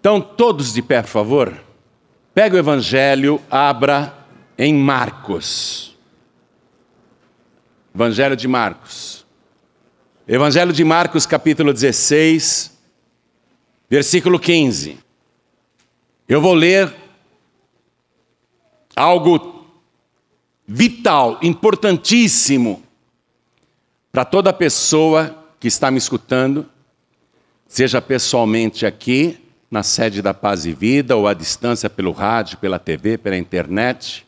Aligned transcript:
Então, 0.00 0.18
todos 0.18 0.72
de 0.72 0.80
pé, 0.80 1.02
por 1.02 1.08
favor. 1.08 1.62
Pega 2.32 2.56
o 2.56 2.58
Evangelho, 2.58 3.38
abra 3.50 4.26
em 4.56 4.72
Marcos. 4.72 5.94
Evangelho 7.94 8.34
de 8.34 8.48
Marcos. 8.48 9.26
Evangelho 10.26 10.72
de 10.72 10.82
Marcos, 10.84 11.26
capítulo 11.26 11.70
16, 11.74 12.78
versículo 13.90 14.40
15. 14.40 14.98
Eu 16.26 16.40
vou 16.40 16.54
ler 16.54 16.96
algo 18.96 19.66
vital, 20.66 21.38
importantíssimo 21.42 22.82
para 24.10 24.24
toda 24.24 24.50
pessoa 24.50 25.44
que 25.60 25.68
está 25.68 25.90
me 25.90 25.98
escutando, 25.98 26.66
seja 27.68 28.00
pessoalmente 28.00 28.86
aqui 28.86 29.49
na 29.70 29.82
sede 29.82 30.20
da 30.20 30.34
Paz 30.34 30.66
e 30.66 30.72
Vida 30.72 31.16
ou 31.16 31.28
à 31.28 31.34
distância 31.34 31.88
pelo 31.88 32.10
rádio, 32.10 32.58
pela 32.58 32.78
TV, 32.78 33.16
pela 33.16 33.36
internet, 33.36 34.26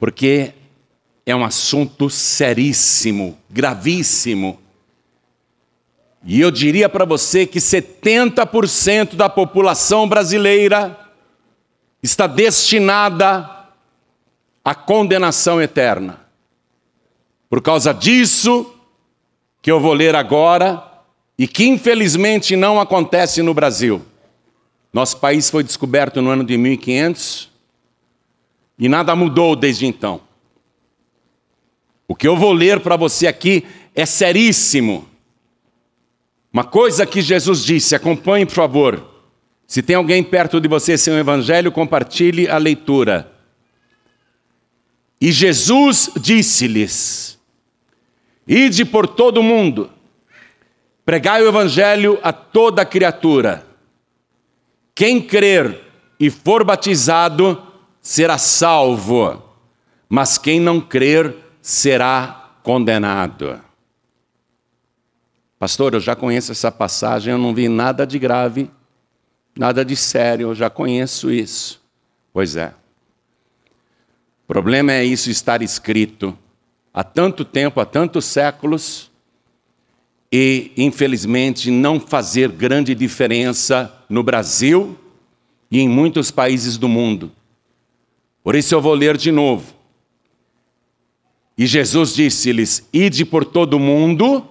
porque 0.00 0.52
é 1.24 1.34
um 1.34 1.44
assunto 1.44 2.10
seríssimo, 2.10 3.38
gravíssimo. 3.48 4.58
E 6.24 6.40
eu 6.40 6.50
diria 6.50 6.88
para 6.88 7.04
você 7.04 7.46
que 7.46 7.60
70% 7.60 9.14
da 9.14 9.28
população 9.28 10.08
brasileira 10.08 10.98
está 12.02 12.26
destinada 12.26 13.48
à 14.64 14.74
condenação 14.74 15.62
eterna. 15.62 16.20
Por 17.48 17.62
causa 17.62 17.94
disso, 17.94 18.74
que 19.62 19.70
eu 19.70 19.78
vou 19.78 19.92
ler 19.92 20.16
agora, 20.16 20.82
e 21.38 21.46
que 21.46 21.64
infelizmente 21.64 22.56
não 22.56 22.80
acontece 22.80 23.42
no 23.42 23.54
Brasil. 23.54 24.02
Nosso 24.92 25.18
país 25.18 25.50
foi 25.50 25.62
descoberto 25.62 26.22
no 26.22 26.30
ano 26.30 26.44
de 26.44 26.56
1500 26.56 27.50
e 28.78 28.88
nada 28.88 29.14
mudou 29.14 29.56
desde 29.56 29.86
então. 29.86 30.20
O 32.08 32.14
que 32.14 32.28
eu 32.28 32.36
vou 32.36 32.52
ler 32.52 32.80
para 32.80 32.96
você 32.96 33.26
aqui 33.26 33.64
é 33.94 34.06
seríssimo. 34.06 35.08
Uma 36.52 36.64
coisa 36.64 37.04
que 37.04 37.20
Jesus 37.20 37.64
disse, 37.64 37.94
acompanhe 37.94 38.46
por 38.46 38.54
favor. 38.54 39.16
Se 39.66 39.82
tem 39.82 39.96
alguém 39.96 40.22
perto 40.22 40.60
de 40.60 40.68
você 40.68 40.96
sem 40.96 41.12
o 41.12 41.18
evangelho, 41.18 41.72
compartilhe 41.72 42.48
a 42.48 42.56
leitura. 42.56 43.32
E 45.20 45.32
Jesus 45.32 46.10
disse-lhes: 46.20 47.38
Ide 48.46 48.84
por 48.84 49.08
todo 49.08 49.38
o 49.38 49.42
mundo, 49.42 49.90
pregai 51.04 51.42
o 51.42 51.48
evangelho 51.48 52.18
a 52.22 52.32
toda 52.32 52.84
criatura. 52.84 53.65
Quem 54.96 55.20
crer 55.20 55.78
e 56.18 56.30
for 56.30 56.64
batizado 56.64 57.62
será 58.00 58.38
salvo, 58.38 59.42
mas 60.08 60.38
quem 60.38 60.58
não 60.58 60.80
crer 60.80 61.36
será 61.60 62.54
condenado. 62.62 63.60
Pastor, 65.58 65.92
eu 65.92 66.00
já 66.00 66.16
conheço 66.16 66.50
essa 66.50 66.72
passagem, 66.72 67.30
eu 67.30 67.38
não 67.38 67.54
vi 67.54 67.68
nada 67.68 68.06
de 68.06 68.18
grave, 68.18 68.70
nada 69.54 69.84
de 69.84 69.94
sério, 69.94 70.48
eu 70.48 70.54
já 70.54 70.70
conheço 70.70 71.30
isso. 71.30 71.78
Pois 72.32 72.56
é. 72.56 72.72
O 74.44 74.46
problema 74.46 74.92
é 74.92 75.04
isso 75.04 75.28
estar 75.28 75.60
escrito 75.60 76.36
há 76.94 77.04
tanto 77.04 77.44
tempo, 77.44 77.80
há 77.80 77.84
tantos 77.84 78.24
séculos, 78.24 79.10
e, 80.30 80.72
infelizmente, 80.76 81.70
não 81.70 82.00
fazer 82.00 82.50
grande 82.50 82.94
diferença 82.94 83.92
no 84.08 84.22
Brasil 84.22 84.98
e 85.70 85.80
em 85.80 85.88
muitos 85.88 86.30
países 86.30 86.76
do 86.76 86.88
mundo. 86.88 87.32
Por 88.42 88.54
isso 88.54 88.74
eu 88.74 88.80
vou 88.80 88.94
ler 88.94 89.16
de 89.16 89.32
novo. 89.32 89.74
E 91.58 91.66
Jesus 91.66 92.14
disse-lhes: 92.14 92.88
Ide 92.92 93.24
por 93.24 93.44
todo 93.44 93.74
o 93.74 93.80
mundo, 93.80 94.46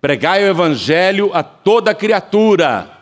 pregai 0.00 0.44
o 0.44 0.48
evangelho 0.48 1.30
a 1.32 1.42
toda 1.42 1.94
criatura. 1.94 2.92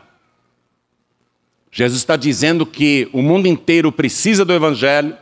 Jesus 1.70 2.00
está 2.00 2.14
dizendo 2.14 2.64
que 2.64 3.08
o 3.12 3.20
mundo 3.20 3.48
inteiro 3.48 3.90
precisa 3.90 4.44
do 4.44 4.52
evangelho 4.52 5.16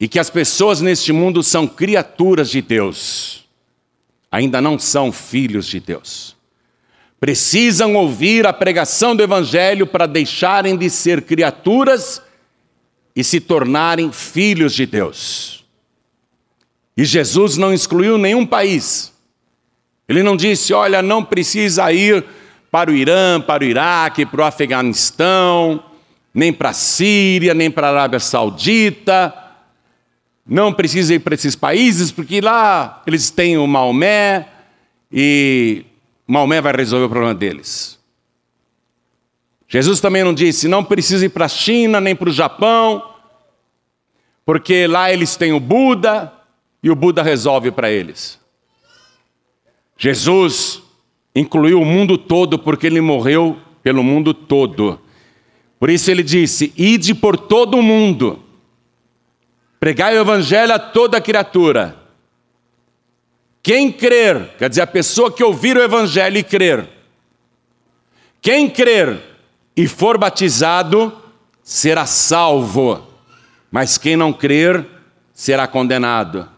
e 0.00 0.08
que 0.08 0.18
as 0.18 0.28
pessoas 0.28 0.80
neste 0.80 1.12
mundo 1.12 1.42
são 1.42 1.68
criaturas 1.68 2.50
de 2.50 2.60
Deus, 2.60 3.47
ainda 4.30 4.60
não 4.60 4.78
são 4.78 5.10
filhos 5.12 5.66
de 5.66 5.80
Deus 5.80 6.38
precisam 7.20 7.94
ouvir 7.96 8.46
a 8.46 8.52
pregação 8.52 9.14
do 9.14 9.22
Evangelho 9.22 9.86
para 9.86 10.06
deixarem 10.06 10.76
de 10.76 10.88
ser 10.88 11.22
criaturas 11.22 12.22
e 13.14 13.24
se 13.24 13.40
tornarem 13.40 14.12
filhos 14.12 14.72
de 14.72 14.86
Deus. 14.86 15.64
E 16.96 17.04
Jesus 17.04 17.56
não 17.56 17.72
excluiu 17.72 18.18
nenhum 18.18 18.46
país. 18.46 19.12
Ele 20.08 20.22
não 20.22 20.36
disse, 20.36 20.72
olha, 20.72 21.02
não 21.02 21.24
precisa 21.24 21.92
ir 21.92 22.24
para 22.70 22.90
o 22.90 22.94
Irã, 22.94 23.40
para 23.40 23.64
o 23.64 23.66
Iraque, 23.66 24.24
para 24.24 24.42
o 24.42 24.44
Afeganistão, 24.44 25.82
nem 26.32 26.52
para 26.52 26.70
a 26.70 26.74
Síria, 26.74 27.52
nem 27.52 27.70
para 27.70 27.88
a 27.88 27.90
Arábia 27.90 28.20
Saudita. 28.20 29.34
Não 30.48 30.72
precisa 30.72 31.14
ir 31.14 31.18
para 31.18 31.34
esses 31.34 31.54
países, 31.54 32.10
porque 32.10 32.40
lá 32.40 33.02
eles 33.06 33.30
têm 33.30 33.58
o 33.58 33.66
Maomé 33.66 34.48
e 35.12 35.84
Maomé 36.26 36.60
vai 36.62 36.74
resolver 36.74 37.04
o 37.04 37.10
problema 37.10 37.34
deles. 37.34 37.98
Jesus 39.68 40.00
também 40.00 40.24
não 40.24 40.32
disse, 40.32 40.66
não 40.66 40.82
precisa 40.82 41.26
ir 41.26 41.28
para 41.28 41.44
a 41.44 41.48
China 41.48 42.00
nem 42.00 42.16
para 42.16 42.30
o 42.30 42.32
Japão, 42.32 43.02
porque 44.46 44.86
lá 44.86 45.12
eles 45.12 45.36
têm 45.36 45.52
o 45.52 45.60
Buda 45.60 46.32
e 46.82 46.90
o 46.90 46.94
Buda 46.94 47.22
resolve 47.22 47.70
para 47.70 47.90
eles. 47.90 48.40
Jesus 49.98 50.82
incluiu 51.34 51.82
o 51.82 51.84
mundo 51.84 52.16
todo 52.16 52.58
porque 52.58 52.86
ele 52.86 53.02
morreu 53.02 53.58
pelo 53.82 54.02
mundo 54.02 54.32
todo. 54.32 54.98
Por 55.78 55.90
isso 55.90 56.10
ele 56.10 56.22
disse: 56.22 56.72
Ide 56.76 57.14
por 57.14 57.36
todo 57.36 57.76
o 57.76 57.82
mundo, 57.82 58.42
pregai 59.80 60.16
o 60.16 60.20
evangelho 60.20 60.74
a 60.74 60.78
toda 60.78 61.20
criatura. 61.20 61.96
Quem 63.62 63.92
crer, 63.92 64.54
quer 64.58 64.68
dizer, 64.68 64.82
a 64.82 64.86
pessoa 64.86 65.30
que 65.30 65.44
ouvir 65.44 65.76
o 65.76 65.82
Evangelho 65.82 66.38
e 66.38 66.42
crer, 66.42 66.88
quem 68.40 68.70
crer 68.70 69.20
e 69.76 69.86
for 69.86 70.16
batizado 70.16 71.12
será 71.62 72.06
salvo, 72.06 73.06
mas 73.70 73.98
quem 73.98 74.16
não 74.16 74.32
crer 74.32 74.86
será 75.34 75.66
condenado. 75.66 76.48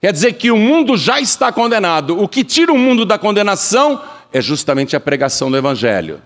Quer 0.00 0.12
dizer 0.12 0.34
que 0.34 0.50
o 0.50 0.56
mundo 0.56 0.96
já 0.96 1.20
está 1.20 1.50
condenado. 1.50 2.22
O 2.22 2.28
que 2.28 2.44
tira 2.44 2.72
o 2.72 2.78
mundo 2.78 3.04
da 3.04 3.18
condenação 3.18 4.00
é 4.32 4.40
justamente 4.40 4.94
a 4.94 5.00
pregação 5.00 5.50
do 5.50 5.56
Evangelho. 5.56 6.22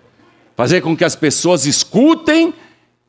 Fazer 0.55 0.83
com 0.83 0.95
que 0.95 1.05
as 1.05 1.17
pessoas 1.17 1.65
escutem 1.65 2.53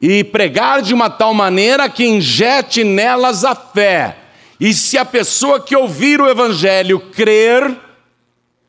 e 0.01 0.23
pregar 0.23 0.81
de 0.81 0.93
uma 0.93 1.09
tal 1.09 1.33
maneira 1.33 1.87
que 1.87 2.05
injete 2.05 2.83
nelas 2.83 3.45
a 3.45 3.53
fé 3.53 4.17
e 4.61 4.75
se 4.75 4.95
a 4.95 5.03
pessoa 5.03 5.59
que 5.59 5.75
ouvir 5.75 6.21
o 6.21 6.29
Evangelho 6.29 6.99
crer 6.99 7.75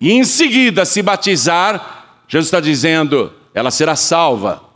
e 0.01 0.11
em 0.11 0.25
seguida 0.25 0.87
se 0.87 1.03
batizar, 1.03 2.25
Jesus 2.27 2.47
está 2.47 2.61
dizendo, 2.61 3.31
ela 3.53 3.71
será 3.71 3.95
salva. 3.95 4.72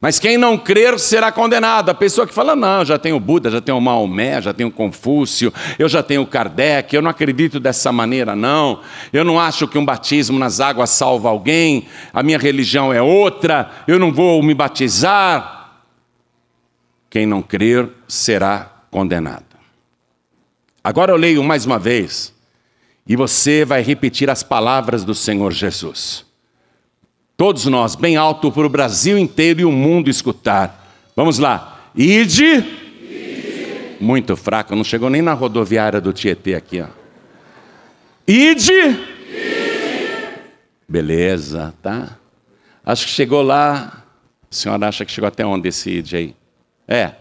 Mas 0.00 0.18
quem 0.18 0.36
não 0.36 0.58
crer 0.58 0.98
será 0.98 1.32
condenado. 1.32 1.88
A 1.88 1.94
pessoa 1.94 2.26
que 2.26 2.34
fala, 2.34 2.54
não, 2.54 2.84
já 2.84 2.98
tenho 2.98 3.18
Buda, 3.18 3.50
já 3.50 3.60
tenho 3.60 3.80
Maomé, 3.80 4.42
já 4.42 4.52
tenho 4.52 4.70
Confúcio, 4.70 5.52
eu 5.78 5.88
já 5.88 6.02
tenho 6.02 6.26
Kardec, 6.26 6.94
eu 6.94 7.00
não 7.00 7.10
acredito 7.10 7.58
dessa 7.58 7.90
maneira, 7.90 8.36
não. 8.36 8.80
Eu 9.12 9.24
não 9.24 9.40
acho 9.40 9.66
que 9.66 9.78
um 9.78 9.84
batismo 9.84 10.38
nas 10.38 10.60
águas 10.60 10.90
salva 10.90 11.30
alguém, 11.30 11.88
a 12.12 12.22
minha 12.22 12.38
religião 12.38 12.92
é 12.92 13.00
outra, 13.00 13.70
eu 13.88 13.98
não 13.98 14.12
vou 14.12 14.42
me 14.42 14.54
batizar. 14.54 15.80
Quem 17.08 17.24
não 17.24 17.40
crer 17.40 17.88
será 18.06 18.70
condenado. 18.90 19.44
Agora 20.84 21.10
eu 21.10 21.16
leio 21.16 21.42
mais 21.42 21.64
uma 21.64 21.78
vez 21.78 22.34
e 23.06 23.16
você 23.16 23.64
vai 23.64 23.82
repetir 23.82 24.28
as 24.28 24.42
palavras 24.42 25.04
do 25.04 25.14
Senhor 25.14 25.52
Jesus. 25.52 26.25
Todos 27.36 27.66
nós, 27.66 27.94
bem 27.94 28.16
alto 28.16 28.50
para 28.50 28.66
o 28.66 28.68
Brasil 28.68 29.18
inteiro 29.18 29.60
e 29.60 29.64
o 29.64 29.70
mundo 29.70 30.08
escutar. 30.08 30.90
Vamos 31.14 31.38
lá. 31.38 31.90
Ide. 31.94 32.64
Muito 34.00 34.34
fraco, 34.36 34.74
não 34.74 34.82
chegou 34.82 35.10
nem 35.10 35.20
na 35.20 35.34
rodoviária 35.34 36.00
do 36.00 36.14
Tietê 36.14 36.54
aqui. 36.54 36.80
Ó. 36.80 36.86
Ide. 38.26 38.72
Ide. 38.72 38.98
Beleza, 40.88 41.74
tá? 41.82 42.16
Acho 42.84 43.04
que 43.04 43.12
chegou 43.12 43.42
lá. 43.42 44.02
A 44.50 44.54
senhora 44.54 44.88
acha 44.88 45.04
que 45.04 45.12
chegou 45.12 45.28
até 45.28 45.44
onde 45.44 45.68
esse 45.68 45.90
ide 45.90 46.16
aí? 46.16 46.34
É. 46.88 47.12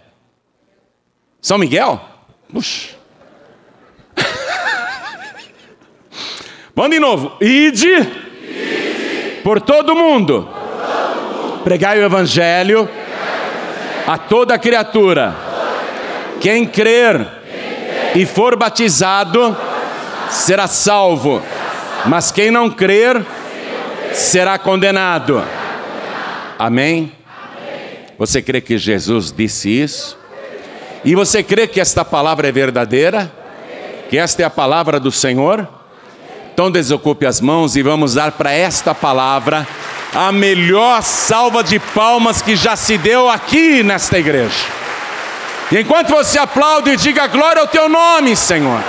São 1.41 1.57
Miguel? 1.57 1.99
Puxa. 2.51 2.95
Vamos 6.73 6.91
de 6.91 6.99
novo. 7.01 7.35
Ide. 7.41 8.24
Por 9.45 9.61
todo 9.61 9.95
mundo, 9.95 10.49
pregai 11.63 11.99
o 11.99 12.03
evangelho 12.03 12.89
a 14.07 14.17
toda 14.17 14.57
criatura. 14.57 15.35
Quem 16.41 16.65
crer 16.65 17.27
e 18.15 18.25
for 18.25 18.55
batizado 18.55 19.55
será 20.31 20.65
salvo, 20.65 21.43
mas 22.07 22.31
quem 22.31 22.49
não 22.49 22.71
crer 22.71 23.23
será 24.13 24.57
condenado. 24.57 25.43
Amém? 26.57 27.11
Você 28.17 28.41
crê 28.41 28.59
que 28.59 28.79
Jesus 28.79 29.31
disse 29.31 29.69
isso? 29.69 30.17
E 31.03 31.13
você 31.13 31.43
crê 31.43 31.67
que 31.67 31.79
esta 31.79 32.03
palavra 32.03 32.47
é 32.47 32.51
verdadeira? 32.51 33.31
Que 34.09 34.17
esta 34.17 34.41
é 34.41 34.45
a 34.45 34.49
palavra 34.49 34.99
do 34.99 35.11
Senhor? 35.11 35.69
Então 36.55 36.71
desocupe 36.71 37.25
as 37.25 37.41
mãos 37.41 37.75
e 37.75 37.81
vamos 37.81 38.13
dar 38.13 38.31
para 38.31 38.49
esta 38.49 38.95
palavra 38.95 39.67
a 40.13 40.31
melhor 40.31 41.03
salva 41.03 41.61
de 41.61 41.77
palmas 41.77 42.41
que 42.41 42.55
já 42.55 42.77
se 42.77 42.97
deu 42.97 43.29
aqui 43.29 43.83
nesta 43.83 44.17
igreja. 44.17 44.63
E 45.69 45.79
enquanto 45.79 46.11
você 46.11 46.39
aplaude, 46.39 46.95
diga 46.95 47.27
glória 47.27 47.61
ao 47.61 47.67
teu 47.67 47.89
nome, 47.89 48.37
Senhor. 48.37 48.81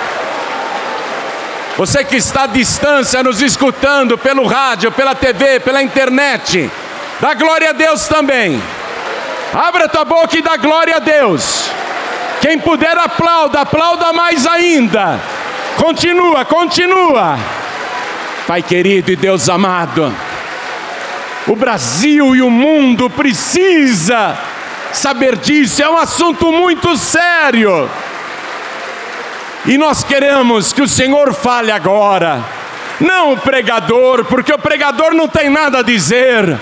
Você 1.75 2.05
que 2.05 2.15
está 2.15 2.43
à 2.43 2.47
distância 2.47 3.21
nos 3.21 3.41
escutando 3.41 4.17
pelo 4.17 4.47
rádio, 4.47 4.89
pela 4.89 5.13
TV, 5.13 5.59
pela 5.59 5.83
internet, 5.83 6.71
dá 7.19 7.33
glória 7.33 7.71
a 7.71 7.73
Deus 7.73 8.07
também. 8.07 8.63
Abra 9.53 9.89
tua 9.89 10.05
boca 10.05 10.37
e 10.37 10.41
dá 10.41 10.55
glória 10.55 10.95
a 10.95 10.99
Deus. 10.99 11.69
Quem 12.39 12.57
puder 12.59 12.97
aplauda, 12.97 13.59
aplauda 13.59 14.13
mais 14.13 14.47
ainda. 14.47 15.19
Continua, 15.77 16.43
continua. 16.43 17.37
Pai 18.47 18.63
querido 18.63 19.11
e 19.11 19.15
Deus 19.15 19.47
amado, 19.47 20.13
o 21.45 21.55
Brasil 21.55 22.35
e 22.35 22.41
o 22.41 22.49
mundo 22.49 23.09
precisa 23.09 24.37
saber 24.91 25.35
disso, 25.35 25.83
é 25.83 25.89
um 25.89 25.97
assunto 25.97 26.51
muito 26.51 26.97
sério. 26.97 27.89
E 29.65 29.77
nós 29.77 30.03
queremos 30.03 30.73
que 30.73 30.81
o 30.81 30.87
Senhor 30.87 31.33
fale 31.33 31.71
agora, 31.71 32.41
não 32.99 33.33
o 33.33 33.37
pregador, 33.37 34.25
porque 34.25 34.53
o 34.53 34.59
pregador 34.59 35.13
não 35.13 35.27
tem 35.27 35.49
nada 35.49 35.79
a 35.79 35.83
dizer. 35.83 36.57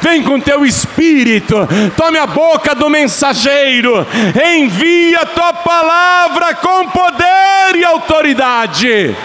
Vem 0.00 0.22
com 0.22 0.40
teu 0.40 0.64
espírito, 0.64 1.56
tome 1.96 2.18
a 2.18 2.26
boca 2.26 2.74
do 2.74 2.88
mensageiro, 2.88 4.06
envia 4.56 5.20
a 5.20 5.26
tua 5.26 5.52
palavra 5.52 6.54
com 6.54 6.88
poder 6.88 7.76
e 7.76 7.84
autoridade 7.84 9.16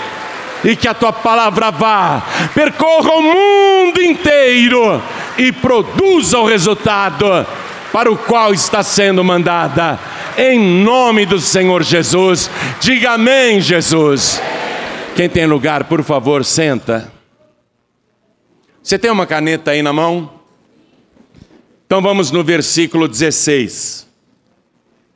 e 0.64 0.76
que 0.76 0.88
a 0.88 0.94
tua 0.94 1.12
palavra 1.12 1.72
vá, 1.72 2.24
percorra 2.56 3.12
o 3.12 3.22
mundo 3.22 4.02
inteiro 4.02 5.02
e 5.38 5.52
produza 5.52 6.40
o 6.40 6.46
resultado 6.46 7.46
para 7.92 8.12
o 8.12 8.18
qual 8.18 8.54
está 8.54 8.82
sendo 8.82 9.24
mandada. 9.24 10.00
Em 10.38 10.60
nome 10.84 11.26
do 11.26 11.40
Senhor 11.40 11.84
Jesus, 11.84 12.50
diga 12.80 13.12
amém, 13.12 13.62
Jesus. 13.62 14.42
Quem 15.16 15.30
tem 15.30 15.46
lugar, 15.46 15.84
por 15.84 16.04
favor, 16.04 16.44
senta. 16.44 17.12
Você 18.82 18.98
tem 18.98 19.12
uma 19.12 19.28
caneta 19.28 19.72
aí 19.72 19.84
na 19.84 19.94
mão? 19.94 20.43
Então 21.94 22.02
vamos 22.02 22.32
no 22.32 22.44
versículo 22.44 23.08
16. 23.08 24.08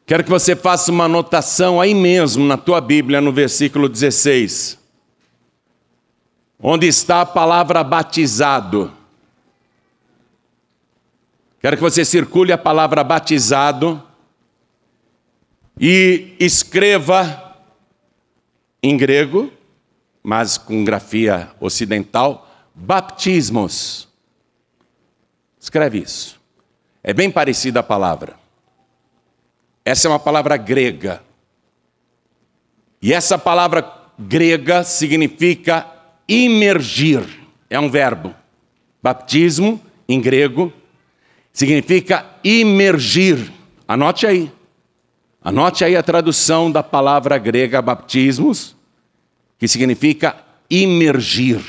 Quero 0.06 0.24
que 0.24 0.30
você 0.30 0.56
faça 0.56 0.92
uma 0.92 1.06
anotação 1.06 1.82
aí 1.82 1.92
mesmo 1.92 2.46
na 2.46 2.56
tua 2.56 2.80
Bíblia, 2.80 3.20
no 3.20 3.34
versículo 3.34 3.90
16 3.90 4.78
onde 6.60 6.86
está 6.86 7.22
a 7.22 7.26
palavra 7.26 7.84
batizado. 7.84 8.94
Quero 11.60 11.78
que 11.78 11.82
você 11.82 12.06
circule 12.06 12.52
a 12.52 12.58
palavra 12.60 13.04
batizado 13.04 14.04
e 15.80 16.36
escreva 16.40 17.58
em 18.84 18.96
grego, 18.96 19.52
mas 20.22 20.60
com 20.60 20.84
grafia 20.84 21.50
ocidental, 21.60 22.48
baptismos. 22.76 24.08
Escreve 25.60 26.04
isso. 26.04 26.37
É 27.04 27.14
bem 27.14 27.32
parecida 27.32 27.80
a 27.80 27.84
palavra. 27.84 28.36
Essa 29.86 30.08
é 30.08 30.12
uma 30.12 30.20
palavra 30.20 30.58
grega. 30.58 31.22
E 33.02 33.14
essa 33.14 33.38
palavra 33.38 33.90
grega 34.20 34.84
significa 34.84 35.88
imergir. 36.28 37.24
É 37.70 37.80
um 37.80 37.90
verbo. 37.90 38.36
Baptismo, 39.02 39.80
em 40.10 40.20
grego, 40.20 40.74
significa 41.54 42.26
imergir. 42.44 43.52
Anote 43.88 44.28
aí. 44.28 44.52
Anote 45.42 45.86
aí 45.86 45.96
a 45.96 46.04
tradução 46.04 46.70
da 46.70 46.84
palavra 46.84 47.38
grega 47.38 47.82
baptismos, 47.82 48.76
que 49.58 49.68
significa 49.68 50.36
imergir. 50.70 51.62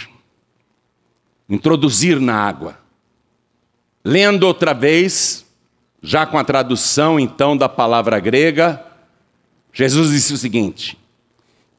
Introduzir 1.49 2.21
na 2.21 2.35
água. 2.35 2.79
Lendo 4.09 4.45
outra 4.45 4.73
vez, 4.73 5.45
já 6.03 6.25
com 6.25 6.39
a 6.39 6.45
tradução 6.45 7.21
então 7.21 7.55
da 7.55 7.69
palavra 7.69 8.19
grega, 8.19 8.83
Jesus 9.71 10.13
disse 10.13 10.33
o 10.33 10.39
seguinte: 10.39 10.99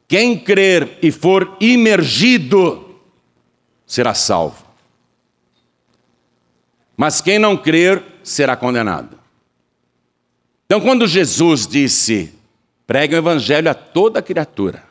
quem 0.07 0.37
crer 0.37 0.99
e 1.01 1.11
for 1.11 1.57
imergido 1.59 2.99
será 3.83 4.13
salvo. 4.13 4.63
Mas 6.95 7.19
quem 7.19 7.39
não 7.39 7.57
crer 7.57 8.03
será 8.23 8.55
condenado. 8.55 9.17
Então, 10.67 10.79
quando 10.79 11.07
Jesus 11.07 11.65
disse: 11.65 12.31
pregue 12.85 13.15
o 13.15 13.17
evangelho 13.17 13.71
a 13.71 13.73
toda 13.73 14.21
criatura, 14.21 14.83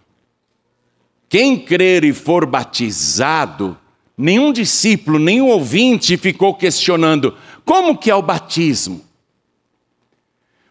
quem 1.28 1.56
crer 1.56 2.02
e 2.02 2.12
for 2.12 2.44
batizado, 2.44 3.78
nenhum 4.18 4.52
discípulo, 4.52 5.18
nenhum 5.18 5.46
ouvinte 5.46 6.16
ficou 6.16 6.52
questionando: 6.54 7.36
como 7.64 7.96
que 7.96 8.10
é 8.10 8.14
o 8.14 8.20
batismo? 8.20 9.06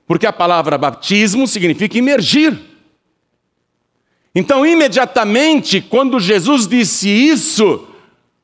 Porque 0.05 0.27
a 0.27 0.33
palavra 0.33 0.77
batismo 0.77 1.47
significa 1.47 1.97
imergir. 1.97 2.59
Então, 4.35 4.65
imediatamente, 4.65 5.81
quando 5.81 6.19
Jesus 6.19 6.67
disse 6.67 7.09
isso, 7.09 7.87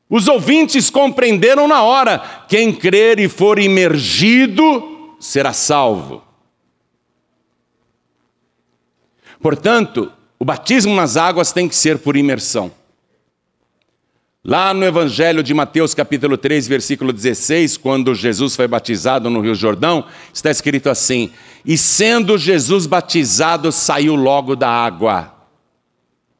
os 0.08 0.26
ouvintes 0.26 0.88
compreenderam 0.88 1.68
na 1.68 1.82
hora: 1.82 2.18
quem 2.48 2.72
crer 2.72 3.20
e 3.20 3.28
for 3.28 3.58
imergido 3.58 5.16
será 5.20 5.52
salvo. 5.52 6.22
Portanto, 9.40 10.10
o 10.38 10.44
batismo 10.44 10.94
nas 10.94 11.16
águas 11.16 11.52
tem 11.52 11.68
que 11.68 11.76
ser 11.76 11.98
por 11.98 12.16
imersão. 12.16 12.72
Lá 14.46 14.74
no 14.74 14.84
Evangelho 14.84 15.42
de 15.42 15.54
Mateus, 15.54 15.94
capítulo 15.94 16.36
3, 16.36 16.68
versículo 16.68 17.14
16, 17.14 17.78
quando 17.78 18.14
Jesus 18.14 18.54
foi 18.54 18.68
batizado 18.68 19.30
no 19.30 19.40
Rio 19.40 19.54
Jordão, 19.54 20.04
está 20.34 20.50
escrito 20.50 20.90
assim: 20.90 21.32
E 21.64 21.78
sendo 21.78 22.36
Jesus 22.36 22.84
batizado, 22.86 23.72
saiu 23.72 24.14
logo 24.14 24.54
da 24.54 24.68
água. 24.68 25.34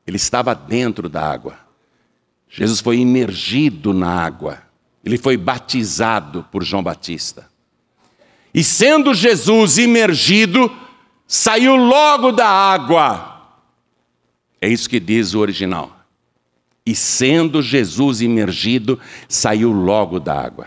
Ele 0.06 0.18
estava 0.18 0.54
dentro 0.54 1.08
da 1.08 1.26
água. 1.26 1.58
Jesus 2.46 2.80
foi 2.80 2.98
imergido 2.98 3.94
na 3.94 4.10
água. 4.10 4.58
Ele 5.02 5.16
foi 5.16 5.38
batizado 5.38 6.46
por 6.52 6.62
João 6.62 6.82
Batista. 6.82 7.48
E 8.52 8.62
sendo 8.62 9.14
Jesus 9.14 9.78
imergido, 9.78 10.70
saiu 11.26 11.74
logo 11.74 12.32
da 12.32 12.46
água. 12.46 13.48
É 14.60 14.68
isso 14.68 14.90
que 14.90 15.00
diz 15.00 15.32
o 15.32 15.40
original. 15.40 15.93
E 16.86 16.94
sendo 16.94 17.62
Jesus 17.62 18.20
imergido, 18.20 19.00
saiu 19.28 19.72
logo 19.72 20.20
da 20.20 20.38
água. 20.38 20.66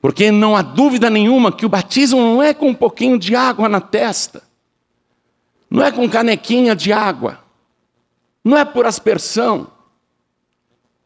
Porque 0.00 0.30
não 0.30 0.56
há 0.56 0.62
dúvida 0.62 1.08
nenhuma 1.08 1.52
que 1.52 1.66
o 1.66 1.68
batismo 1.68 2.20
não 2.20 2.42
é 2.42 2.52
com 2.52 2.68
um 2.68 2.74
pouquinho 2.74 3.18
de 3.18 3.34
água 3.34 3.68
na 3.68 3.80
testa, 3.80 4.42
não 5.70 5.82
é 5.82 5.90
com 5.90 6.08
canequinha 6.08 6.74
de 6.74 6.92
água 6.92 7.46
não 8.46 8.56
é 8.56 8.64
por 8.64 8.86
aspersão. 8.86 9.66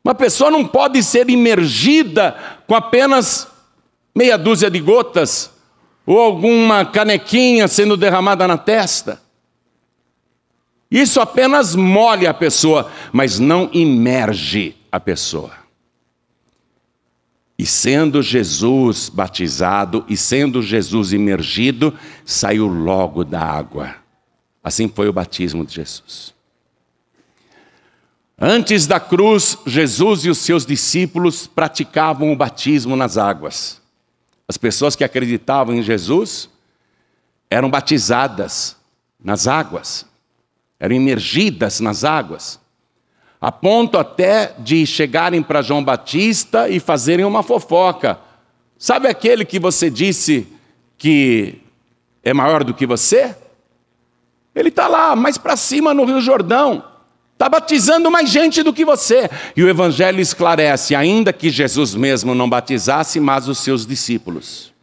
Uma 0.05 0.15
pessoa 0.15 0.51
não 0.51 0.67
pode 0.67 1.03
ser 1.03 1.31
imergida 1.31 2.37
com 2.67 2.75
apenas 2.75 3.49
meia 4.15 4.37
dúzia 4.37 4.71
de 4.71 4.79
gotas 4.79 5.51
ou 6.05 6.19
alguma 6.19 6.85
canequinha 6.85 7.67
sendo 7.67 7.97
derramada 7.97 8.47
na 8.47 8.59
testa. 8.59 9.23
Isso 10.91 11.21
apenas 11.21 11.75
molha 11.75 12.31
a 12.31 12.35
pessoa, 12.35 12.91
mas 13.13 13.39
não 13.39 13.71
imerge 13.73 14.75
a 14.91 14.99
pessoa. 14.99 15.53
E 17.57 17.67
sendo 17.67 18.23
Jesus 18.23 19.09
batizado 19.09 20.05
e 20.09 20.17
sendo 20.17 20.63
Jesus 20.63 21.13
imergido, 21.13 21.97
saiu 22.25 22.67
logo 22.67 23.23
da 23.23 23.41
água. 23.41 23.97
Assim 24.65 24.89
foi 24.89 25.09
o 25.09 25.13
batismo 25.13 25.65
de 25.65 25.75
Jesus. 25.75 26.35
Antes 28.39 28.87
da 28.87 28.99
cruz, 28.99 29.59
Jesus 29.67 30.25
e 30.25 30.31
os 30.31 30.39
seus 30.39 30.65
discípulos 30.65 31.47
praticavam 31.47 32.33
o 32.33 32.37
batismo 32.37 32.97
nas 32.97 33.19
águas. 33.19 33.81
As 34.49 34.57
pessoas 34.57 34.97
que 34.97 35.05
acreditavam 35.05 35.75
em 35.75 35.83
Jesus 35.83 36.49
eram 37.51 37.69
batizadas 37.69 38.75
nas 39.23 39.47
águas, 39.47 40.07
eram 40.81 40.97
imergidas 40.97 41.79
nas 41.79 42.03
águas, 42.03 42.59
a 43.39 43.53
ponto 43.53 43.99
até 43.99 44.55
de 44.59 44.87
chegarem 44.87 45.43
para 45.43 45.63
João 45.63 45.85
Batista 45.85 46.69
e 46.69 46.81
fazerem 46.81 47.25
uma 47.25 47.43
fofoca. 47.43 48.19
Sabe 48.79 49.07
aquele 49.07 49.45
que 49.45 49.59
você 49.59 49.91
disse 49.91 50.49
que 50.97 51.61
é 52.25 52.33
maior 52.33 52.65
do 52.65 52.73
que 52.73 52.87
você? 52.87 53.37
Ele 54.55 54.71
está 54.71 54.89
lá, 54.89 55.15
mais 55.15 55.39
para 55.39 55.57
cima 55.57 55.93
no 55.93 56.05
Rio 56.05 56.21
Jordão. 56.21 56.85
Está 57.33 57.49
batizando 57.49 58.11
mais 58.11 58.29
gente 58.29 58.63
do 58.63 58.73
que 58.73 58.85
você. 58.85 59.31
E 59.57 59.63
o 59.63 59.69
Evangelho 59.69 60.21
esclarece, 60.21 60.95
ainda 60.95 61.33
que 61.33 61.49
Jesus 61.49 61.95
mesmo 61.95 62.35
não 62.35 62.49
batizasse, 62.49 63.19
mas 63.21 63.49
os 63.49 63.59
seus 63.59 63.87
discípulos. 63.87 64.75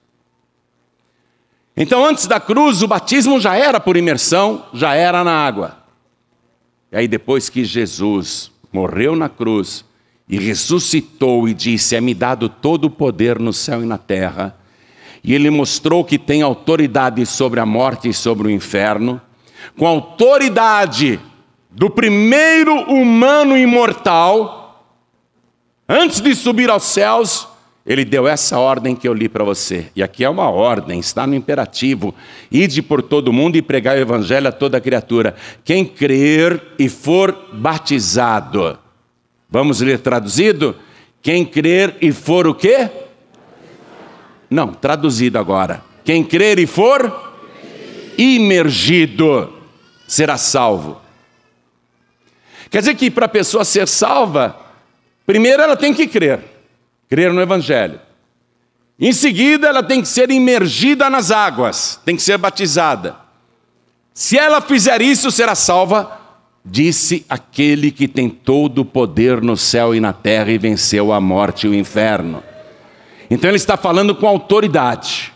Então, 1.75 2.03
antes 2.03 2.25
da 2.25 2.39
cruz, 2.39 2.81
o 2.81 2.87
batismo 2.87 3.39
já 3.39 3.55
era 3.55 3.79
por 3.79 3.95
imersão, 3.95 4.65
já 4.73 4.95
era 4.95 5.23
na 5.23 5.45
água. 5.45 5.76
E 6.91 6.97
aí, 6.97 7.07
depois 7.07 7.49
que 7.49 7.65
Jesus 7.65 8.51
morreu 8.71 9.15
na 9.15 9.27
cruz 9.27 9.83
e 10.27 10.37
ressuscitou 10.37 11.47
e 11.47 11.53
disse: 11.53 11.95
É-me 11.95 12.13
dado 12.13 12.47
todo 12.47 12.85
o 12.85 12.89
poder 12.89 13.39
no 13.39 13.51
céu 13.51 13.83
e 13.83 13.85
na 13.85 13.97
terra, 13.97 14.57
e 15.23 15.33
ele 15.33 15.49
mostrou 15.49 16.03
que 16.03 16.17
tem 16.17 16.41
autoridade 16.41 17.25
sobre 17.25 17.59
a 17.59 17.65
morte 17.65 18.09
e 18.09 18.13
sobre 18.13 18.47
o 18.47 18.51
inferno, 18.51 19.21
com 19.77 19.85
autoridade 19.85 21.19
do 21.69 21.89
primeiro 21.89 22.73
humano 22.89 23.57
imortal, 23.57 24.93
antes 25.87 26.21
de 26.21 26.33
subir 26.33 26.69
aos 26.69 26.83
céus, 26.83 27.47
ele 27.87 28.03
deu 28.03 28.27
essa 28.27 28.59
ordem 28.59 28.93
que 28.93 29.07
eu 29.07 29.13
li 29.13 29.29
para 29.29 29.45
você. 29.45 29.87
E 29.95 30.03
aqui 30.03 30.25
é 30.25 30.29
uma 30.29 30.49
ordem, 30.49 30.99
está 30.99 31.25
no 31.25 31.33
imperativo: 31.33 32.13
ide 32.51 32.81
por 32.81 33.01
todo 33.01 33.31
mundo 33.31 33.55
e 33.55 33.61
pregar 33.61 33.95
o 33.95 34.01
evangelho 34.01 34.49
a 34.49 34.51
toda 34.51 34.81
criatura. 34.81 35.33
Quem 35.63 35.85
crer 35.85 36.61
e 36.77 36.89
for 36.89 37.47
batizado. 37.53 38.77
Vamos 39.49 39.79
ler 39.79 39.99
traduzido? 39.99 40.75
Quem 41.21 41.45
crer 41.45 41.95
e 42.01 42.11
for 42.11 42.45
o 42.45 42.53
quê? 42.53 42.89
Não, 44.49 44.73
traduzido 44.73 45.39
agora. 45.39 45.81
Quem 46.03 46.25
crer 46.25 46.59
e 46.59 46.67
for 46.67 47.33
imergido 48.17 49.53
será 50.05 50.37
salvo. 50.37 50.99
Quer 52.69 52.79
dizer 52.79 52.95
que 52.95 53.09
para 53.09 53.27
a 53.27 53.29
pessoa 53.29 53.63
ser 53.63 53.87
salva, 53.87 54.57
primeiro 55.25 55.61
ela 55.61 55.77
tem 55.77 55.93
que 55.93 56.05
crer, 56.05 56.41
crer 57.09 57.33
no 57.33 57.41
Evangelho. 57.41 57.99
Em 58.99 59.13
seguida, 59.13 59.67
ela 59.67 59.83
tem 59.83 60.01
que 60.01 60.07
ser 60.07 60.31
imergida 60.31 61.09
nas 61.09 61.29
águas, 61.31 61.99
tem 62.03 62.15
que 62.15 62.21
ser 62.21 62.37
batizada. 62.37 63.15
Se 64.13 64.37
ela 64.37 64.59
fizer 64.59 65.01
isso, 65.01 65.29
será 65.29 65.53
salva, 65.53 66.19
disse 66.65 67.23
aquele 67.29 67.91
que 67.91 68.07
tem 68.07 68.27
todo 68.29 68.79
o 68.79 68.85
poder 68.85 69.41
no 69.41 69.55
céu 69.55 69.93
e 69.93 69.99
na 69.99 70.11
terra 70.11 70.51
e 70.51 70.57
venceu 70.57 71.13
a 71.13 71.21
morte 71.21 71.67
e 71.67 71.69
o 71.69 71.75
inferno. 71.75 72.43
Então 73.29 73.49
ele 73.49 73.57
está 73.57 73.77
falando 73.77 74.15
com 74.15 74.27
autoridade. 74.27 75.31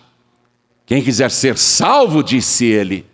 Quem 0.85 1.01
quiser 1.01 1.29
ser 1.29 1.57
salvo, 1.57 2.23
disse 2.23 2.65
ele, 2.65 3.05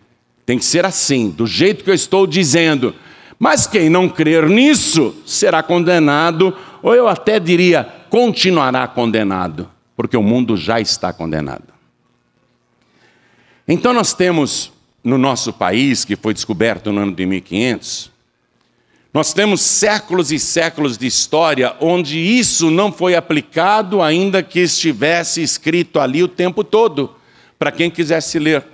tem 0.45 0.57
que 0.57 0.65
ser 0.65 0.85
assim, 0.85 1.29
do 1.29 1.45
jeito 1.45 1.83
que 1.83 1.89
eu 1.89 1.93
estou 1.93 2.25
dizendo. 2.25 2.95
Mas 3.37 3.67
quem 3.67 3.89
não 3.89 4.07
crer 4.07 4.47
nisso 4.47 5.13
será 5.25 5.61
condenado, 5.61 6.55
ou 6.81 6.95
eu 6.95 7.07
até 7.07 7.39
diria, 7.39 7.83
continuará 8.17 8.87
condenado, 8.87 9.69
porque 9.95 10.17
o 10.17 10.23
mundo 10.23 10.57
já 10.57 10.81
está 10.81 11.13
condenado. 11.13 11.71
Então 13.67 13.93
nós 13.93 14.11
temos 14.11 14.73
no 15.03 15.19
nosso 15.19 15.53
país, 15.53 16.03
que 16.03 16.15
foi 16.15 16.33
descoberto 16.33 16.91
no 16.91 16.99
ano 16.99 17.11
de 17.13 17.27
1500, 17.27 18.09
nós 19.13 19.33
temos 19.33 19.61
séculos 19.61 20.31
e 20.31 20.39
séculos 20.39 20.97
de 20.97 21.05
história 21.05 21.75
onde 21.79 22.17
isso 22.17 22.71
não 22.71 22.91
foi 22.91 23.13
aplicado, 23.13 24.01
ainda 24.01 24.41
que 24.41 24.61
estivesse 24.61 25.43
escrito 25.43 25.99
ali 25.99 26.23
o 26.23 26.27
tempo 26.27 26.63
todo, 26.63 27.15
para 27.59 27.71
quem 27.71 27.91
quisesse 27.91 28.39
ler. 28.39 28.65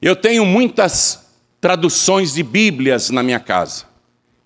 Eu 0.00 0.14
tenho 0.14 0.46
muitas 0.46 1.28
traduções 1.60 2.34
de 2.34 2.44
Bíblias 2.44 3.10
na 3.10 3.20
minha 3.20 3.40
casa. 3.40 3.86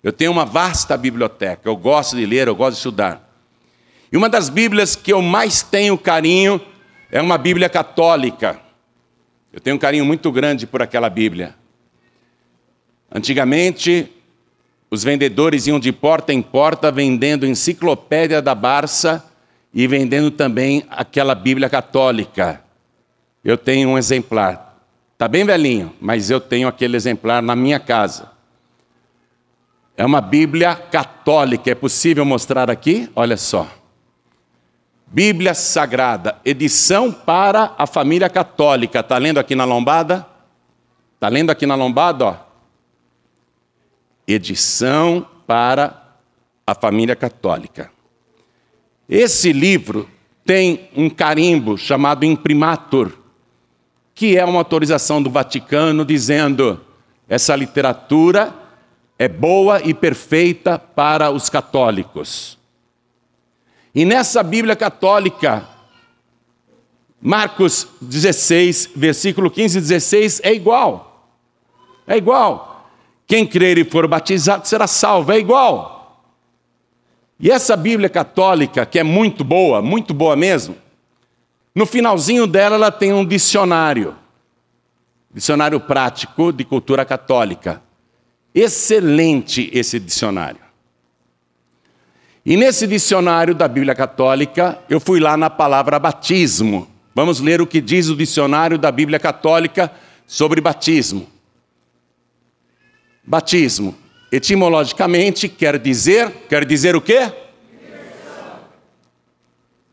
Eu 0.01 0.11
tenho 0.11 0.31
uma 0.31 0.45
vasta 0.45 0.97
biblioteca, 0.97 1.69
eu 1.69 1.75
gosto 1.75 2.15
de 2.15 2.25
ler, 2.25 2.47
eu 2.47 2.55
gosto 2.55 2.71
de 2.71 2.77
estudar. 2.77 3.24
E 4.15 4.17
uma 4.17 4.29
das 4.29 4.47
Bíblias 4.47 4.95
que 4.95 5.11
eu 5.11 5.21
mais 5.21 5.61
tenho 5.61 5.97
carinho 5.97 6.61
é 7.11 7.21
uma 7.21 7.37
Bíblia 7.37 7.67
católica. 7.67 8.57
Eu 9.51 9.59
tenho 9.59 9.75
um 9.75 9.79
carinho 9.79 10.05
muito 10.05 10.31
grande 10.31 10.65
por 10.65 10.81
aquela 10.81 11.09
Bíblia. 11.09 11.53
Antigamente, 13.13 14.09
os 14.89 15.03
vendedores 15.03 15.67
iam 15.67 15.81
de 15.81 15.91
porta 15.91 16.31
em 16.31 16.41
porta 16.41 16.89
vendendo 16.93 17.45
enciclopédia 17.45 18.41
da 18.41 18.55
Barça 18.55 19.21
e 19.73 19.85
vendendo 19.85 20.31
também 20.31 20.85
aquela 20.89 21.35
Bíblia 21.35 21.67
católica. 21.67 22.61
Eu 23.43 23.57
tenho 23.57 23.89
um 23.89 23.97
exemplar. 23.97 24.81
Está 25.11 25.27
bem 25.27 25.43
velhinho, 25.43 25.93
mas 25.99 26.29
eu 26.29 26.39
tenho 26.39 26.69
aquele 26.69 26.95
exemplar 26.95 27.43
na 27.43 27.53
minha 27.53 27.81
casa. 27.81 28.31
É 29.97 30.05
uma 30.05 30.21
Bíblia 30.21 30.73
católica, 30.73 31.69
é 31.69 31.75
possível 31.75 32.23
mostrar 32.23 32.71
aqui? 32.71 33.09
Olha 33.13 33.35
só. 33.35 33.83
Bíblia 35.07 35.53
Sagrada, 35.53 36.37
edição 36.43 37.11
para 37.11 37.73
a 37.77 37.85
família 37.87 38.29
católica. 38.29 38.99
Está 38.99 39.17
lendo 39.17 39.39
aqui 39.39 39.55
na 39.55 39.63
lombada? 39.63 40.25
Está 41.13 41.29
lendo 41.29 41.49
aqui 41.49 41.65
na 41.65 41.75
lombada? 41.75 42.25
Ó. 42.25 42.35
Edição 44.27 45.25
para 45.45 46.15
a 46.65 46.73
família 46.73 47.15
católica. 47.15 47.91
Esse 49.07 49.53
livro 49.53 50.09
tem 50.43 50.89
um 50.95 51.09
carimbo 51.09 51.77
chamado 51.77 52.25
imprimatur 52.25 53.25
que 54.15 54.37
é 54.37 54.45
uma 54.45 54.59
autorização 54.59 55.21
do 55.21 55.29
Vaticano 55.29 56.05
dizendo 56.05 56.79
essa 57.27 57.53
literatura 57.53 58.55
é 59.19 59.27
boa 59.27 59.81
e 59.83 59.93
perfeita 59.93 60.79
para 60.79 61.29
os 61.29 61.49
católicos. 61.49 62.57
E 63.95 64.03
nessa 64.03 64.43
Bíblia 64.43 64.75
católica, 64.75 65.65
Marcos 67.21 67.87
16, 68.01 68.89
versículo 68.93 69.49
15 69.49 69.77
e 69.77 69.81
16 69.81 70.41
é 70.43 70.53
igual. 70.53 71.31
É 72.05 72.17
igual. 72.17 72.89
Quem 73.25 73.47
crer 73.47 73.77
e 73.77 73.85
for 73.85 74.05
batizado 74.05 74.67
será 74.67 74.85
salvo, 74.85 75.31
é 75.31 75.39
igual. 75.39 76.21
E 77.39 77.49
essa 77.49 77.77
Bíblia 77.77 78.09
católica, 78.09 78.85
que 78.85 78.99
é 78.99 79.03
muito 79.03 79.45
boa, 79.45 79.81
muito 79.81 80.13
boa 80.13 80.35
mesmo, 80.35 80.75
no 81.73 81.85
finalzinho 81.85 82.45
dela, 82.45 82.75
ela 82.75 82.91
tem 82.91 83.13
um 83.13 83.25
dicionário. 83.25 84.13
Dicionário 85.33 85.79
prático 85.79 86.51
de 86.51 86.65
cultura 86.65 87.05
católica. 87.05 87.81
Excelente 88.53 89.69
esse 89.73 89.99
dicionário. 89.99 90.64
E 92.45 92.55
nesse 92.55 92.85
dicionário 92.85 93.55
da 93.55 93.67
Bíblia 93.67 93.95
Católica, 93.95 94.77
eu 94.87 94.99
fui 94.99 95.19
lá 95.19 95.35
na 95.35 95.49
palavra 95.49 95.97
batismo. 95.97 96.87
Vamos 97.15 97.39
ler 97.39 97.59
o 97.59 97.65
que 97.65 97.81
diz 97.81 98.07
o 98.07 98.15
dicionário 98.15 98.77
da 98.77 98.91
Bíblia 98.91 99.17
Católica 99.17 99.91
sobre 100.27 100.61
batismo. 100.61 101.27
Batismo, 103.23 103.95
etimologicamente, 104.31 105.49
quer 105.49 105.79
dizer, 105.79 106.29
quer 106.47 106.65
dizer 106.65 106.95
o 106.95 107.01
quê? 107.01 107.31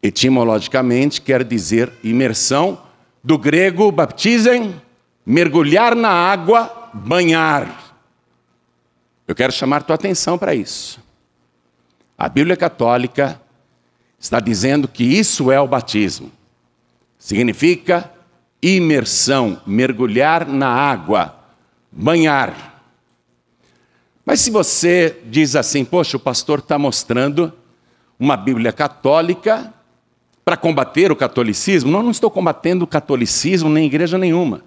Etimologicamente 0.02 1.22
quer 1.22 1.44
dizer 1.44 1.90
imersão, 2.04 2.82
do 3.24 3.38
grego 3.38 3.90
baptizem, 3.90 4.74
mergulhar 5.24 5.94
na 5.94 6.10
água, 6.10 6.90
banhar. 6.92 7.94
Eu 9.26 9.34
quero 9.34 9.52
chamar 9.52 9.84
tua 9.84 9.94
atenção 9.94 10.36
para 10.36 10.54
isso. 10.54 11.00
A 12.22 12.28
Bíblia 12.28 12.56
Católica 12.56 13.42
está 14.16 14.38
dizendo 14.38 14.86
que 14.86 15.02
isso 15.02 15.50
é 15.50 15.60
o 15.60 15.66
batismo. 15.66 16.30
Significa 17.18 18.12
imersão, 18.62 19.60
mergulhar 19.66 20.46
na 20.46 20.68
água, 20.68 21.34
banhar. 21.90 22.80
Mas 24.24 24.40
se 24.40 24.52
você 24.52 25.18
diz 25.24 25.56
assim, 25.56 25.84
poxa, 25.84 26.16
o 26.16 26.20
pastor 26.20 26.60
está 26.60 26.78
mostrando 26.78 27.52
uma 28.20 28.36
Bíblia 28.36 28.72
católica 28.72 29.74
para 30.44 30.56
combater 30.56 31.10
o 31.10 31.16
catolicismo, 31.16 31.90
não, 31.90 32.04
não 32.04 32.12
estou 32.12 32.30
combatendo 32.30 32.84
o 32.84 32.86
catolicismo 32.86 33.68
nem 33.68 33.86
igreja 33.86 34.16
nenhuma. 34.16 34.62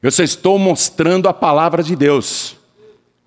Eu 0.00 0.12
só 0.12 0.22
estou 0.22 0.56
mostrando 0.56 1.28
a 1.28 1.34
palavra 1.34 1.82
de 1.82 1.96
Deus. 1.96 2.56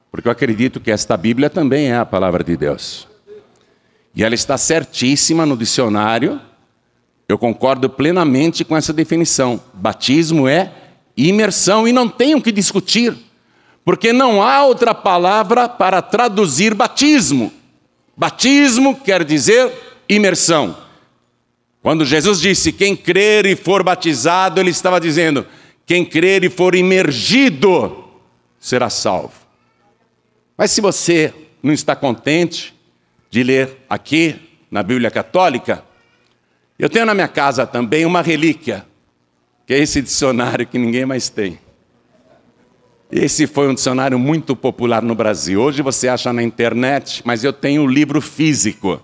porque 0.10 0.30
eu 0.30 0.32
acredito 0.32 0.80
que 0.80 0.92
esta 0.92 1.18
Bíblia 1.18 1.50
também 1.50 1.92
é 1.92 1.98
a 1.98 2.06
palavra 2.06 2.42
de 2.42 2.56
Deus. 2.56 3.06
E 4.18 4.24
ela 4.24 4.34
está 4.34 4.58
certíssima 4.58 5.46
no 5.46 5.56
dicionário. 5.56 6.42
Eu 7.30 7.38
concordo 7.38 7.88
plenamente 7.88 8.66
com 8.66 8.76
essa 8.76 8.92
definição. 8.92 9.62
Batismo 9.76 10.48
é 10.48 10.74
imersão 11.16 11.88
e 11.88 11.94
não 11.94 12.10
tenho 12.10 12.42
que 12.42 12.52
discutir, 12.52 13.16
porque 13.86 14.12
não 14.12 14.42
há 14.42 14.64
outra 14.64 14.96
palavra 14.96 15.70
para 15.70 16.02
traduzir 16.02 16.74
batismo. 16.74 17.54
Batismo 18.18 18.96
quer 18.96 19.24
dizer 19.24 19.72
imersão. 20.10 20.76
Quando 21.84 22.04
Jesus 22.04 22.42
disse: 22.42 22.72
Quem 22.72 22.96
crer 22.96 23.46
e 23.46 23.56
for 23.56 23.84
batizado, 23.84 24.60
ele 24.60 24.72
estava 24.72 25.00
dizendo: 25.00 25.46
Quem 25.86 26.04
crer 26.04 26.44
e 26.44 26.50
for 26.50 26.74
imergido 26.74 28.04
será 28.60 28.90
salvo. 28.90 29.34
Mas 30.58 30.72
se 30.72 30.82
você 30.82 31.32
não 31.62 31.72
está 31.72 31.96
contente 31.96 32.76
de 33.30 33.44
ler 33.44 33.78
aqui 33.90 34.40
na 34.70 34.84
Bíblia 34.84 35.12
Católica, 35.12 35.84
eu 36.78 36.90
tenho 36.90 37.06
na 37.06 37.14
minha 37.14 37.28
casa 37.28 37.66
também 37.66 38.06
uma 38.06 38.22
relíquia, 38.22 38.86
que 39.66 39.74
é 39.74 39.80
esse 39.80 40.02
dicionário 40.02 40.68
que 40.68 40.78
ninguém 40.78 41.06
mais 41.06 41.30
tem. 41.30 41.60
Esse 43.12 43.48
foi 43.48 43.68
um 43.68 43.74
dicionário 43.74 44.20
muito 44.20 44.56
popular 44.56 45.02
no 45.02 45.16
Brasil. 45.16 45.62
Hoje 45.62 45.82
você 45.82 46.08
acha 46.08 46.32
na 46.34 46.44
internet, 46.44 47.22
mas 47.26 47.44
eu 47.44 47.54
tenho 47.54 47.82
o 47.82 47.86
um 47.86 47.88
livro 47.88 48.22
físico. 48.22 49.02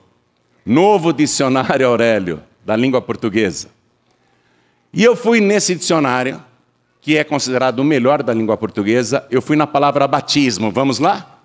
Novo 0.65 1.13
Dicionário 1.13 1.87
Aurélio, 1.87 2.43
da 2.65 2.75
língua 2.75 3.01
portuguesa. 3.01 3.69
E 4.93 5.03
eu 5.03 5.15
fui 5.15 5.41
nesse 5.41 5.73
dicionário, 5.73 6.41
que 7.01 7.17
é 7.17 7.23
considerado 7.23 7.79
o 7.79 7.83
melhor 7.83 8.21
da 8.21 8.33
língua 8.33 8.55
portuguesa, 8.55 9.25
eu 9.31 9.41
fui 9.41 9.55
na 9.55 9.65
palavra 9.65 10.07
batismo. 10.07 10.69
Vamos 10.69 10.99
lá? 10.99 11.41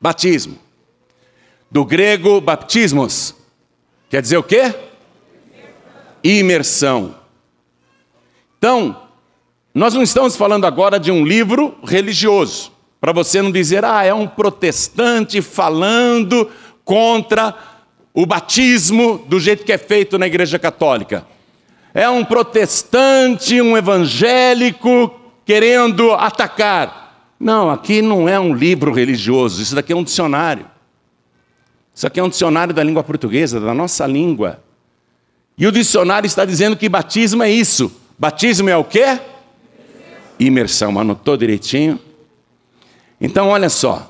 Batismo. 0.00 0.67
Do 1.70 1.84
grego 1.84 2.40
baptismos. 2.40 3.34
Quer 4.08 4.22
dizer 4.22 4.38
o 4.38 4.42
quê? 4.42 4.74
Imersão. 6.24 7.14
Então, 8.58 9.08
nós 9.74 9.94
não 9.94 10.02
estamos 10.02 10.34
falando 10.34 10.66
agora 10.66 10.98
de 10.98 11.12
um 11.12 11.24
livro 11.24 11.76
religioso, 11.84 12.72
para 13.00 13.12
você 13.12 13.40
não 13.40 13.52
dizer, 13.52 13.84
ah, 13.84 14.04
é 14.04 14.12
um 14.12 14.26
protestante 14.26 15.40
falando 15.40 16.50
contra 16.84 17.54
o 18.12 18.26
batismo 18.26 19.24
do 19.28 19.38
jeito 19.38 19.64
que 19.64 19.72
é 19.72 19.78
feito 19.78 20.18
na 20.18 20.26
Igreja 20.26 20.58
Católica. 20.58 21.24
É 21.94 22.08
um 22.08 22.24
protestante, 22.24 23.60
um 23.60 23.76
evangélico 23.76 25.14
querendo 25.44 26.12
atacar. 26.12 27.32
Não, 27.38 27.70
aqui 27.70 28.02
não 28.02 28.28
é 28.28 28.40
um 28.40 28.52
livro 28.52 28.92
religioso, 28.92 29.62
isso 29.62 29.74
daqui 29.74 29.92
é 29.92 29.96
um 29.96 30.02
dicionário. 30.02 30.66
Isso 31.98 32.06
aqui 32.06 32.20
é 32.20 32.22
um 32.22 32.28
dicionário 32.28 32.72
da 32.72 32.84
língua 32.84 33.02
portuguesa, 33.02 33.58
da 33.58 33.74
nossa 33.74 34.06
língua. 34.06 34.62
E 35.58 35.66
o 35.66 35.72
dicionário 35.72 36.28
está 36.28 36.44
dizendo 36.44 36.76
que 36.76 36.88
batismo 36.88 37.42
é 37.42 37.50
isso. 37.50 37.90
Batismo 38.16 38.68
é 38.70 38.76
o 38.76 38.84
quê? 38.84 39.18
Imersão. 40.38 40.96
Anotou 40.96 41.36
direitinho? 41.36 41.98
Então, 43.20 43.48
olha 43.48 43.68
só. 43.68 44.08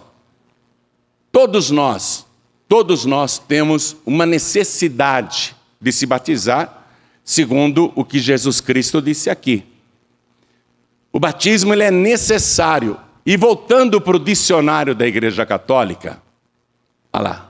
Todos 1.33 1.71
nós, 1.71 2.26
todos 2.68 3.07
nós 3.07 3.38
temos 3.38 3.97
uma 4.04 4.26
necessidade 4.26 5.57
de 5.80 5.90
se 5.90 6.04
batizar, 6.04 6.90
segundo 7.25 7.90
o 7.95 8.04
que 8.04 8.18
Jesus 8.18 8.61
Cristo 8.61 9.00
disse 9.00 9.30
aqui. 9.30 9.64
O 11.11 11.18
batismo 11.18 11.73
ele 11.73 11.85
é 11.85 11.90
necessário. 11.90 12.99
E 13.25 13.35
voltando 13.38 13.99
para 13.99 14.18
o 14.18 14.21
dicionário 14.21 14.95
da 14.95 15.07
Igreja 15.07 15.47
Católica, 15.47 16.21
olha 17.14 17.23
lá, 17.23 17.48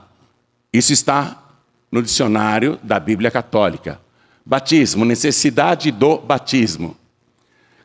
isso 0.71 0.93
está 0.93 1.43
no 1.91 2.01
dicionário 2.01 2.79
da 2.83 2.99
Bíblia 2.99 3.31
Católica. 3.31 3.99
Batismo, 4.45 5.05
necessidade 5.05 5.91
do 5.91 6.17
batismo. 6.17 6.95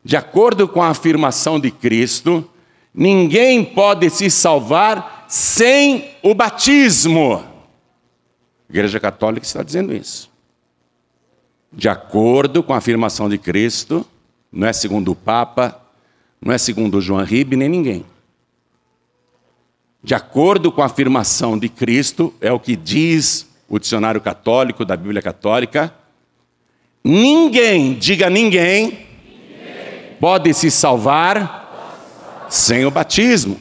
De 0.05 0.17
acordo 0.17 0.69
com 0.69 0.83
a 0.83 0.89
afirmação 0.89 1.59
de 1.59 1.71
Cristo, 1.71 2.49
ninguém 2.95 3.65
pode 3.65 4.11
se 4.11 4.31
salvar 4.31 5.25
sem 5.29 6.11
o 6.23 6.35
batismo. 6.35 7.37
A 7.37 8.73
Igreja 8.73 9.01
Católica 9.01 9.47
está 9.47 9.63
dizendo 9.63 9.95
isso. 9.95 10.31
De 11.73 11.89
acordo 11.89 12.63
com 12.63 12.73
a 12.73 12.77
afirmação 12.77 13.29
de 13.29 13.39
Cristo, 13.39 14.07
não 14.53 14.69
é 14.69 14.73
segundo 14.73 15.11
o 15.11 15.17
Papa, 15.17 15.81
não 16.41 16.53
é 16.53 16.59
segundo 16.59 17.01
João 17.01 17.25
Ribe, 17.25 17.57
nem 17.57 17.69
ninguém. 17.69 18.05
De 20.05 20.15
acordo 20.15 20.71
com 20.71 20.83
a 20.83 20.85
afirmação 20.85 21.59
de 21.59 21.67
Cristo, 21.67 22.35
é 22.39 22.53
o 22.53 22.61
que 22.61 22.77
diz 22.77 23.49
o 23.67 23.79
dicionário 23.79 24.21
católico 24.21 24.85
da 24.85 24.99
Bíblia 24.99 25.23
Católica, 25.23 25.95
ninguém, 27.03 27.95
diga 27.95 28.29
ninguém, 28.29 28.85
ninguém. 28.85 30.17
pode 30.21 30.53
se 30.53 30.71
salvar 30.71 32.47
sem 32.51 32.85
o 32.85 32.91
batismo. 32.91 33.59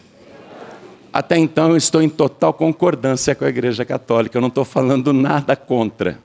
Até 1.13 1.37
então 1.37 1.69
eu 1.69 1.77
estou 1.77 2.01
em 2.01 2.09
total 2.09 2.53
concordância 2.53 3.33
com 3.33 3.45
a 3.45 3.49
Igreja 3.49 3.85
Católica, 3.85 4.37
eu 4.37 4.41
não 4.41 4.49
estou 4.49 4.65
falando 4.65 5.13
nada 5.13 5.55
contra. 5.55 6.19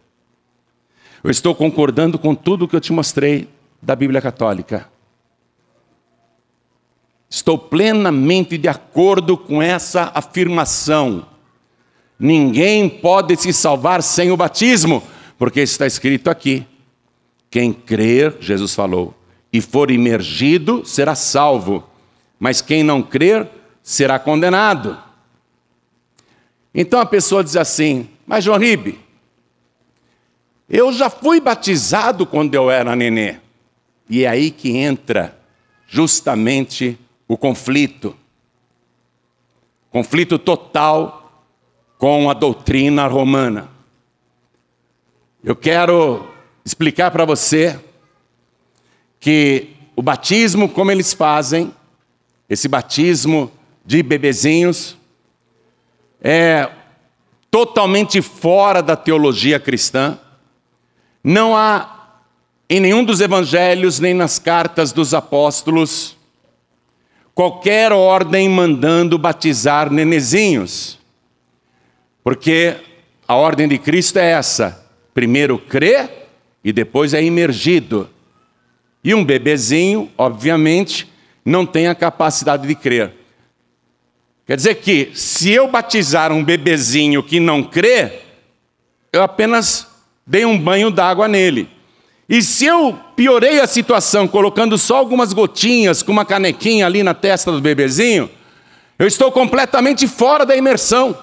Eu 1.23 1.31
estou 1.31 1.55
concordando 1.55 2.19
com 2.19 2.35
tudo 2.35 2.67
que 2.67 2.75
eu 2.75 2.81
te 2.81 2.93
mostrei 2.93 3.49
da 3.81 3.95
Bíblia 3.95 4.21
Católica. 4.21 4.89
Estou 7.31 7.59
plenamente 7.59 8.57
de 8.57 8.69
acordo 8.69 9.37
com 9.37 9.61
essa 9.61 10.11
afirmação. 10.15 11.27
Ninguém 12.19 12.89
pode 12.89 13.37
se 13.37 13.53
salvar 13.53 14.03
sem 14.03 14.31
o 14.31 14.37
batismo, 14.37 15.03
porque 15.37 15.61
está 15.61 15.87
escrito 15.87 16.31
aqui: 16.31 16.67
quem 17.51 17.73
crer, 17.73 18.37
Jesus 18.41 18.75
falou, 18.75 19.15
e 19.53 19.61
for 19.61 19.91
imergido 19.91 20.85
será 20.85 21.15
salvo, 21.15 21.89
mas 22.39 22.63
quem 22.63 22.83
não 22.83 23.03
crer 23.03 23.49
será 23.83 24.19
condenado. 24.19 24.99
Então 26.75 27.01
a 27.01 27.07
pessoa 27.07 27.45
diz 27.45 27.57
assim: 27.57 28.09
Mas 28.27 28.45
João 28.45 28.59
Ribe, 28.59 28.99
eu 30.69 30.93
já 30.93 31.09
fui 31.09 31.41
batizado 31.41 32.27
quando 32.27 32.55
eu 32.55 32.71
era 32.71 32.97
nenê. 32.97 33.37
E 34.09 34.25
é 34.25 34.29
aí 34.29 34.51
que 34.51 34.77
entra 34.77 35.39
justamente 35.87 36.99
o 37.29 37.37
conflito. 37.37 38.17
Conflito 39.91 40.39
total 40.39 41.47
com 41.99 42.31
a 42.31 42.35
doutrina 42.35 43.07
romana. 43.07 43.69
Eu 45.45 45.55
quero 45.55 46.27
explicar 46.65 47.11
para 47.11 47.25
você 47.25 47.79
que 49.21 49.77
o 49.95 50.03
batismo, 50.03 50.69
como 50.69 50.91
eles 50.91 51.13
fazem, 51.13 51.75
esse 52.49 52.67
batismo 52.67 53.51
de 53.85 54.03
bebezinhos, 54.03 54.97
é 56.21 56.71
totalmente 57.51 58.21
fora 58.21 58.83
da 58.83 58.97
teologia 58.97 59.59
cristã. 59.59 60.19
Não 61.23 61.57
há 61.57 62.21
em 62.69 62.81
nenhum 62.81 63.03
dos 63.03 63.21
evangelhos, 63.21 63.99
nem 63.99 64.13
nas 64.13 64.39
cartas 64.39 64.93
dos 64.93 65.15
apóstolos, 65.15 66.18
qualquer 67.39 67.93
ordem 67.93 68.49
mandando 68.49 69.17
batizar 69.17 69.93
nenezinhos. 69.93 70.99
Porque 72.25 72.75
a 73.29 73.37
ordem 73.37 73.69
de 73.69 73.79
Cristo 73.79 74.19
é 74.19 74.33
essa: 74.33 74.85
primeiro 75.15 75.57
crê 75.57 76.09
e 76.65 76.73
depois 76.73 77.15
é 77.15 77.23
imergido. 77.23 78.11
E 79.05 79.15
um 79.15 79.25
bebezinho, 79.25 80.11
obviamente, 80.19 81.09
não 81.45 81.65
tem 81.65 81.87
a 81.87 81.95
capacidade 81.95 82.67
de 82.67 82.75
crer. 82.75 83.15
Quer 84.45 84.57
dizer 84.57 84.75
que, 84.75 85.13
se 85.15 85.53
eu 85.53 85.69
batizar 85.69 86.33
um 86.33 86.43
bebezinho 86.43 87.23
que 87.23 87.39
não 87.39 87.63
crê, 87.63 88.15
eu 89.13 89.23
apenas 89.23 89.87
dei 90.27 90.45
um 90.45 90.59
banho 90.59 90.91
d'água 90.91 91.29
nele. 91.29 91.71
E 92.29 92.43
se 92.43 92.67
eu 92.67 92.99
piorei 93.17 93.59
a 93.59 93.67
situação 93.67 94.29
colocando 94.29 94.77
só 94.77 94.99
algumas 94.99 95.33
gotinhas 95.33 96.03
com 96.03 96.13
uma 96.13 96.27
canequinha 96.27 96.85
ali 96.85 97.03
na 97.03 97.15
testa 97.15 97.51
do 97.51 97.61
bebezinho, 97.61 98.29
eu 98.99 99.07
estou 99.07 99.33
completamente 99.33 100.07
fora 100.07 100.45
da 100.45 100.55
imersão. 100.55 101.17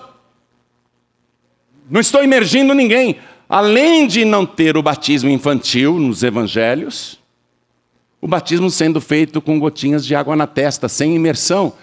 Não 1.87 2.01
estou 2.01 2.23
imergindo 2.23 2.73
ninguém. 2.73 3.17
Além 3.47 4.07
de 4.07 4.25
não 4.25 4.45
ter 4.47 4.75
o 4.75 4.81
batismo 4.81 5.29
infantil 5.29 5.99
nos 5.99 6.23
evangelhos, 6.23 7.19
o 8.19 8.27
batismo 8.27 8.71
sendo 8.71 8.99
feito 8.99 9.39
com 9.39 9.59
gotinhas 9.59 10.03
de 10.03 10.15
água 10.15 10.35
na 10.35 10.47
testa, 10.47 10.89
sem 10.89 11.15
imersão, 11.15 11.73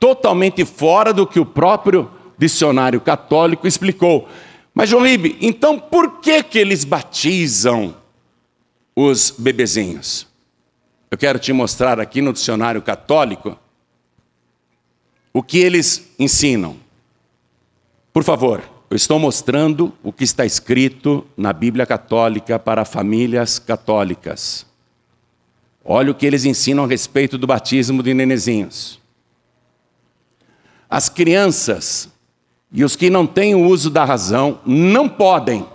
totalmente 0.00 0.64
fora 0.64 1.12
do 1.12 1.24
que 1.24 1.38
o 1.38 1.46
próprio 1.46 2.10
dicionário 2.36 3.00
católico 3.00 3.68
explicou. 3.68 4.28
Mas, 4.74 4.88
João 4.88 5.04
Ribe, 5.04 5.36
então 5.40 5.78
por 5.78 6.20
que, 6.20 6.42
que 6.42 6.58
eles 6.58 6.84
batizam 6.84 8.01
os 8.94 9.30
bebezinhos? 9.36 10.26
Eu 11.10 11.18
quero 11.18 11.38
te 11.38 11.52
mostrar 11.52 12.00
aqui 12.00 12.22
no 12.22 12.32
dicionário 12.32 12.80
católico 12.80 13.58
o 15.32 15.42
que 15.42 15.58
eles 15.58 16.10
ensinam. 16.18 16.76
Por 18.12 18.24
favor, 18.24 18.62
eu 18.90 18.96
estou 18.96 19.18
mostrando 19.18 19.92
o 20.02 20.12
que 20.12 20.24
está 20.24 20.44
escrito 20.44 21.26
na 21.36 21.52
Bíblia 21.52 21.86
Católica 21.86 22.58
para 22.58 22.84
famílias 22.84 23.58
católicas. 23.58 24.66
Olha 25.84 26.10
o 26.10 26.14
que 26.14 26.26
eles 26.26 26.44
ensinam 26.44 26.84
a 26.84 26.86
respeito 26.86 27.38
do 27.38 27.46
batismo 27.46 28.02
de 28.02 28.14
nenezinhos. 28.14 29.00
As 30.88 31.08
crianças 31.08 32.10
e 32.70 32.84
os 32.84 32.94
que 32.94 33.08
não 33.08 33.26
têm 33.26 33.54
o 33.54 33.66
uso 33.66 33.90
da 33.90 34.04
razão 34.04 34.60
não 34.64 35.08
podem, 35.08 35.66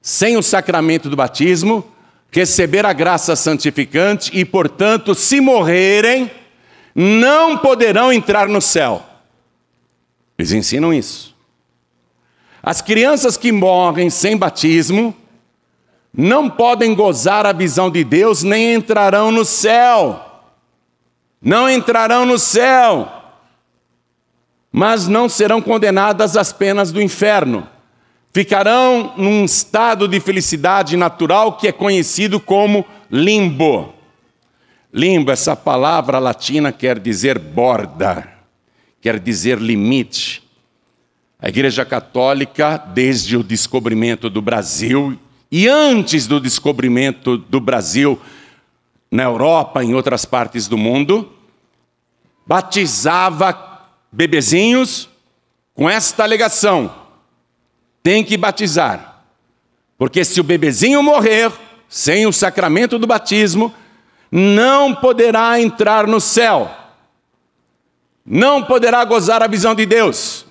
sem 0.00 0.36
o 0.36 0.42
sacramento 0.42 1.08
do 1.08 1.16
batismo, 1.16 1.84
receber 2.32 2.86
a 2.86 2.94
graça 2.94 3.36
santificante 3.36 4.30
e, 4.32 4.44
portanto, 4.44 5.14
se 5.14 5.40
morrerem, 5.40 6.30
não 6.94 7.58
poderão 7.58 8.10
entrar 8.10 8.48
no 8.48 8.60
céu. 8.60 9.04
Eles 10.38 10.52
ensinam 10.52 10.92
isso. 10.92 11.36
As 12.62 12.80
crianças 12.80 13.36
que 13.36 13.52
morrem 13.52 14.08
sem 14.08 14.36
batismo 14.36 15.14
não 16.12 16.48
podem 16.48 16.94
gozar 16.94 17.44
a 17.44 17.52
visão 17.52 17.90
de 17.90 18.02
Deus, 18.02 18.42
nem 18.42 18.74
entrarão 18.74 19.30
no 19.30 19.44
céu. 19.44 20.28
Não 21.40 21.68
entrarão 21.68 22.24
no 22.24 22.38
céu, 22.38 23.10
mas 24.70 25.08
não 25.08 25.28
serão 25.28 25.60
condenadas 25.60 26.36
às 26.36 26.52
penas 26.52 26.92
do 26.92 27.02
inferno. 27.02 27.66
Ficarão 28.32 29.12
num 29.18 29.44
estado 29.44 30.08
de 30.08 30.18
felicidade 30.18 30.96
natural 30.96 31.58
que 31.58 31.68
é 31.68 31.72
conhecido 31.72 32.40
como 32.40 32.86
limbo. 33.10 33.92
Limbo, 34.92 35.30
essa 35.30 35.54
palavra 35.54 36.18
latina 36.18 36.72
quer 36.72 36.98
dizer 36.98 37.38
borda, 37.38 38.26
quer 39.02 39.18
dizer 39.18 39.58
limite. 39.58 40.42
A 41.38 41.48
Igreja 41.48 41.84
Católica, 41.84 42.78
desde 42.78 43.36
o 43.36 43.42
descobrimento 43.42 44.30
do 44.30 44.40
Brasil 44.40 45.18
e 45.50 45.68
antes 45.68 46.26
do 46.26 46.40
descobrimento 46.40 47.36
do 47.36 47.60
Brasil 47.60 48.18
na 49.10 49.24
Europa 49.24 49.84
e 49.84 49.88
em 49.88 49.94
outras 49.94 50.24
partes 50.24 50.66
do 50.66 50.78
mundo, 50.78 51.30
batizava 52.46 53.88
bebezinhos 54.10 55.10
com 55.74 55.90
esta 55.90 56.22
alegação: 56.22 57.01
tem 58.02 58.24
que 58.24 58.36
batizar, 58.36 59.22
porque 59.96 60.24
se 60.24 60.40
o 60.40 60.44
bebezinho 60.44 61.02
morrer 61.02 61.52
sem 61.88 62.26
o 62.26 62.32
sacramento 62.32 62.98
do 62.98 63.06
batismo, 63.06 63.72
não 64.30 64.94
poderá 64.94 65.60
entrar 65.60 66.06
no 66.06 66.20
céu, 66.20 66.70
não 68.24 68.62
poderá 68.62 69.04
gozar 69.04 69.42
a 69.42 69.46
visão 69.46 69.74
de 69.74 69.84
Deus. 69.84 70.46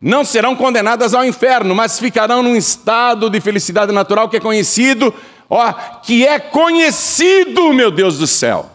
Não 0.00 0.24
serão 0.24 0.56
condenadas 0.56 1.14
ao 1.14 1.24
inferno, 1.24 1.76
mas 1.76 2.00
ficarão 2.00 2.42
num 2.42 2.56
estado 2.56 3.30
de 3.30 3.40
felicidade 3.40 3.92
natural 3.92 4.28
que 4.28 4.38
é 4.38 4.40
conhecido, 4.40 5.14
ó, 5.48 5.72
que 6.02 6.26
é 6.26 6.40
conhecido, 6.40 7.72
meu 7.72 7.88
Deus 7.88 8.18
do 8.18 8.26
céu. 8.26 8.68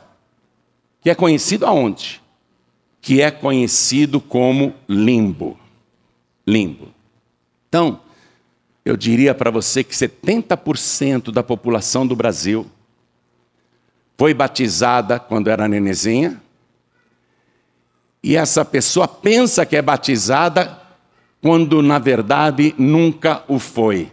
Que 1.01 1.09
é 1.09 1.15
conhecido 1.15 1.65
aonde? 1.65 2.21
Que 3.01 3.21
é 3.21 3.29
conhecido 3.29 4.21
como 4.21 4.73
limbo. 4.87 5.59
Limbo. 6.45 6.93
Então, 7.77 7.99
eu 8.83 8.97
diria 8.97 9.35
para 9.35 9.51
você 9.51 9.83
que 9.83 9.93
70% 9.93 11.31
da 11.31 11.43
população 11.43 12.07
do 12.07 12.15
Brasil 12.15 12.65
foi 14.17 14.33
batizada 14.33 15.19
quando 15.19 15.47
era 15.47 15.67
nenezinha, 15.67 16.41
e 18.23 18.35
essa 18.35 18.65
pessoa 18.65 19.07
pensa 19.07 19.63
que 19.63 19.75
é 19.75 19.81
batizada 19.81 20.81
quando 21.39 21.83
na 21.83 21.99
verdade 21.99 22.73
nunca 22.79 23.43
o 23.47 23.59
foi. 23.59 24.11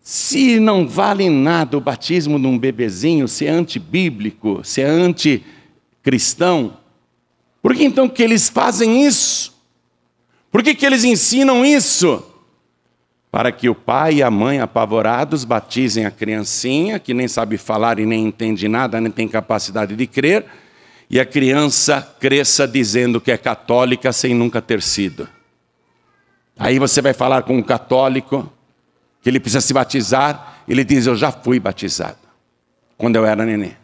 Se 0.00 0.60
não 0.60 0.86
vale 0.86 1.28
nada 1.28 1.76
o 1.76 1.80
batismo 1.80 2.38
de 2.38 2.46
um 2.46 2.56
bebezinho, 2.56 3.26
se 3.26 3.46
é 3.46 3.50
antibíblico, 3.50 4.60
se 4.62 4.80
é 4.80 4.86
anticristão, 4.86 6.76
por 7.60 7.74
que 7.74 7.82
então 7.82 8.08
que 8.08 8.22
eles 8.22 8.48
fazem 8.48 9.04
isso? 9.04 9.53
Por 10.54 10.62
que, 10.62 10.72
que 10.72 10.86
eles 10.86 11.02
ensinam 11.02 11.66
isso? 11.66 12.30
para 13.34 13.50
que 13.50 13.68
o 13.68 13.74
pai 13.74 14.14
e 14.14 14.22
a 14.22 14.30
mãe, 14.30 14.60
apavorados, 14.60 15.42
batizem 15.42 16.06
a 16.06 16.10
criancinha, 16.12 17.00
que 17.00 17.12
nem 17.12 17.26
sabe 17.26 17.58
falar 17.58 17.98
e 17.98 18.06
nem 18.06 18.26
entende 18.26 18.68
nada, 18.68 19.00
nem 19.00 19.10
tem 19.10 19.26
capacidade 19.26 19.96
de 19.96 20.06
crer, 20.06 20.46
e 21.10 21.18
a 21.18 21.26
criança 21.26 22.00
cresça 22.20 22.64
dizendo 22.68 23.20
que 23.20 23.32
é 23.32 23.36
católica 23.36 24.12
sem 24.12 24.34
nunca 24.34 24.62
ter 24.62 24.80
sido. 24.80 25.28
Aí 26.56 26.78
você 26.78 27.02
vai 27.02 27.12
falar 27.12 27.42
com 27.42 27.56
um 27.56 27.62
católico 27.62 28.48
que 29.20 29.30
ele 29.30 29.40
precisa 29.40 29.60
se 29.60 29.74
batizar, 29.74 30.62
ele 30.68 30.84
diz: 30.84 31.04
Eu 31.04 31.16
já 31.16 31.32
fui 31.32 31.58
batizado, 31.58 32.18
quando 32.96 33.16
eu 33.16 33.26
era 33.26 33.44
neném. 33.44 33.76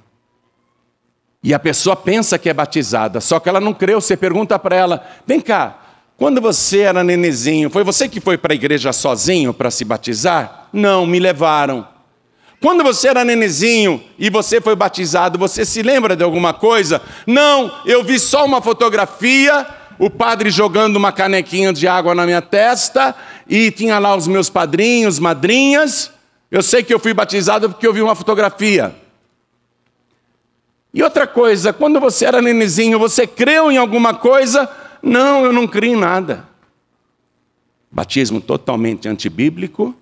E 1.43 1.53
a 1.53 1.59
pessoa 1.59 1.97
pensa 1.97 2.39
que 2.39 2.49
é 2.49 2.55
batizada, 2.55 3.21
só 3.21 3.41
que 3.41 3.49
ela 3.49 3.61
não 3.61 3.75
creu. 3.75 4.01
Você 4.01 4.17
pergunta 4.17 4.57
para 4.61 4.77
ela: 4.77 5.05
Vem 5.27 5.41
cá, 5.41 5.90
quando 6.21 6.39
você 6.39 6.81
era 6.81 7.03
nenezinho, 7.03 7.71
foi 7.71 7.83
você 7.83 8.07
que 8.07 8.21
foi 8.21 8.37
para 8.37 8.53
a 8.53 8.55
igreja 8.55 8.93
sozinho 8.93 9.55
para 9.55 9.71
se 9.71 9.87
batizar? 9.87 10.69
Não, 10.71 11.07
me 11.07 11.19
levaram. 11.19 11.89
Quando 12.61 12.85
você 12.85 13.09
era 13.09 13.25
nenezinho 13.25 14.05
e 14.19 14.29
você 14.29 14.61
foi 14.61 14.77
batizado, 14.77 15.39
você 15.39 15.65
se 15.65 15.81
lembra 15.81 16.15
de 16.15 16.23
alguma 16.23 16.53
coisa? 16.53 17.01
Não, 17.27 17.73
eu 17.87 18.05
vi 18.05 18.19
só 18.19 18.45
uma 18.45 18.61
fotografia, 18.61 19.67
o 19.99 20.11
padre 20.11 20.51
jogando 20.51 20.97
uma 20.97 21.11
canequinha 21.11 21.73
de 21.73 21.89
água 21.89 22.15
na 22.15 22.27
minha 22.27 22.43
testa 22.43 23.17
e 23.49 23.71
tinha 23.71 23.99
lá 23.99 24.15
os 24.15 24.29
meus 24.29 24.51
padrinhos, 24.51 25.19
madrinhas. 25.19 26.11
Eu 26.51 26.63
sei 26.63 26.83
que 26.83 26.93
eu 26.93 27.01
fui 27.01 27.15
batizado 27.15 27.71
porque 27.71 27.87
eu 27.87 27.95
vi 27.95 28.03
uma 28.03 28.15
fotografia. 28.15 28.95
E 30.93 31.03
outra 31.03 31.27
coisa, 31.27 31.73
quando 31.73 31.99
você 31.99 32.27
era 32.27 32.43
nenezinho, 32.43 32.99
você 32.99 33.27
creu 33.27 33.73
em 33.73 33.79
alguma 33.79 34.13
coisa? 34.13 34.69
Não, 35.03 35.45
eu 35.45 35.53
não 35.53 35.67
creio 35.67 35.95
em 35.95 36.01
nada. 36.01 36.49
Batismo 37.91 38.41
totalmente 38.41 39.09
antibíblico, 39.09 39.95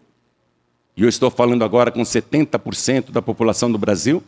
e 0.96 1.02
eu 1.02 1.08
estou 1.08 1.30
falando 1.30 1.64
agora 1.64 1.90
com 1.90 2.02
70% 2.02 3.10
da 3.10 3.22
população 3.22 3.70
do 3.70 3.78
Brasil, 3.78 4.22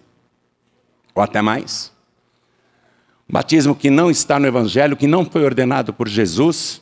ou 1.14 1.22
até 1.22 1.42
mais. 1.42 1.92
Batismo 3.28 3.74
que 3.74 3.90
não 3.90 4.10
está 4.10 4.38
no 4.38 4.46
Evangelho, 4.46 4.96
que 4.96 5.06
não 5.06 5.24
foi 5.24 5.44
ordenado 5.44 5.92
por 5.92 6.08
Jesus. 6.08 6.80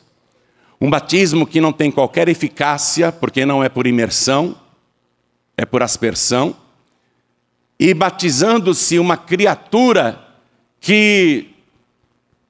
Um 0.79 0.89
batismo 0.89 1.45
que 1.45 1.59
não 1.59 1.73
tem 1.73 1.91
qualquer 1.91 2.29
eficácia, 2.29 3.11
porque 3.11 3.45
não 3.45 3.63
é 3.63 3.69
por 3.69 3.85
imersão, 3.85 4.55
é 5.57 5.65
por 5.65 5.83
aspersão. 5.83 6.55
E 7.79 7.93
batizando-se 7.93 8.97
uma 8.97 9.17
criatura 9.17 10.23
que 10.79 11.49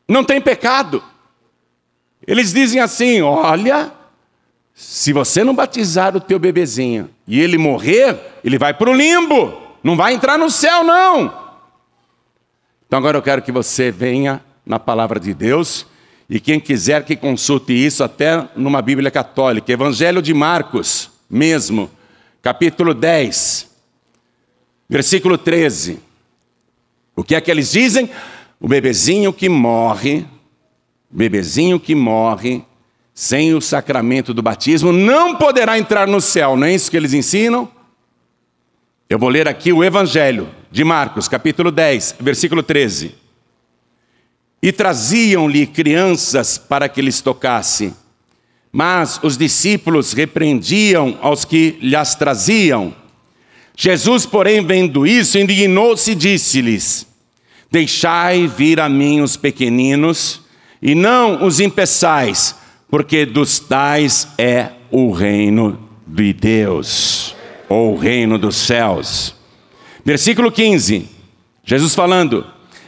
não 0.07 0.23
tem 0.23 0.39
pecado. 0.39 1.03
Eles 2.29 2.53
dizem 2.53 2.79
assim: 2.79 3.21
olha, 3.21 3.91
se 4.75 5.11
você 5.11 5.43
não 5.43 5.55
batizar 5.55 6.15
o 6.15 6.21
teu 6.21 6.37
bebezinho 6.37 7.09
e 7.27 7.39
ele 7.39 7.57
morrer, 7.57 8.19
ele 8.43 8.55
vai 8.55 8.71
para 8.71 8.87
o 8.87 8.93
limbo, 8.93 9.59
não 9.83 9.97
vai 9.97 10.13
entrar 10.13 10.37
no 10.37 10.51
céu, 10.51 10.83
não. 10.83 11.33
Então 12.85 12.99
agora 12.99 13.17
eu 13.17 13.21
quero 13.23 13.41
que 13.41 13.51
você 13.51 13.89
venha 13.89 14.45
na 14.63 14.77
palavra 14.77 15.19
de 15.19 15.33
Deus 15.33 15.87
e 16.29 16.39
quem 16.39 16.59
quiser 16.59 17.03
que 17.03 17.15
consulte 17.15 17.73
isso 17.73 18.03
até 18.03 18.47
numa 18.55 18.79
Bíblia 18.79 19.09
católica, 19.09 19.73
Evangelho 19.73 20.21
de 20.21 20.31
Marcos, 20.31 21.09
mesmo, 21.27 21.89
capítulo 22.43 22.93
10, 22.93 23.71
versículo 24.87 25.35
13. 25.35 25.99
O 27.15 27.23
que 27.23 27.33
é 27.33 27.41
que 27.41 27.49
eles 27.49 27.71
dizem? 27.71 28.07
O 28.59 28.67
bebezinho 28.67 29.33
que 29.33 29.49
morre 29.49 30.27
bebezinho 31.09 31.79
que 31.79 31.95
morre 31.95 32.63
sem 33.13 33.53
o 33.53 33.59
sacramento 33.59 34.33
do 34.33 34.41
batismo 34.41 34.91
não 34.93 35.35
poderá 35.35 35.77
entrar 35.77 36.07
no 36.07 36.21
céu, 36.21 36.55
não 36.55 36.67
é 36.67 36.73
isso 36.73 36.89
que 36.89 36.95
eles 36.95 37.13
ensinam? 37.13 37.69
Eu 39.09 39.17
vou 39.17 39.27
ler 39.27 39.47
aqui 39.47 39.73
o 39.73 39.83
Evangelho 39.83 40.49
de 40.71 40.83
Marcos, 40.83 41.27
capítulo 41.27 41.71
10, 41.71 42.17
versículo 42.19 42.61
13. 42.61 43.15
E 44.61 44.71
traziam-lhe 44.71 45.65
crianças 45.65 46.57
para 46.57 46.87
que 46.87 47.01
lhes 47.01 47.19
tocasse, 47.19 47.93
mas 48.71 49.19
os 49.23 49.35
discípulos 49.35 50.13
repreendiam 50.13 51.17
aos 51.21 51.43
que 51.43 51.77
lhes 51.81 52.13
traziam. 52.15 52.93
Jesus, 53.75 54.25
porém, 54.25 54.63
vendo 54.63 55.07
isso, 55.07 55.39
indignou-se 55.39 56.11
e 56.11 56.15
disse-lhes: 56.15 57.07
Deixai 57.71 58.45
vir 58.45 58.79
a 58.79 58.87
mim 58.87 59.21
os 59.21 59.35
pequeninos, 59.35 60.41
e 60.81 60.95
não 60.95 61.43
os 61.45 61.59
impeçais, 61.59 62.55
porque 62.89 63.25
dos 63.25 63.59
tais 63.59 64.27
é 64.37 64.71
o 64.91 65.11
reino 65.11 65.79
de 66.07 66.33
Deus, 66.33 67.35
ou 67.67 67.93
o 67.93 67.97
reino 67.97 68.37
dos 68.37 68.55
céus. 68.55 69.35
Versículo 70.03 70.51
15, 70.51 71.07
Jesus 71.63 71.93
falando: 71.93 72.45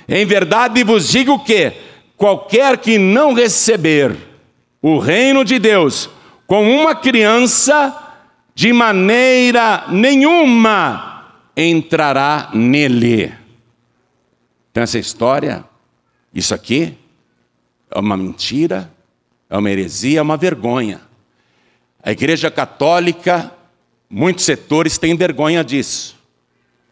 Em 0.08 0.26
verdade 0.26 0.84
vos 0.84 1.10
digo 1.10 1.44
que 1.44 1.74
qualquer 2.18 2.78
que 2.78 2.98
não 2.98 3.34
receber 3.34 4.16
o 4.82 4.98
reino 4.98 5.46
de 5.46 5.60
Deus 5.60 6.10
com 6.48 6.70
uma 6.70 6.96
criança, 6.96 7.96
de 8.54 8.74
maneira 8.74 9.86
nenhuma 9.90 11.34
entrará 11.56 12.50
nele. 12.54 13.32
Então, 14.70 14.84
essa 14.84 15.00
história, 15.00 15.64
isso 16.34 16.54
aqui, 16.54 16.98
é 17.94 18.00
uma 18.00 18.16
mentira, 18.16 18.92
é 19.50 19.58
uma 19.58 19.70
heresia, 19.70 20.20
é 20.20 20.22
uma 20.22 20.38
vergonha. 20.38 21.02
A 22.02 22.12
Igreja 22.12 22.50
Católica, 22.50 23.52
muitos 24.10 24.46
setores 24.46 24.98
têm 24.98 25.16
vergonha 25.16 25.64
disso. 25.64 26.16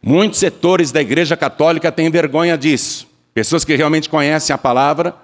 Muitos 0.01 0.39
setores 0.39 0.91
da 0.91 1.01
Igreja 1.01 1.35
Católica 1.35 1.91
têm 1.91 2.09
vergonha 2.11 2.57
disso. 2.57 3.07
Pessoas 3.33 3.63
que 3.63 3.75
realmente 3.75 4.09
conhecem 4.09 4.53
a 4.53 4.57
palavra, 4.57 5.15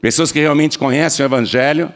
pessoas 0.00 0.30
que 0.30 0.38
realmente 0.38 0.78
conhecem 0.78 1.24
o 1.24 1.26
Evangelho, 1.26 1.92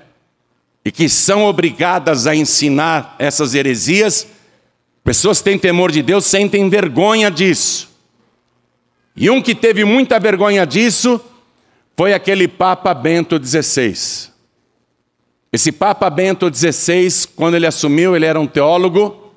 e 0.85 0.92
que 0.92 1.09
são 1.09 1.44
obrigadas 1.44 2.27
a 2.27 2.37
ensinar 2.37 3.16
essas 3.18 3.55
heresias, 3.55 4.27
pessoas 5.03 5.38
que 5.38 5.44
têm 5.44 5.59
temor 5.59 5.90
de 5.90 6.03
Deus 6.03 6.27
sentem 6.27 6.68
vergonha 6.68 7.31
disso. 7.31 7.88
E 9.16 9.31
um 9.31 9.40
que 9.40 9.55
teve 9.55 9.85
muita 9.85 10.18
vergonha 10.20 10.66
disso 10.66 11.20
foi 11.97 12.13
aquele 12.13 12.49
Papa 12.49 12.93
Bento 12.93 13.43
XVI. 13.43 14.33
Esse 15.53 15.71
Papa 15.71 16.11
Bento 16.11 16.53
XVI, 16.53 17.29
quando 17.37 17.55
ele 17.55 17.67
assumiu, 17.67 18.17
ele 18.17 18.27
era 18.27 18.41
um 18.41 18.47
teólogo. 18.47 19.33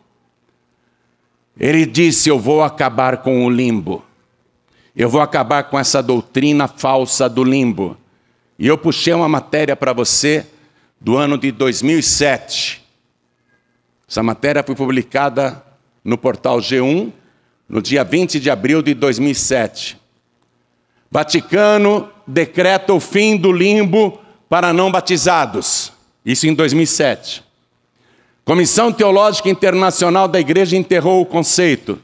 Ele 1.60 1.86
disse: 1.86 2.30
Eu 2.30 2.40
vou 2.40 2.64
acabar 2.64 3.18
com 3.18 3.46
o 3.46 3.50
limbo. 3.50 4.04
Eu 4.96 5.10
vou 5.10 5.22
acabar 5.22 5.66
com 5.66 5.78
essa 5.78 6.02
doutrina 6.02 6.68
falsa 6.68 7.30
do 7.30 7.44
limbo. 7.44 7.96
E 8.58 8.66
eu 8.66 8.78
puxei 8.78 9.14
uma 9.14 9.30
matéria 9.30 9.76
para 9.76 9.94
você 9.94 10.48
do 11.00 11.16
ano 11.16 11.38
de 11.38 11.52
2007. 11.52 12.84
Essa 14.10 14.24
matéria 14.24 14.64
foi 14.64 14.74
publicada 14.74 15.64
no 16.04 16.18
portal 16.18 16.58
G1 16.58 17.12
no 17.70 17.82
dia 17.82 18.04
20 18.04 18.40
de 18.40 18.50
abril 18.50 18.82
de 18.82 18.96
2007. 18.96 20.00
Vaticano 21.10 22.10
decreta 22.26 22.94
o 22.94 23.00
fim 23.00 23.38
do 23.38 23.52
limbo 23.52 24.20
para 24.50 24.74
não 24.74 24.92
batizados. 24.92 25.92
Isso 26.26 26.48
em 26.48 26.54
2007. 26.54 27.44
Comissão 28.44 28.92
Teológica 28.92 29.50
Internacional 29.50 30.28
da 30.28 30.40
Igreja 30.40 30.78
enterrou 30.78 31.22
o 31.22 31.26
conceito. 31.26 32.00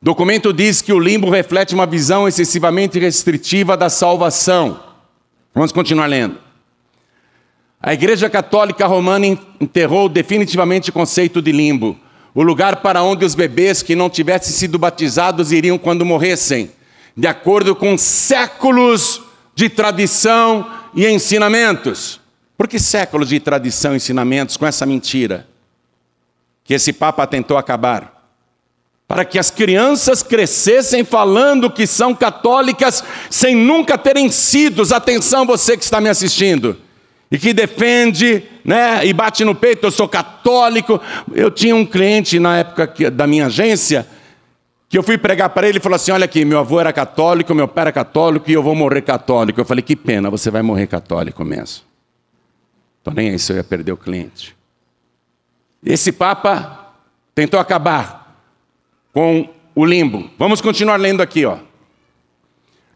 Documento 0.00 0.52
diz 0.52 0.80
que 0.80 0.92
o 0.92 0.98
limbo 0.98 1.30
reflete 1.30 1.74
uma 1.74 1.86
visão 1.86 2.28
excessivamente 2.28 2.98
restritiva 2.98 3.76
da 3.76 3.88
salvação. 3.88 4.80
Vamos 5.54 5.72
continuar 5.72 6.06
lendo. 6.06 6.38
A 7.80 7.94
Igreja 7.94 8.28
Católica 8.28 8.86
Romana 8.86 9.26
enterrou 9.60 10.08
definitivamente 10.08 10.90
o 10.90 10.92
conceito 10.92 11.40
de 11.40 11.52
limbo, 11.52 11.98
o 12.34 12.42
lugar 12.42 12.76
para 12.76 13.02
onde 13.02 13.24
os 13.24 13.34
bebês 13.34 13.82
que 13.82 13.94
não 13.94 14.10
tivessem 14.10 14.52
sido 14.52 14.78
batizados 14.78 15.52
iriam 15.52 15.78
quando 15.78 16.04
morressem, 16.04 16.70
de 17.16 17.26
acordo 17.26 17.74
com 17.74 17.96
séculos 17.96 19.22
de 19.54 19.70
tradição 19.70 20.70
e 20.94 21.06
ensinamentos. 21.06 22.20
Por 22.58 22.68
que 22.68 22.78
séculos 22.78 23.30
de 23.30 23.40
tradição 23.40 23.94
e 23.94 23.96
ensinamentos 23.96 24.56
com 24.56 24.66
essa 24.66 24.84
mentira? 24.84 25.46
Que 26.62 26.74
esse 26.74 26.92
Papa 26.92 27.26
tentou 27.26 27.56
acabar. 27.56 28.12
Para 29.08 29.24
que 29.24 29.38
as 29.38 29.50
crianças 29.50 30.22
crescessem 30.22 31.04
falando 31.04 31.70
que 31.70 31.86
são 31.86 32.14
católicas 32.14 33.02
sem 33.30 33.54
nunca 33.54 33.96
terem 33.96 34.30
sido. 34.30 34.82
Atenção, 34.92 35.46
você 35.46 35.76
que 35.76 35.84
está 35.84 36.00
me 36.00 36.08
assistindo 36.08 36.76
e 37.30 37.38
que 37.38 37.54
defende, 37.54 38.42
né, 38.64 39.06
e 39.06 39.12
bate 39.12 39.44
no 39.44 39.54
peito, 39.54 39.86
eu 39.86 39.90
sou 39.90 40.08
católico. 40.08 41.00
Eu 41.32 41.50
tinha 41.50 41.74
um 41.74 41.86
cliente 41.86 42.38
na 42.38 42.58
época 42.58 43.10
da 43.10 43.26
minha 43.26 43.46
agência 43.46 44.06
que 44.88 44.96
eu 44.96 45.02
fui 45.02 45.18
pregar 45.18 45.50
para 45.50 45.68
ele 45.68 45.78
e 45.78 45.80
falou 45.80 45.96
assim: 45.96 46.12
"Olha 46.12 46.24
aqui, 46.24 46.44
meu 46.44 46.58
avô 46.58 46.78
era 46.80 46.92
católico, 46.92 47.54
meu 47.54 47.68
pai 47.68 47.82
era 47.82 47.92
católico 47.92 48.50
e 48.50 48.54
eu 48.54 48.62
vou 48.62 48.74
morrer 48.74 49.02
católico". 49.02 49.60
Eu 49.60 49.64
falei: 49.64 49.82
"Que 49.82 49.96
pena, 49.96 50.30
você 50.30 50.50
vai 50.50 50.62
morrer 50.62 50.86
católico 50.86 51.44
mesmo". 51.44 51.84
Tô 53.02 53.10
nem 53.10 53.30
aí 53.30 53.38
se 53.38 53.52
eu 53.52 53.56
ia 53.56 53.64
perder 53.64 53.92
o 53.92 53.96
cliente. 53.96 54.56
Esse 55.84 56.10
papa 56.10 56.92
tentou 57.34 57.60
acabar 57.60 58.42
com 59.12 59.48
o 59.74 59.84
limbo. 59.84 60.28
Vamos 60.38 60.60
continuar 60.60 60.96
lendo 60.96 61.22
aqui, 61.22 61.44
ó. 61.44 61.58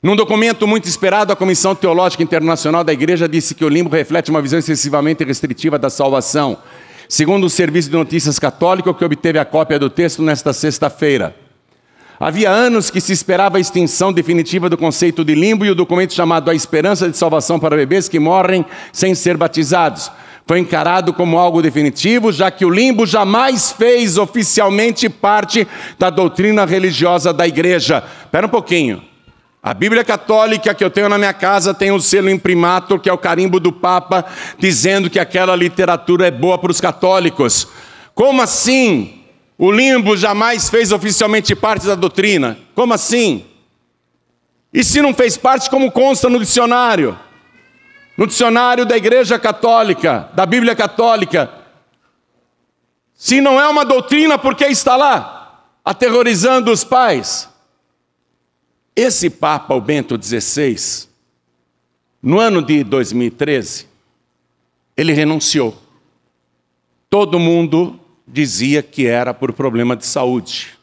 Num 0.02 0.16
documento 0.16 0.66
muito 0.66 0.88
esperado, 0.88 1.30
a 1.30 1.36
Comissão 1.36 1.74
Teológica 1.74 2.22
Internacional 2.22 2.82
da 2.82 2.92
Igreja 2.92 3.28
disse 3.28 3.54
que 3.54 3.64
o 3.64 3.68
limbo 3.68 3.90
reflete 3.90 4.30
uma 4.30 4.40
visão 4.40 4.58
excessivamente 4.58 5.22
restritiva 5.22 5.78
da 5.78 5.90
salvação. 5.90 6.56
Segundo 7.06 7.44
o 7.44 7.50
Serviço 7.50 7.90
de 7.90 7.96
Notícias 7.96 8.38
Católico, 8.38 8.94
que 8.94 9.04
obteve 9.04 9.38
a 9.38 9.44
cópia 9.44 9.78
do 9.78 9.90
texto 9.90 10.22
nesta 10.22 10.54
sexta-feira. 10.54 11.36
Havia 12.22 12.50
anos 12.50 12.90
que 12.90 13.00
se 13.00 13.14
esperava 13.14 13.56
a 13.56 13.60
extinção 13.60 14.12
definitiva 14.12 14.68
do 14.68 14.76
conceito 14.76 15.24
de 15.24 15.34
limbo 15.34 15.64
e 15.64 15.70
o 15.70 15.74
documento 15.74 16.12
chamado 16.12 16.50
A 16.50 16.54
Esperança 16.54 17.08
de 17.08 17.16
Salvação 17.16 17.58
para 17.58 17.74
Bebês 17.74 18.10
que 18.10 18.18
Morrem 18.18 18.62
Sem 18.92 19.14
Ser 19.14 19.38
Batizados 19.38 20.12
foi 20.46 20.58
encarado 20.58 21.14
como 21.14 21.38
algo 21.38 21.62
definitivo, 21.62 22.30
já 22.30 22.50
que 22.50 22.62
o 22.62 22.68
limbo 22.68 23.06
jamais 23.06 23.72
fez 23.72 24.18
oficialmente 24.18 25.08
parte 25.08 25.66
da 25.98 26.10
doutrina 26.10 26.66
religiosa 26.66 27.32
da 27.32 27.48
igreja. 27.48 28.04
Espera 28.24 28.46
um 28.46 28.50
pouquinho. 28.50 29.02
A 29.62 29.72
Bíblia 29.72 30.04
Católica 30.04 30.74
que 30.74 30.84
eu 30.84 30.90
tenho 30.90 31.08
na 31.08 31.16
minha 31.16 31.32
casa 31.32 31.72
tem 31.72 31.90
o 31.90 32.00
selo 32.00 32.28
imprimatur, 32.28 33.00
que 33.00 33.08
é 33.08 33.12
o 33.12 33.16
carimbo 33.16 33.58
do 33.58 33.72
Papa, 33.72 34.26
dizendo 34.58 35.08
que 35.08 35.18
aquela 35.18 35.56
literatura 35.56 36.26
é 36.26 36.30
boa 36.30 36.58
para 36.58 36.70
os 36.70 36.82
católicos. 36.82 37.66
Como 38.14 38.42
assim? 38.42 39.19
O 39.62 39.70
limbo 39.70 40.16
jamais 40.16 40.70
fez 40.70 40.90
oficialmente 40.90 41.54
parte 41.54 41.86
da 41.86 41.94
doutrina. 41.94 42.58
Como 42.74 42.94
assim? 42.94 43.44
E 44.72 44.82
se 44.82 45.02
não 45.02 45.12
fez 45.12 45.36
parte, 45.36 45.68
como 45.68 45.92
consta 45.92 46.30
no 46.30 46.38
dicionário? 46.38 47.14
No 48.16 48.26
dicionário 48.26 48.86
da 48.86 48.96
Igreja 48.96 49.38
Católica, 49.38 50.30
da 50.32 50.46
Bíblia 50.46 50.74
Católica. 50.74 51.52
Se 53.14 53.38
não 53.42 53.60
é 53.60 53.68
uma 53.68 53.84
doutrina, 53.84 54.38
por 54.38 54.54
que 54.54 54.64
está 54.64 54.96
lá? 54.96 55.62
Aterrorizando 55.84 56.72
os 56.72 56.82
pais. 56.82 57.46
Esse 58.96 59.28
Papa, 59.28 59.74
o 59.74 59.80
Bento 59.82 60.18
XVI, 60.18 61.06
no 62.22 62.40
ano 62.40 62.62
de 62.62 62.82
2013, 62.82 63.86
ele 64.96 65.12
renunciou. 65.12 65.76
Todo 67.10 67.38
mundo 67.38 67.99
dizia 68.32 68.82
que 68.82 69.06
era 69.06 69.34
por 69.34 69.52
problema 69.52 69.96
de 69.96 70.06
saúde. 70.06 70.78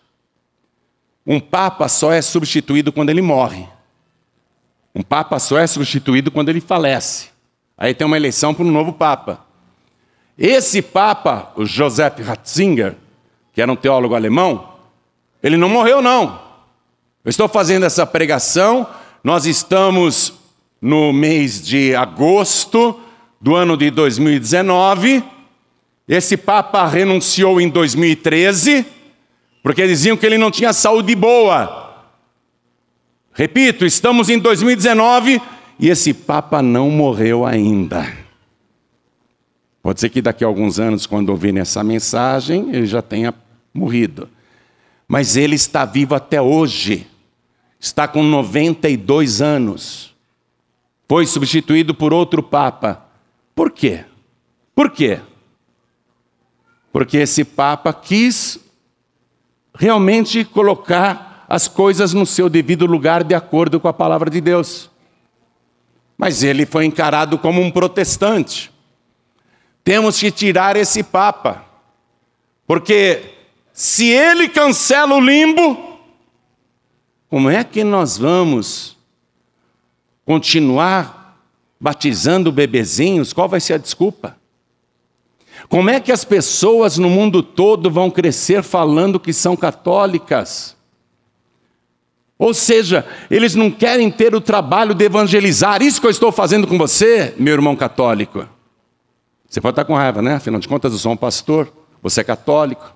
Um 1.25 1.39
Papa 1.39 1.88
só 1.88 2.12
é 2.12 2.21
substituído 2.21 2.91
quando 2.91 3.10
ele 3.10 3.21
morre. 3.21 3.67
Um 4.93 5.01
Papa 5.01 5.39
só 5.39 5.57
é 5.57 5.67
substituído 5.67 6.31
quando 6.31 6.49
ele 6.49 6.62
falece. 6.62 7.29
Aí 7.77 7.93
tem 7.93 8.05
uma 8.05 8.17
eleição 8.17 8.53
para 8.53 8.65
um 8.65 8.71
novo 8.71 8.93
Papa. 8.93 9.45
Esse 10.38 10.81
Papa, 10.81 11.51
o 11.55 11.65
Joseph 11.65 12.19
Ratzinger, 12.19 12.95
que 13.53 13.62
era 13.62 13.71
um 13.71 13.75
teólogo 13.75 14.15
alemão, 14.15 14.73
ele 15.41 15.57
não 15.57 15.69
morreu, 15.69 16.01
não. 16.01 16.41
Eu 17.23 17.29
estou 17.29 17.47
fazendo 17.47 17.86
essa 17.86 18.05
pregação, 18.05 18.88
nós 19.23 19.45
estamos 19.45 20.33
no 20.81 21.12
mês 21.12 21.65
de 21.65 21.95
agosto 21.95 22.99
do 23.41 23.55
ano 23.55 23.75
de 23.77 23.89
2019. 23.91 25.37
Esse 26.08 26.38
Papa 26.38 26.88
renunciou 26.88 27.60
em 27.60 27.70
2013, 27.70 28.86
porque 29.62 29.86
diziam 29.86 30.15
que 30.15 30.26
ele 30.26 30.38
não 30.38 30.50
tinha 30.50 30.72
saúde 30.72 31.13
boa. 31.15 32.06
Repito, 33.34 33.86
estamos 33.86 34.30
em 34.30 34.39
2019 34.39 35.41
e 35.80 35.89
esse 35.89 36.13
Papa 36.13 36.62
não 36.62 36.89
morreu 36.89 37.46
ainda. 37.46 38.12
Pode 39.84 40.00
ser 40.00 40.10
que 40.10 40.22
daqui 40.22 40.43
a 40.43 40.48
alguns 40.48 40.80
anos, 40.80 41.06
quando 41.06 41.30
ouvirem 41.30 41.62
essa 41.62 41.84
mensagem, 41.84 42.70
ele 42.74 42.86
já 42.86 43.02
tenha 43.02 43.34
morrido. 43.74 44.30
Mas 45.08 45.36
ele 45.38 45.56
está 45.56 45.86
vivo 45.86 46.15
até 46.15 46.41
hoje 46.41 47.08
está 47.80 48.08
com 48.08 48.24
92 48.24 49.41
anos. 49.41 50.15
Foi 51.08 51.26
substituído 51.26 51.93
por 51.93 52.13
outro 52.13 52.43
Papa. 52.43 53.06
Por 53.56 53.72
quê? 53.72 54.04
Por 54.76 54.91
quê? 54.91 55.20
Porque 56.97 57.17
esse 57.17 57.43
Papa 57.43 57.93
quis 57.93 58.57
realmente 59.71 60.43
colocar 60.43 61.45
as 61.47 61.67
coisas 61.67 62.12
no 62.12 62.25
seu 62.25 62.49
devido 62.49 62.88
lugar 62.88 63.23
de 63.23 63.36
acordo 63.36 63.79
com 63.79 63.88
a 63.88 63.93
palavra 63.93 64.31
de 64.31 64.41
Deus. 64.41 64.89
Mas 66.17 66.41
ele 66.41 66.65
foi 66.65 66.86
encarado 66.86 67.38
como 67.38 67.62
um 67.62 67.69
protestante. 67.69 68.71
Temos 69.83 70.19
que 70.19 70.31
tirar 70.31 70.75
esse 70.75 71.03
Papa, 71.03 71.63
porque 72.65 73.36
se 73.71 74.07
ele 74.07 74.49
cancela 74.49 75.13
o 75.13 75.21
limbo, 75.21 75.99
como 77.29 77.47
é 77.47 77.63
que 77.63 77.83
nós 77.83 78.17
vamos 78.17 78.97
continuar 80.25 81.45
batizando 81.79 82.51
bebezinhos, 82.51 83.33
qual 83.33 83.47
vai 83.47 83.60
ser 83.60 83.73
a 83.73 83.77
desculpa? 83.77 84.37
Como 85.70 85.89
é 85.89 86.00
que 86.00 86.12
as 86.12 86.24
pessoas 86.24 86.98
no 86.98 87.10
mundo 87.10 87.41
todo 87.43 87.91
vão 87.91 88.10
crescer 88.10 88.63
falando 88.63 89.20
que 89.20 89.34
são 89.34 89.56
católicas? 89.56 90.78
Ou 92.39 92.54
seja, 92.54 93.06
eles 93.32 93.56
não 93.56 93.72
querem 93.72 94.12
ter 94.12 94.36
o 94.36 94.41
trabalho 94.41 94.93
de 94.93 95.04
evangelizar. 95.04 95.82
Isso 95.82 96.00
que 96.00 96.06
eu 96.06 96.12
estou 96.12 96.32
fazendo 96.32 96.67
com 96.67 96.78
você, 96.78 97.34
meu 97.38 97.54
irmão 97.54 97.76
católico. 97.76 98.48
Você 99.50 99.60
pode 99.60 99.74
estar 99.74 99.86
com 99.86 99.96
raiva, 99.96 100.22
né? 100.22 100.36
Afinal 100.36 100.60
de 100.60 100.67
contas, 100.67 100.91
eu 100.91 101.00
sou 101.00 101.12
um 101.13 101.17
pastor, 101.17 101.72
você 102.02 102.22
é 102.22 102.24
católico. 102.24 102.93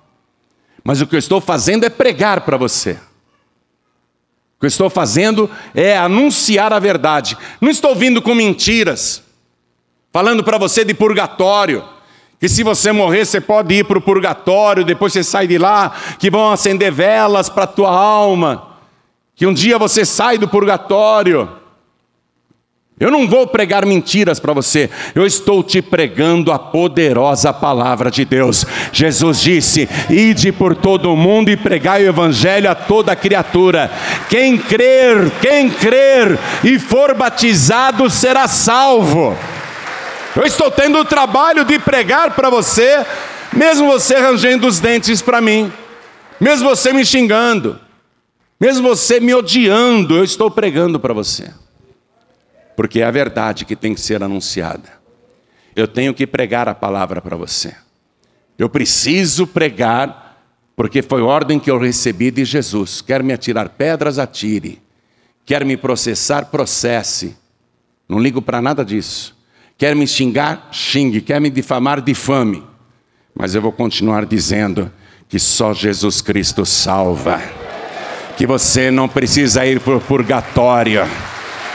Mas 0.84 1.00
o 1.00 1.06
que 1.06 1.14
eu 1.16 1.18
estou 1.18 1.40
fazendo 1.40 1.84
é 1.84 1.90
pregar 1.90 2.42
para 2.42 2.56
você. 2.56 2.92
O 4.56 4.60
que 4.60 4.66
eu 4.66 4.68
estou 4.68 4.88
fazendo 4.88 5.50
é 5.74 5.96
anunciar 5.96 6.72
a 6.72 6.78
verdade. 6.78 7.36
Não 7.60 7.70
estou 7.70 7.96
vindo 7.96 8.22
com 8.22 8.34
mentiras, 8.34 9.24
falando 10.12 10.44
para 10.44 10.58
você 10.58 10.84
de 10.84 10.94
purgatório, 10.94 11.84
que 12.42 12.48
se 12.48 12.64
você 12.64 12.90
morrer 12.90 13.24
você 13.24 13.40
pode 13.40 13.72
ir 13.72 13.84
para 13.84 13.98
o 13.98 14.02
purgatório, 14.02 14.84
depois 14.84 15.12
você 15.12 15.22
sai 15.22 15.46
de 15.46 15.58
lá, 15.58 15.92
que 16.18 16.28
vão 16.28 16.50
acender 16.50 16.90
velas 16.90 17.48
para 17.48 17.62
a 17.62 17.68
tua 17.68 17.88
alma 17.88 18.72
que 19.36 19.46
um 19.46 19.52
dia 19.52 19.78
você 19.78 20.04
sai 20.04 20.38
do 20.38 20.46
purgatório. 20.48 21.48
Eu 23.00 23.12
não 23.12 23.28
vou 23.28 23.46
pregar 23.46 23.84
mentiras 23.84 24.38
para 24.38 24.52
você, 24.52 24.90
eu 25.14 25.24
estou 25.24 25.62
te 25.62 25.80
pregando 25.80 26.52
a 26.52 26.58
poderosa 26.58 27.52
palavra 27.52 28.10
de 28.10 28.24
Deus. 28.24 28.64
Jesus 28.92 29.40
disse: 29.40 29.88
Ide 30.10 30.50
por 30.50 30.76
todo 30.76 31.12
o 31.12 31.16
mundo 31.16 31.48
e 31.48 31.56
pregai 31.56 32.04
o 32.04 32.08
evangelho 32.08 32.68
a 32.70 32.74
toda 32.74 33.16
criatura. 33.16 33.90
Quem 34.28 34.58
crer, 34.58 35.30
quem 35.40 35.70
crer 35.70 36.38
e 36.62 36.78
for 36.78 37.14
batizado 37.14 38.10
será 38.10 38.46
salvo. 38.46 39.36
Eu 40.34 40.44
estou 40.44 40.70
tendo 40.70 40.98
o 40.98 41.04
trabalho 41.04 41.64
de 41.64 41.78
pregar 41.78 42.34
para 42.34 42.48
você, 42.48 43.04
mesmo 43.52 43.86
você 43.86 44.18
rangendo 44.18 44.66
os 44.66 44.80
dentes 44.80 45.20
para 45.20 45.40
mim, 45.40 45.72
mesmo 46.40 46.68
você 46.68 46.92
me 46.92 47.04
xingando. 47.04 47.78
Mesmo 48.62 48.88
você 48.88 49.18
me 49.18 49.34
odiando, 49.34 50.16
eu 50.16 50.22
estou 50.22 50.48
pregando 50.48 51.00
para 51.00 51.12
você. 51.12 51.52
Porque 52.76 53.00
é 53.00 53.04
a 53.04 53.10
verdade 53.10 53.64
que 53.64 53.74
tem 53.74 53.92
que 53.92 54.00
ser 54.00 54.22
anunciada. 54.22 54.88
Eu 55.74 55.88
tenho 55.88 56.14
que 56.14 56.28
pregar 56.28 56.68
a 56.68 56.74
palavra 56.74 57.20
para 57.20 57.36
você. 57.36 57.74
Eu 58.56 58.68
preciso 58.68 59.48
pregar, 59.48 60.40
porque 60.76 61.02
foi 61.02 61.22
ordem 61.22 61.58
que 61.58 61.72
eu 61.72 61.76
recebi 61.76 62.30
de 62.30 62.44
Jesus. 62.44 63.00
Quer 63.00 63.20
me 63.20 63.32
atirar 63.32 63.68
pedras, 63.70 64.16
atire. 64.16 64.80
Quer 65.44 65.64
me 65.64 65.76
processar, 65.76 66.44
processe. 66.44 67.36
Não 68.08 68.20
ligo 68.20 68.40
para 68.40 68.62
nada 68.62 68.84
disso. 68.84 69.36
Quer 69.82 69.96
me 69.96 70.06
xingar, 70.06 70.68
xingue. 70.70 71.20
Quer 71.20 71.40
me 71.40 71.50
difamar, 71.50 72.00
difame. 72.00 72.62
Mas 73.34 73.56
eu 73.56 73.60
vou 73.60 73.72
continuar 73.72 74.24
dizendo 74.24 74.92
que 75.28 75.40
só 75.40 75.74
Jesus 75.74 76.20
Cristo 76.20 76.64
salva 76.64 77.42
que 78.36 78.46
você 78.46 78.92
não 78.92 79.08
precisa 79.08 79.66
ir 79.66 79.80
para 79.80 79.96
o 79.96 80.00
purgatório. 80.00 81.04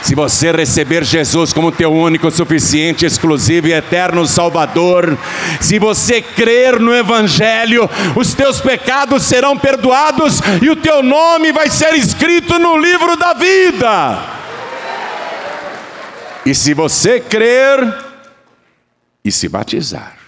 Se 0.00 0.14
você 0.14 0.50
receber 0.50 1.04
Jesus 1.04 1.52
como 1.52 1.70
teu 1.70 1.92
único, 1.92 2.30
suficiente, 2.30 3.04
exclusivo 3.04 3.68
e 3.68 3.74
eterno 3.74 4.26
Salvador, 4.26 5.18
se 5.60 5.78
você 5.78 6.22
crer 6.22 6.80
no 6.80 6.96
Evangelho, 6.96 7.90
os 8.16 8.32
teus 8.32 8.58
pecados 8.58 9.22
serão 9.24 9.54
perdoados 9.54 10.40
e 10.62 10.70
o 10.70 10.76
teu 10.76 11.02
nome 11.02 11.52
vai 11.52 11.68
ser 11.68 11.92
escrito 11.92 12.58
no 12.58 12.78
livro 12.78 13.18
da 13.18 13.34
vida. 13.34 14.37
E 16.48 16.54
se 16.54 16.72
você 16.72 17.20
crer 17.20 17.78
e 19.22 19.30
se 19.30 19.50
batizar, 19.50 20.18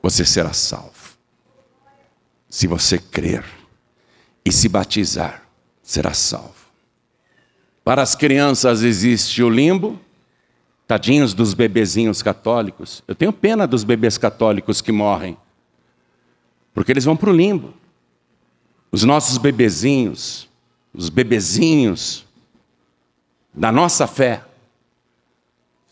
você 0.00 0.24
será 0.24 0.52
salvo. 0.52 1.18
Se 2.48 2.68
você 2.68 2.98
crer 2.98 3.44
e 4.44 4.52
se 4.52 4.68
batizar, 4.68 5.42
será 5.82 6.14
salvo. 6.14 6.54
Para 7.82 8.00
as 8.00 8.14
crianças 8.14 8.84
existe 8.84 9.42
o 9.42 9.50
limbo, 9.50 9.98
tadinhos 10.86 11.34
dos 11.34 11.52
bebezinhos 11.52 12.22
católicos. 12.22 13.02
Eu 13.08 13.16
tenho 13.16 13.32
pena 13.32 13.66
dos 13.66 13.82
bebês 13.82 14.16
católicos 14.16 14.80
que 14.80 14.92
morrem, 14.92 15.36
porque 16.72 16.92
eles 16.92 17.04
vão 17.04 17.16
para 17.16 17.30
o 17.30 17.34
limbo. 17.36 17.74
Os 18.92 19.02
nossos 19.02 19.36
bebezinhos, 19.36 20.48
os 20.94 21.08
bebezinhos 21.08 22.24
da 23.52 23.72
nossa 23.72 24.06
fé, 24.06 24.44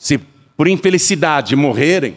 se 0.07 0.21
por 0.57 0.69
infelicidade 0.69 1.57
morrerem, 1.57 2.17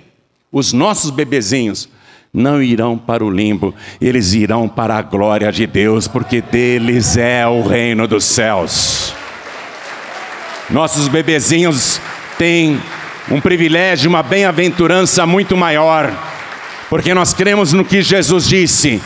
os 0.51 0.71
nossos 0.73 1.09
bebezinhos 1.09 1.89
não 2.31 2.61
irão 2.61 2.95
para 2.95 3.25
o 3.25 3.31
limbo, 3.31 3.73
eles 3.99 4.35
irão 4.35 4.69
para 4.69 4.95
a 4.95 5.01
glória 5.01 5.51
de 5.51 5.65
Deus, 5.65 6.07
porque 6.07 6.39
deles 6.39 7.17
é 7.17 7.47
o 7.47 7.63
reino 7.63 8.07
dos 8.07 8.25
céus. 8.25 9.11
Nossos 10.69 11.07
bebezinhos 11.07 11.99
têm 12.37 12.79
um 13.31 13.41
privilégio, 13.41 14.07
uma 14.07 14.21
bem-aventurança 14.21 15.25
muito 15.25 15.57
maior, 15.57 16.13
porque 16.91 17.11
nós 17.15 17.33
cremos 17.33 17.73
no 17.73 17.83
que 17.83 18.03
Jesus 18.03 18.47
disse: 18.47 19.01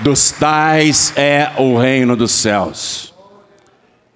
dos 0.00 0.30
tais 0.30 1.12
é 1.16 1.52
o 1.58 1.76
reino 1.76 2.16
dos 2.16 2.32
céus. 2.32 3.12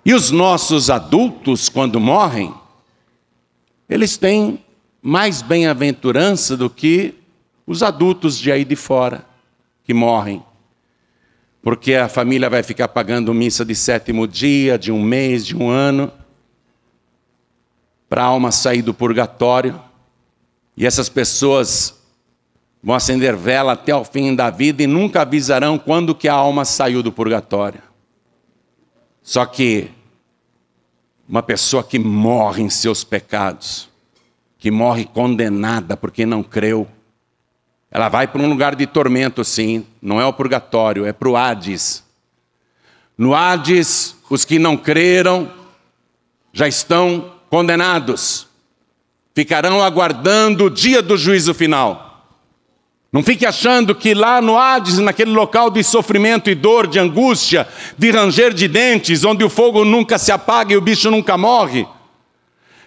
E 0.07 0.15
os 0.15 0.31
nossos 0.31 0.89
adultos, 0.89 1.69
quando 1.69 2.01
morrem, 2.01 2.55
eles 3.89 4.17
têm 4.17 4.65
mais 5.01 5.41
bem-aventurança 5.41 6.57
do 6.57 6.69
que 6.69 7.15
os 7.67 7.83
adultos 7.83 8.39
de 8.39 8.53
aí 8.53 8.65
de 8.65 8.77
fora 8.77 9.25
que 9.85 9.95
morrem. 9.95 10.43
Porque 11.63 11.95
a 11.95 12.09
família 12.09 12.49
vai 12.51 12.63
ficar 12.63 12.89
pagando 12.89 13.33
missa 13.35 13.65
de 13.65 13.75
sétimo 13.75 14.27
dia, 14.27 14.79
de 14.79 14.93
um 14.93 15.03
mês, 15.03 15.45
de 15.45 15.57
um 15.57 15.69
ano, 15.69 16.13
para 18.09 18.23
a 18.23 18.27
alma 18.27 18.53
sair 18.53 18.83
do 18.83 18.95
purgatório. 18.95 19.81
E 20.77 20.87
essas 20.87 21.09
pessoas 21.09 21.99
vão 22.83 22.95
acender 22.95 23.37
vela 23.37 23.73
até 23.73 23.95
o 23.95 24.05
fim 24.05 24.35
da 24.35 24.51
vida 24.51 24.83
e 24.83 24.87
nunca 24.87 25.23
avisarão 25.23 25.79
quando 25.79 26.15
que 26.15 26.29
a 26.29 26.35
alma 26.35 26.65
saiu 26.65 27.03
do 27.03 27.13
purgatório. 27.13 27.83
Só 29.23 29.45
que 29.45 29.91
uma 31.29 31.43
pessoa 31.43 31.85
que 31.85 31.99
morre 31.99 32.63
em 32.63 32.71
seus 32.71 33.05
pecados, 33.05 33.89
que 34.59 34.71
morre 34.71 35.05
condenada 35.05 35.97
porque 35.97 36.25
não 36.25 36.43
creu, 36.43 36.89
ela 37.91 38.09
vai 38.09 38.27
para 38.27 38.41
um 38.41 38.49
lugar 38.49 38.75
de 38.75 38.87
tormento, 38.87 39.45
sim, 39.45 39.87
não 40.01 40.21
é 40.21 40.27
o 40.27 40.33
purgatório, 40.33 41.05
é 41.05 41.13
para 41.13 41.29
o 41.29 41.37
Hades. 41.37 42.03
No 43.17 43.35
Hades, 43.35 44.17
os 44.31 44.45
que 44.45 44.59
não 44.59 44.77
creram 44.77 45.51
já 46.53 46.67
estão 46.67 47.35
condenados, 47.51 48.47
ficarão 49.35 49.83
aguardando 49.83 50.65
o 50.65 50.71
dia 50.71 51.03
do 51.03 51.17
juízo 51.17 51.55
final. 51.55 52.08
Não 53.11 53.23
fique 53.23 53.47
achando 53.47 53.95
que 53.95 54.13
lá 54.13 54.41
no 54.41 54.59
Hades, 54.59 54.99
naquele 54.99 55.31
local 55.31 55.71
de 55.71 55.83
sofrimento 55.83 56.51
e 56.51 56.55
dor, 56.55 56.87
de 56.87 56.99
angústia, 56.99 57.67
de 57.97 58.11
ranger 58.11 58.53
de 58.53 58.69
dentes, 58.69 59.25
onde 59.25 59.43
o 59.43 59.49
fogo 59.49 59.85
nunca 59.85 60.19
se 60.19 60.31
apaga 60.31 60.75
e 60.75 60.77
o 60.77 60.81
bicho 60.81 61.11
nunca 61.11 61.39
morre, 61.39 61.87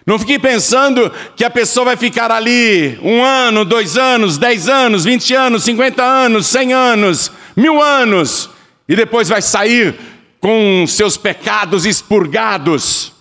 não 0.04 0.18
fique 0.18 0.38
pensando 0.38 1.12
que 1.36 1.44
a 1.44 1.50
pessoa 1.50 1.86
vai 1.86 1.96
ficar 1.96 2.30
ali 2.30 2.98
um 3.02 3.22
ano, 3.22 3.64
dois 3.64 3.96
anos, 3.96 4.36
dez 4.36 4.68
anos, 4.68 5.04
vinte 5.04 5.32
anos, 5.32 5.62
cinquenta 5.62 6.02
anos, 6.02 6.46
cem 6.46 6.72
anos, 6.72 7.30
mil 7.56 7.80
anos, 7.80 8.50
e 8.88 8.96
depois 8.96 9.28
vai 9.28 9.40
sair 9.40 9.94
com 10.40 10.84
seus 10.88 11.16
pecados 11.16 11.86
expurgados. 11.86 13.11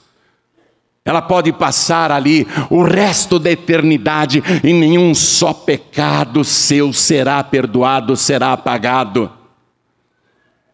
Ela 1.04 1.22
pode 1.22 1.52
passar 1.52 2.12
ali 2.12 2.48
o 2.70 2.84
resto 2.84 3.40
da 3.40 3.52
eternidade 3.52 4.44
e 4.64 4.72
nenhum 4.72 5.16
só 5.16 5.54
pecado 5.54 6.44
seu 6.44 6.94
será 6.94 7.44
perdoado, 7.44 8.16
será 8.16 8.54
apagado. 8.54 9.32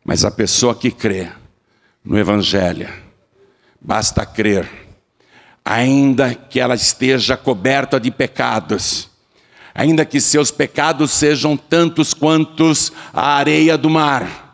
Mas 0.03 0.25
a 0.25 0.31
pessoa 0.31 0.75
que 0.75 0.91
crê 0.91 1.29
no 2.03 2.17
Evangelho, 2.17 2.89
basta 3.81 4.25
crer 4.25 4.87
ainda 5.67 6.33
que 6.33 6.61
ela 6.61 6.75
esteja 6.75 7.35
coberta 7.35 7.99
de 7.99 8.09
pecados, 8.09 9.09
ainda 9.75 10.05
que 10.05 10.21
seus 10.21 10.49
pecados 10.49 11.11
sejam 11.11 11.57
tantos 11.57 12.13
quantos 12.13 12.93
a 13.13 13.33
areia 13.33 13.77
do 13.77 13.89
mar, 13.89 14.46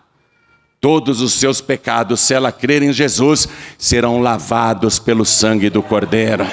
todos 0.84 1.22
os 1.22 1.32
seus 1.32 1.62
pecados, 1.62 2.20
se 2.20 2.34
ela 2.34 2.52
crer 2.52 2.84
em 2.84 2.92
Jesus, 2.92 3.48
serão 3.78 4.20
lavados 4.20 5.00
pelo 5.00 5.24
sangue 5.24 5.70
do 5.70 5.82
Cordeiro. 5.82 6.46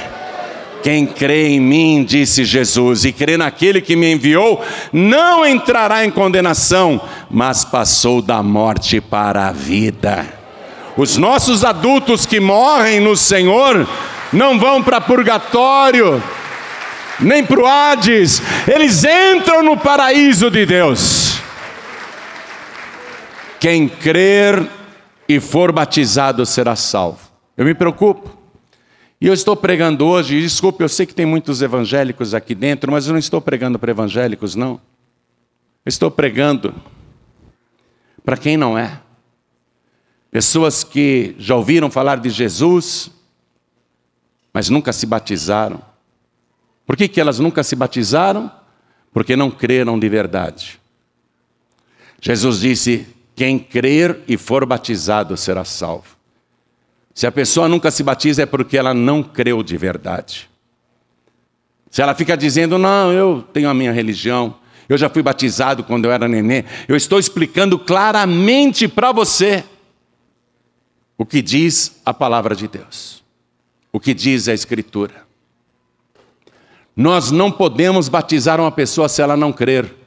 Quem 0.85 1.05
crê 1.05 1.49
em 1.49 1.59
mim, 1.59 2.05
disse 2.05 2.45
Jesus, 2.45 3.05
e 3.05 3.11
crê 3.11 3.37
naquele 3.37 3.81
que 3.81 3.97
me 3.97 4.12
enviou, 4.12 4.64
não 4.93 5.45
entrará 5.45 6.05
em 6.05 6.12
condenação, 6.12 7.01
mas 7.28 7.64
passou 7.64 8.22
da 8.22 8.41
morte 8.41 9.01
para 9.01 9.49
a 9.49 9.53
vida. 9.53 10.24
Os 10.97 11.16
nossos 11.16 11.64
adultos 11.64 12.24
que 12.24 12.39
morrem 12.39 13.01
no 13.01 13.16
Senhor 13.16 13.85
não 14.33 14.61
vão 14.61 14.81
para 14.81 15.01
purgatório, 15.01 16.22
nem 17.18 17.43
para 17.43 17.61
o 17.61 17.66
Hades, 17.66 18.41
eles 18.72 19.03
entram 19.03 19.64
no 19.64 19.76
paraíso 19.76 20.49
de 20.53 20.64
Deus. 20.64 21.41
Quem 23.61 23.86
crer 23.86 24.68
e 25.28 25.38
for 25.38 25.70
batizado 25.70 26.46
será 26.46 26.74
salvo. 26.74 27.30
Eu 27.54 27.66
me 27.66 27.74
preocupo. 27.74 28.38
E 29.20 29.26
eu 29.26 29.34
estou 29.34 29.54
pregando 29.54 30.06
hoje, 30.06 30.40
desculpe, 30.40 30.82
eu 30.82 30.88
sei 30.88 31.04
que 31.04 31.14
tem 31.14 31.26
muitos 31.26 31.61
evangélicos 31.61 32.32
aqui 32.32 32.54
dentro, 32.54 32.90
mas 32.90 33.06
eu 33.06 33.12
não 33.12 33.18
estou 33.18 33.38
pregando 33.38 33.78
para 33.78 33.90
evangélicos, 33.90 34.54
não. 34.54 34.80
Eu 35.84 35.90
estou 35.90 36.11
pregando 36.11 36.74
para 38.24 38.38
quem 38.38 38.56
não 38.56 38.78
é. 38.78 38.98
Pessoas 40.30 40.82
que 40.82 41.34
já 41.38 41.54
ouviram 41.54 41.90
falar 41.90 42.18
de 42.18 42.30
Jesus, 42.30 43.11
mas 44.54 44.70
nunca 44.70 44.90
se 44.90 45.04
batizaram. 45.04 45.82
Por 46.86 46.96
que, 46.96 47.08
que 47.08 47.20
elas 47.20 47.38
nunca 47.38 47.62
se 47.62 47.76
batizaram? 47.76 48.50
Porque 49.12 49.36
não 49.36 49.50
creram 49.50 49.98
de 49.98 50.08
verdade. 50.08 50.80
Jesus 52.22 52.61
disse: 52.61 53.19
quem 53.41 53.59
crer 53.59 54.20
e 54.28 54.36
for 54.36 54.66
batizado 54.66 55.34
será 55.34 55.64
salvo. 55.64 56.14
Se 57.14 57.26
a 57.26 57.32
pessoa 57.32 57.70
nunca 57.70 57.91
se 57.91 58.03
batiza 58.03 58.43
é 58.43 58.45
porque 58.45 58.76
ela 58.76 58.93
não 58.93 59.22
creu 59.22 59.62
de 59.62 59.78
verdade. 59.78 60.51
Se 61.91 62.03
ela 62.03 62.14
fica 62.14 62.36
dizendo, 62.36 62.76
não, 62.76 63.11
eu 63.11 63.43
tenho 63.51 63.70
a 63.70 63.72
minha 63.72 63.93
religião, 63.93 64.57
eu 64.91 64.99
já 64.99 65.09
fui 65.09 65.22
batizado 65.22 65.82
quando 65.82 66.05
eu 66.05 66.12
era 66.12 66.28
neném, 66.28 66.66
eu 66.86 66.95
estou 66.95 67.18
explicando 67.18 67.78
claramente 67.78 68.86
para 68.86 69.11
você 69.11 69.64
o 71.16 71.24
que 71.24 71.41
diz 71.41 71.99
a 72.05 72.12
palavra 72.12 72.55
de 72.55 72.68
Deus, 72.68 73.24
o 73.91 73.99
que 73.99 74.12
diz 74.12 74.49
a 74.49 74.53
Escritura. 74.53 75.26
Nós 76.95 77.30
não 77.30 77.51
podemos 77.51 78.07
batizar 78.07 78.61
uma 78.61 78.70
pessoa 78.70 79.09
se 79.09 79.22
ela 79.22 79.34
não 79.34 79.51
crer. 79.51 79.99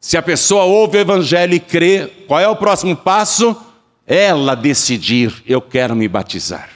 Se 0.00 0.16
a 0.16 0.22
pessoa 0.22 0.64
ouve 0.64 0.98
o 0.98 1.00
Evangelho 1.00 1.54
e 1.54 1.60
crê, 1.60 2.06
qual 2.26 2.40
é 2.40 2.48
o 2.48 2.56
próximo 2.56 2.96
passo? 2.96 3.64
ela 4.08 4.54
decidir: 4.54 5.42
eu 5.46 5.60
quero 5.60 5.94
me 5.94 6.08
batizar. 6.08 6.70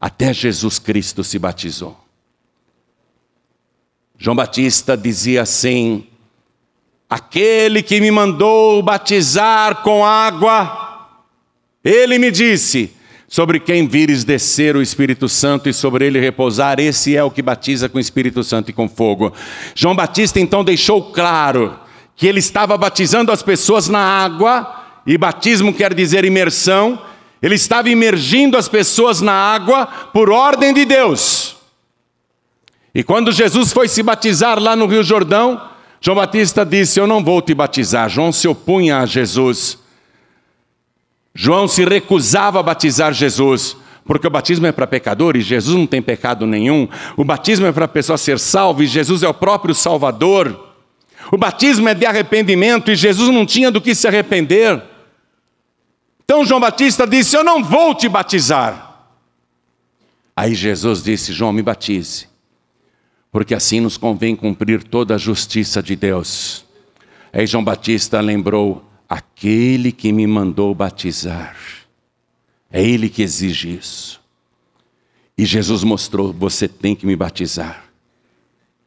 Até 0.00 0.32
Jesus 0.32 0.78
Cristo 0.78 1.22
se 1.22 1.38
batizou. 1.38 2.02
João 4.16 4.34
Batista 4.34 4.96
dizia 4.96 5.42
assim: 5.42 6.06
Aquele 7.08 7.82
que 7.82 8.00
me 8.00 8.10
mandou 8.10 8.82
batizar 8.82 9.82
com 9.82 10.02
água, 10.02 11.10
ele 11.84 12.18
me 12.18 12.30
disse: 12.30 12.96
Sobre 13.32 13.60
quem 13.60 13.86
vires 13.86 14.24
descer 14.24 14.74
o 14.74 14.82
Espírito 14.82 15.28
Santo 15.28 15.68
e 15.68 15.72
sobre 15.72 16.04
ele 16.04 16.18
repousar, 16.18 16.80
esse 16.80 17.16
é 17.16 17.22
o 17.22 17.30
que 17.30 17.40
batiza 17.40 17.88
com 17.88 17.96
o 17.96 18.00
Espírito 18.00 18.42
Santo 18.42 18.70
e 18.70 18.72
com 18.72 18.88
fogo. 18.88 19.32
João 19.72 19.94
Batista 19.94 20.40
então 20.40 20.64
deixou 20.64 21.12
claro 21.12 21.78
que 22.16 22.26
ele 22.26 22.40
estava 22.40 22.76
batizando 22.76 23.30
as 23.30 23.40
pessoas 23.40 23.86
na 23.86 24.00
água 24.00 24.82
e 25.06 25.16
batismo 25.16 25.72
quer 25.72 25.94
dizer 25.94 26.24
imersão, 26.24 27.00
ele 27.40 27.54
estava 27.54 27.88
imergindo 27.88 28.56
as 28.56 28.68
pessoas 28.68 29.20
na 29.20 29.32
água 29.32 29.86
por 30.12 30.28
ordem 30.28 30.74
de 30.74 30.84
Deus. 30.84 31.56
E 32.92 33.04
quando 33.04 33.30
Jesus 33.30 33.72
foi 33.72 33.86
se 33.86 34.02
batizar 34.02 34.58
lá 34.58 34.74
no 34.74 34.86
Rio 34.86 35.04
Jordão, 35.04 35.70
João 36.00 36.16
Batista 36.16 36.66
disse: 36.66 36.98
Eu 36.98 37.06
não 37.06 37.22
vou 37.22 37.40
te 37.40 37.54
batizar. 37.54 38.08
João 38.08 38.32
se 38.32 38.48
opunha 38.48 38.98
a 38.98 39.06
Jesus. 39.06 39.78
João 41.34 41.68
se 41.68 41.84
recusava 41.84 42.60
a 42.60 42.62
batizar 42.62 43.12
Jesus, 43.12 43.76
porque 44.04 44.26
o 44.26 44.30
batismo 44.30 44.66
é 44.66 44.72
para 44.72 44.86
pecadores, 44.86 45.44
Jesus 45.44 45.76
não 45.76 45.86
tem 45.86 46.02
pecado 46.02 46.46
nenhum. 46.46 46.88
O 47.16 47.24
batismo 47.24 47.66
é 47.66 47.72
para 47.72 47.84
a 47.84 47.88
pessoa 47.88 48.18
ser 48.18 48.38
salva 48.38 48.82
e 48.82 48.86
Jesus 48.86 49.22
é 49.22 49.28
o 49.28 49.34
próprio 49.34 49.74
Salvador. 49.74 50.68
O 51.30 51.36
batismo 51.36 51.88
é 51.88 51.94
de 51.94 52.04
arrependimento 52.04 52.90
e 52.90 52.96
Jesus 52.96 53.32
não 53.32 53.46
tinha 53.46 53.70
do 53.70 53.80
que 53.80 53.94
se 53.94 54.08
arrepender. 54.08 54.82
Então 56.24 56.44
João 56.44 56.60
Batista 56.60 57.06
disse: 57.06 57.36
Eu 57.36 57.44
não 57.44 57.62
vou 57.62 57.94
te 57.94 58.08
batizar. 58.08 58.90
Aí 60.36 60.54
Jesus 60.54 61.02
disse: 61.02 61.32
João, 61.32 61.52
me 61.52 61.62
batize, 61.62 62.26
porque 63.30 63.54
assim 63.54 63.80
nos 63.80 63.96
convém 63.96 64.34
cumprir 64.34 64.82
toda 64.82 65.14
a 65.14 65.18
justiça 65.18 65.82
de 65.82 65.94
Deus. 65.94 66.64
Aí 67.32 67.46
João 67.46 67.62
Batista 67.62 68.20
lembrou: 68.20 68.89
Aquele 69.10 69.90
que 69.90 70.12
me 70.12 70.24
mandou 70.24 70.72
batizar, 70.72 71.56
é 72.70 72.80
ele 72.80 73.08
que 73.08 73.22
exige 73.22 73.74
isso. 73.74 74.20
E 75.36 75.44
Jesus 75.44 75.82
mostrou: 75.82 76.32
Você 76.32 76.68
tem 76.68 76.94
que 76.94 77.04
me 77.04 77.16
batizar, 77.16 77.86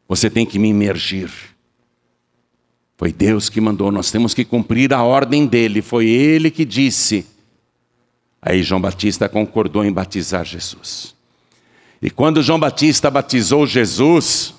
você 0.07 0.29
tem 0.29 0.45
que 0.45 0.57
me 0.57 0.69
imergir. 0.69 1.29
Foi 2.95 3.11
Deus 3.11 3.49
que 3.49 3.59
mandou, 3.59 3.91
nós 3.91 4.11
temos 4.11 4.33
que 4.33 4.45
cumprir 4.45 4.93
a 4.93 5.03
ordem 5.03 5.45
dele, 5.45 5.81
foi 5.81 6.07
ele 6.07 6.49
que 6.49 6.63
disse. 6.63 7.27
Aí 8.41 8.63
João 8.63 8.79
Batista 8.79 9.27
concordou 9.27 9.83
em 9.83 9.91
batizar 9.91 10.45
Jesus. 10.45 11.13
E 12.01 12.09
quando 12.09 12.41
João 12.41 12.59
Batista 12.59 13.11
batizou 13.11 13.67
Jesus, 13.67 14.53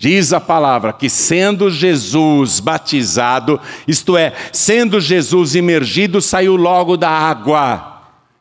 diz 0.00 0.32
a 0.32 0.40
palavra 0.40 0.94
que 0.94 1.10
sendo 1.10 1.70
Jesus 1.70 2.58
batizado, 2.58 3.60
isto 3.86 4.16
é, 4.16 4.32
sendo 4.50 4.98
Jesus 4.98 5.54
imergido, 5.54 6.22
saiu 6.22 6.56
logo 6.56 6.96
da 6.96 7.10
água 7.10 8.00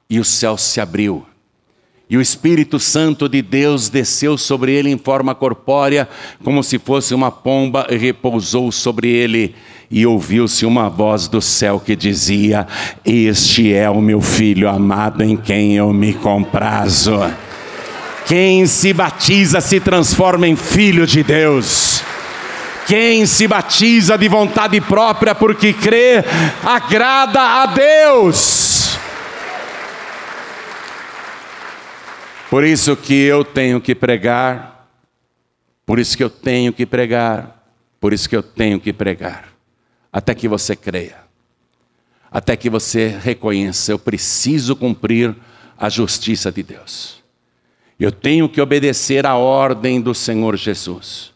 e 0.09 0.19
o 0.21 0.23
céu 0.23 0.57
se 0.57 0.79
abriu. 0.79 1.25
E 2.09 2.17
o 2.17 2.21
Espírito 2.21 2.79
Santo 2.79 3.27
de 3.27 3.41
Deus 3.41 3.89
desceu 3.89 4.37
sobre 4.37 4.71
ele 4.71 4.89
em 4.89 4.97
forma 4.97 5.35
corpórea, 5.35 6.07
como 6.43 6.63
se 6.63 6.79
fosse 6.79 7.13
uma 7.13 7.29
pomba, 7.29 7.85
e 7.89 7.97
repousou 7.97 8.71
sobre 8.71 9.09
ele 9.09 9.53
e 9.91 10.05
ouviu-se 10.05 10.65
uma 10.65 10.89
voz 10.89 11.27
do 11.27 11.41
céu 11.41 11.79
que 11.79 11.95
dizia: 11.95 12.65
Este 13.03 13.73
é 13.73 13.89
o 13.89 14.01
meu 14.01 14.21
filho 14.21 14.69
amado 14.69 15.21
em 15.21 15.35
quem 15.35 15.75
eu 15.75 15.91
me 15.91 16.13
comprazo. 16.13 17.19
Quem 18.29 18.67
se 18.67 18.93
batiza 18.93 19.59
se 19.59 19.79
transforma 19.79 20.47
em 20.47 20.55
filho 20.55 21.07
de 21.07 21.23
Deus. 21.23 22.03
Quem 22.85 23.25
se 23.25 23.47
batiza 23.47 24.15
de 24.19 24.27
vontade 24.27 24.79
própria 24.79 25.33
porque 25.33 25.73
crê, 25.73 26.23
agrada 26.63 27.41
a 27.41 27.65
Deus. 27.65 28.99
Por 32.51 32.63
isso 32.63 32.95
que 32.95 33.15
eu 33.15 33.43
tenho 33.43 33.81
que 33.81 33.95
pregar, 33.95 34.87
por 35.83 35.97
isso 35.97 36.15
que 36.15 36.23
eu 36.23 36.29
tenho 36.29 36.71
que 36.71 36.85
pregar, 36.85 37.63
por 37.99 38.13
isso 38.13 38.29
que 38.29 38.35
eu 38.35 38.43
tenho 38.43 38.79
que 38.79 38.93
pregar 38.93 39.45
até 40.13 40.35
que 40.35 40.47
você 40.47 40.75
creia, 40.75 41.17
até 42.31 42.55
que 42.55 42.69
você 42.69 43.07
reconheça: 43.07 43.91
eu 43.91 43.97
preciso 43.97 44.75
cumprir 44.75 45.35
a 45.75 45.89
justiça 45.89 46.51
de 46.51 46.61
Deus. 46.61 47.18
Eu 47.99 48.11
tenho 48.11 48.47
que 48.47 48.61
obedecer 48.61 49.25
à 49.25 49.35
ordem 49.35 49.99
do 49.99 50.15
Senhor 50.15 50.55
Jesus. 50.55 51.33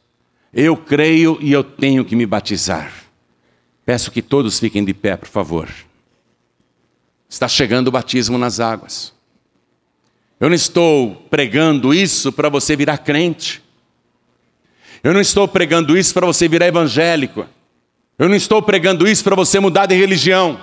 Eu 0.54 0.78
creio 0.78 1.38
e 1.42 1.52
eu 1.52 1.64
tenho 1.64 2.06
que 2.06 2.16
me 2.16 2.26
batizar. 2.26 2.94
Peço 3.86 4.12
que 4.12 4.22
todos 4.22 4.60
fiquem 4.60 4.86
de 4.86 4.94
pé, 4.94 5.18
por 5.18 5.28
favor. 5.28 5.68
Está 7.28 7.48
chegando 7.48 7.90
o 7.90 7.92
batismo 7.92 8.38
nas 8.38 8.60
águas. 8.60 9.14
Eu 10.40 10.50
não 10.50 10.56
estou 10.56 11.16
pregando 11.30 11.94
isso 11.94 12.32
para 12.32 12.48
você 12.48 12.76
virar 12.76 13.00
crente. 13.00 13.62
Eu 15.04 15.14
não 15.14 15.20
estou 15.20 15.48
pregando 15.48 15.98
isso 15.98 16.14
para 16.14 16.26
você 16.26 16.48
virar 16.48 16.68
evangélico. 16.68 17.46
Eu 18.18 18.30
não 18.30 18.36
estou 18.36 18.62
pregando 18.62 19.08
isso 19.08 19.24
para 19.24 19.36
você 19.36 19.60
mudar 19.60 19.86
de 19.86 19.96
religião. 19.96 20.60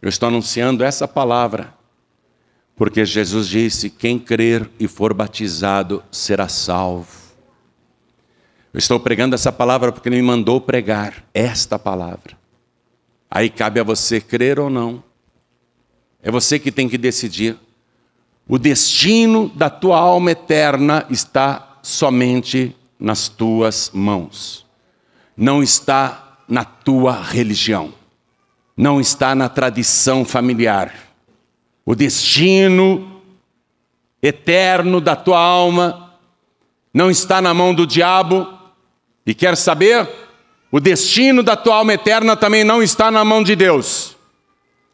Eu 0.00 0.08
estou 0.08 0.28
anunciando 0.28 0.84
essa 0.84 1.06
palavra, 1.06 1.74
porque 2.78 3.04
Jesus 3.04 3.46
disse: 3.48 3.90
quem 3.90 4.18
crer 4.18 4.70
e 4.80 4.88
for 4.88 5.12
batizado 5.12 6.02
será 6.10 6.48
salvo. 6.48 7.18
Eu 8.72 8.78
estou 8.78 8.98
pregando 8.98 9.34
essa 9.34 9.52
palavra 9.52 9.92
porque 9.92 10.08
Ele 10.08 10.16
me 10.16 10.22
mandou 10.22 10.60
pregar 10.60 11.24
esta 11.34 11.78
palavra. 11.78 12.38
Aí 13.30 13.50
cabe 13.50 13.80
a 13.80 13.84
você 13.84 14.20
crer 14.20 14.58
ou 14.58 14.70
não. 14.70 15.04
É 16.22 16.30
você 16.30 16.58
que 16.58 16.72
tem 16.72 16.88
que 16.88 16.96
decidir. 16.96 17.58
O 18.48 18.58
destino 18.58 19.50
da 19.54 19.68
tua 19.68 19.98
alma 19.98 20.30
eterna 20.30 21.04
está 21.10 21.80
somente 21.82 22.74
nas 22.98 23.28
tuas 23.28 23.90
mãos 23.92 24.66
não 25.38 25.62
está 25.62 26.36
na 26.48 26.64
tua 26.64 27.22
religião, 27.22 27.94
não 28.76 29.00
está 29.00 29.36
na 29.36 29.48
tradição 29.48 30.24
familiar. 30.24 30.92
O 31.88 31.94
destino 31.94 33.22
eterno 34.22 35.00
da 35.00 35.16
tua 35.16 35.40
alma 35.40 36.12
não 36.92 37.10
está 37.10 37.40
na 37.40 37.54
mão 37.54 37.74
do 37.74 37.86
diabo. 37.86 38.46
E 39.24 39.34
quer 39.34 39.56
saber? 39.56 40.06
O 40.70 40.80
destino 40.80 41.42
da 41.42 41.56
tua 41.56 41.76
alma 41.76 41.94
eterna 41.94 42.36
também 42.36 42.62
não 42.62 42.82
está 42.82 43.10
na 43.10 43.24
mão 43.24 43.42
de 43.42 43.56
Deus. 43.56 44.18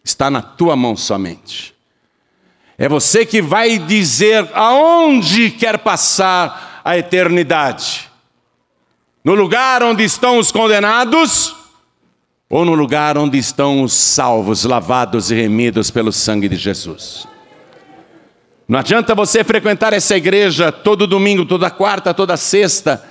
está 0.05 0.31
na 0.31 0.41
tua 0.41 0.77
mão 0.77 0.97
somente. 0.97 1.75
É 2.79 2.89
você 2.89 3.27
que 3.27 3.43
vai 3.43 3.77
dizer 3.77 4.49
aonde 4.55 5.51
quer 5.51 5.79
passar 5.79 6.81
a 6.85 6.97
eternidade. 6.97 8.09
No 9.25 9.35
lugar 9.35 9.83
onde 9.83 10.05
estão 10.05 10.39
os 10.39 10.53
condenados 10.53 11.57
ou 12.49 12.65
no 12.65 12.75
lugar 12.75 13.17
onde 13.17 13.39
estão 13.39 13.83
os 13.83 13.93
salvos, 13.93 14.65
lavados 14.65 15.31
e 15.31 15.35
remidos 15.35 15.91
pelo 15.91 16.13
sangue 16.13 16.49
de 16.49 16.57
Jesus. 16.57 17.27
Não 18.69 18.79
adianta 18.79 19.15
você 19.15 19.45
frequentar 19.45 19.93
essa 19.93 20.17
igreja 20.17 20.73
todo 20.73 21.07
domingo, 21.07 21.45
toda 21.45 21.71
quarta, 21.71 22.15
toda 22.15 22.37
sexta 22.37 23.03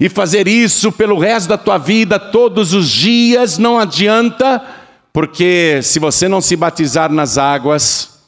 e 0.00 0.08
fazer 0.08 0.46
isso 0.46 0.92
pelo 0.92 1.18
resto 1.18 1.48
da 1.48 1.58
tua 1.58 1.78
vida, 1.78 2.18
todos 2.18 2.72
os 2.72 2.88
dias, 2.88 3.58
não 3.58 3.78
adianta, 3.78 4.62
porque 5.12 5.80
se 5.82 5.98
você 5.98 6.28
não 6.28 6.40
se 6.40 6.54
batizar 6.54 7.10
nas 7.10 7.36
águas, 7.36 8.20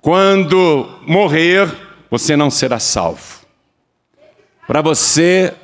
quando 0.00 0.88
morrer, 1.06 1.68
você 2.10 2.36
não 2.36 2.50
será 2.50 2.78
salvo. 2.78 3.42
Para 4.66 4.82
você 4.82 5.54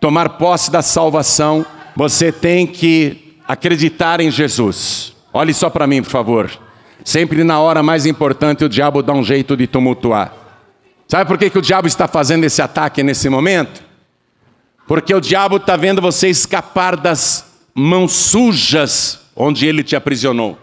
tomar 0.00 0.30
posse 0.30 0.70
da 0.70 0.80
salvação, 0.80 1.66
você 1.96 2.32
tem 2.32 2.66
que 2.66 3.23
acreditar 3.46 4.20
em 4.20 4.30
Jesus. 4.30 5.14
Olhe 5.32 5.52
só 5.52 5.68
para 5.68 5.86
mim, 5.86 6.02
por 6.02 6.10
favor. 6.10 6.50
Sempre 7.04 7.44
na 7.44 7.60
hora 7.60 7.82
mais 7.82 8.06
importante 8.06 8.64
o 8.64 8.68
diabo 8.68 9.02
dá 9.02 9.12
um 9.12 9.24
jeito 9.24 9.56
de 9.56 9.66
tumultuar. 9.66 10.32
Sabe 11.06 11.26
por 11.26 11.36
que, 11.36 11.50
que 11.50 11.58
o 11.58 11.62
diabo 11.62 11.86
está 11.86 12.08
fazendo 12.08 12.44
esse 12.44 12.62
ataque 12.62 13.02
nesse 13.02 13.28
momento? 13.28 13.82
Porque 14.86 15.14
o 15.14 15.20
diabo 15.20 15.56
está 15.56 15.76
vendo 15.76 16.00
você 16.00 16.28
escapar 16.28 16.96
das 16.96 17.52
mãos 17.74 18.12
sujas 18.12 19.20
onde 19.36 19.66
ele 19.66 19.82
te 19.82 19.96
aprisionou. 19.96 20.58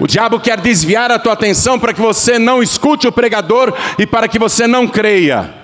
O 0.00 0.06
diabo 0.06 0.40
quer 0.40 0.60
desviar 0.60 1.12
a 1.12 1.18
tua 1.18 1.34
atenção 1.34 1.78
para 1.78 1.92
que 1.92 2.00
você 2.00 2.38
não 2.38 2.62
escute 2.62 3.06
o 3.06 3.12
pregador 3.12 3.72
e 3.98 4.06
para 4.06 4.26
que 4.26 4.38
você 4.38 4.66
não 4.66 4.88
creia. 4.88 5.54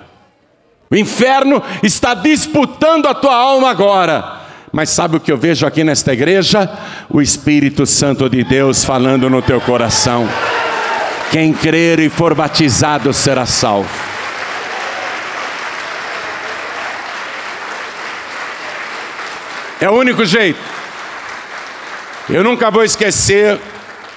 O 0.89 0.95
inferno 0.95 1.61
está 1.83 2.13
disputando 2.13 3.07
a 3.07 3.13
tua 3.13 3.35
alma 3.35 3.69
agora. 3.69 4.38
Mas 4.71 4.89
sabe 4.89 5.17
o 5.17 5.19
que 5.19 5.31
eu 5.31 5.37
vejo 5.37 5.65
aqui 5.65 5.83
nesta 5.83 6.13
igreja? 6.13 6.69
O 7.09 7.21
Espírito 7.21 7.85
Santo 7.85 8.29
de 8.29 8.43
Deus 8.43 8.85
falando 8.85 9.29
no 9.29 9.41
teu 9.41 9.59
coração. 9.59 10.27
Quem 11.31 11.53
crer 11.53 11.99
e 11.99 12.09
for 12.09 12.35
batizado 12.35 13.11
será 13.13 13.45
salvo. 13.45 13.89
É 19.81 19.89
o 19.89 19.93
único 19.93 20.25
jeito. 20.25 20.59
Eu 22.29 22.43
nunca 22.43 22.69
vou 22.69 22.83
esquecer 22.83 23.59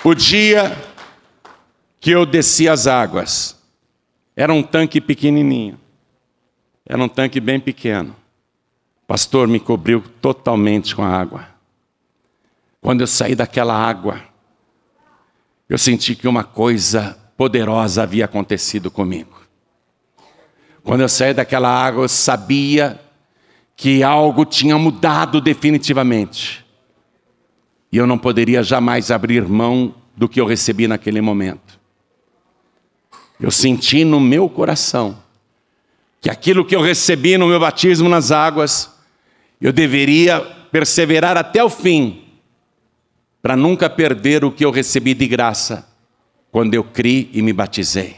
o 0.04 0.14
dia 0.14 0.76
que 1.98 2.10
eu 2.10 2.26
desci 2.26 2.68
as 2.68 2.86
águas. 2.86 3.56
Era 4.36 4.52
um 4.52 4.62
tanque 4.62 5.00
pequenininho. 5.00 5.78
Era 6.86 7.02
um 7.02 7.08
tanque 7.08 7.40
bem 7.40 7.60
pequeno 7.60 8.21
pastor 9.06 9.48
me 9.48 9.60
cobriu 9.60 10.02
totalmente 10.20 10.94
com 10.94 11.02
a 11.02 11.08
água. 11.08 11.48
Quando 12.80 13.02
eu 13.02 13.06
saí 13.06 13.34
daquela 13.34 13.74
água, 13.74 14.20
eu 15.68 15.78
senti 15.78 16.14
que 16.14 16.28
uma 16.28 16.44
coisa 16.44 17.18
poderosa 17.36 18.02
havia 18.02 18.24
acontecido 18.24 18.90
comigo. 18.90 19.40
Quando 20.82 21.00
eu 21.00 21.08
saí 21.08 21.32
daquela 21.32 21.68
água, 21.68 22.04
eu 22.04 22.08
sabia 22.08 23.00
que 23.76 24.02
algo 24.02 24.44
tinha 24.44 24.76
mudado 24.76 25.40
definitivamente. 25.40 26.64
E 27.90 27.96
eu 27.96 28.06
não 28.06 28.18
poderia 28.18 28.62
jamais 28.62 29.10
abrir 29.10 29.46
mão 29.46 29.94
do 30.16 30.28
que 30.28 30.40
eu 30.40 30.46
recebi 30.46 30.88
naquele 30.88 31.20
momento. 31.20 31.80
Eu 33.40 33.50
senti 33.50 34.04
no 34.04 34.20
meu 34.20 34.48
coração 34.48 35.18
que 36.20 36.30
aquilo 36.30 36.64
que 36.64 36.76
eu 36.76 36.80
recebi 36.80 37.36
no 37.36 37.48
meu 37.48 37.58
batismo 37.58 38.08
nas 38.08 38.30
águas 38.30 38.91
eu 39.62 39.72
deveria 39.72 40.40
perseverar 40.72 41.36
até 41.36 41.62
o 41.62 41.70
fim, 41.70 42.24
para 43.40 43.56
nunca 43.56 43.88
perder 43.88 44.44
o 44.44 44.50
que 44.50 44.64
eu 44.64 44.72
recebi 44.72 45.14
de 45.14 45.28
graça 45.28 45.86
quando 46.50 46.74
eu 46.74 46.82
criei 46.82 47.30
e 47.32 47.40
me 47.40 47.52
batizei. 47.52 48.16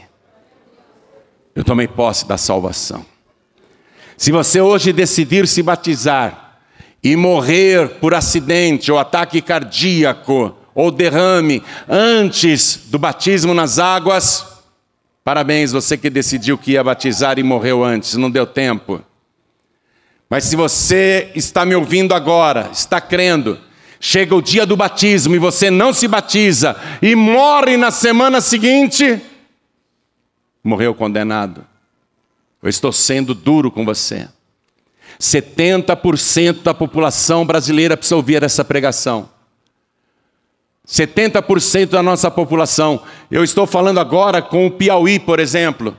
Eu 1.53 1.63
tomei 1.63 1.87
posse 1.87 2.27
da 2.27 2.37
salvação. 2.37 3.05
Se 4.17 4.31
você 4.31 4.59
hoje 4.59 4.91
decidir 4.91 5.47
se 5.47 5.61
batizar 5.61 6.59
e 7.03 7.15
morrer 7.15 7.89
por 7.99 8.15
acidente 8.15 8.91
ou 8.91 8.97
ataque 8.97 9.41
cardíaco 9.41 10.55
ou 10.73 10.89
derrame 10.89 11.61
antes 11.87 12.87
do 12.87 12.97
batismo 12.97 13.53
nas 13.53 13.77
águas, 13.77 14.63
parabéns, 15.23 15.71
você 15.71 15.97
que 15.97 16.09
decidiu 16.09 16.57
que 16.57 16.71
ia 16.71 16.83
batizar 16.83 17.37
e 17.37 17.43
morreu 17.43 17.83
antes, 17.83 18.15
não 18.15 18.31
deu 18.31 18.47
tempo. 18.47 19.01
Mas 20.29 20.45
se 20.45 20.55
você 20.55 21.31
está 21.35 21.65
me 21.65 21.75
ouvindo 21.75 22.13
agora, 22.13 22.69
está 22.71 22.99
crendo, 22.99 23.59
chega 23.99 24.35
o 24.35 24.41
dia 24.41 24.65
do 24.65 24.75
batismo 24.75 25.35
e 25.35 25.39
você 25.39 25.69
não 25.69 25.93
se 25.93 26.07
batiza 26.07 26.75
e 27.01 27.15
morre 27.15 27.77
na 27.77 27.91
semana 27.91 28.41
seguinte, 28.41 29.21
morreu 30.63 30.95
condenado. 30.95 31.65
Eu 32.61 32.69
estou 32.69 32.91
sendo 32.91 33.35
duro 33.35 33.69
com 33.69 33.85
você. 33.85 34.27
70% 35.19 36.63
da 36.63 36.73
população 36.73 37.45
brasileira 37.45 37.95
precisa 37.95 38.15
ouvir 38.15 38.41
essa 38.41 38.65
pregação. 38.65 39.29
70% 40.87 41.89
da 41.89 42.03
nossa 42.03 42.29
população. 42.29 43.01
Eu 43.29 43.43
estou 43.43 43.65
falando 43.65 43.99
agora 43.99 44.41
com 44.41 44.67
o 44.67 44.71
Piauí, 44.71 45.19
por 45.19 45.39
exemplo. 45.39 45.97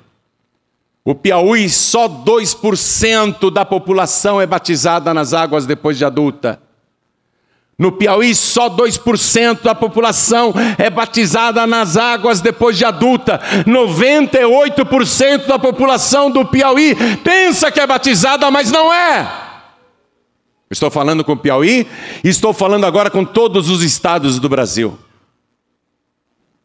O 1.07 1.14
Piauí, 1.14 1.70
só 1.70 2.09
2% 2.09 3.48
da 3.52 3.64
população 3.64 4.40
é 4.40 4.46
batizada 4.46 5.14
nas 5.14 5.32
águas 5.32 5.64
depois 5.64 5.96
de 5.96 6.04
adulta. 6.04 6.61
No 7.78 7.92
Piauí, 7.92 8.34
só 8.34 8.68
2% 8.68 9.62
da 9.62 9.72
população 9.72 10.52
é 10.76 10.90
batizada 10.90 11.64
nas 11.64 11.96
águas 11.96 12.40
depois 12.40 12.76
de 12.76 12.84
adulta. 12.84 13.40
98% 13.64 15.46
da 15.46 15.61
população 15.61 16.28
do 16.28 16.44
Piauí 16.44 16.96
pensa 17.22 17.70
que 17.70 17.78
é 17.78 17.86
batizada, 17.86 18.50
mas 18.50 18.72
não 18.72 18.92
é. 18.92 19.30
Estou 20.68 20.90
falando 20.90 21.22
com 21.22 21.34
o 21.34 21.36
Piauí 21.36 21.86
e 22.24 22.28
estou 22.28 22.52
falando 22.52 22.84
agora 22.84 23.11
com 23.11 23.24
todos 23.24 23.70
os 23.70 23.84
estados 23.84 24.40
do 24.40 24.48
Brasil. 24.48 24.98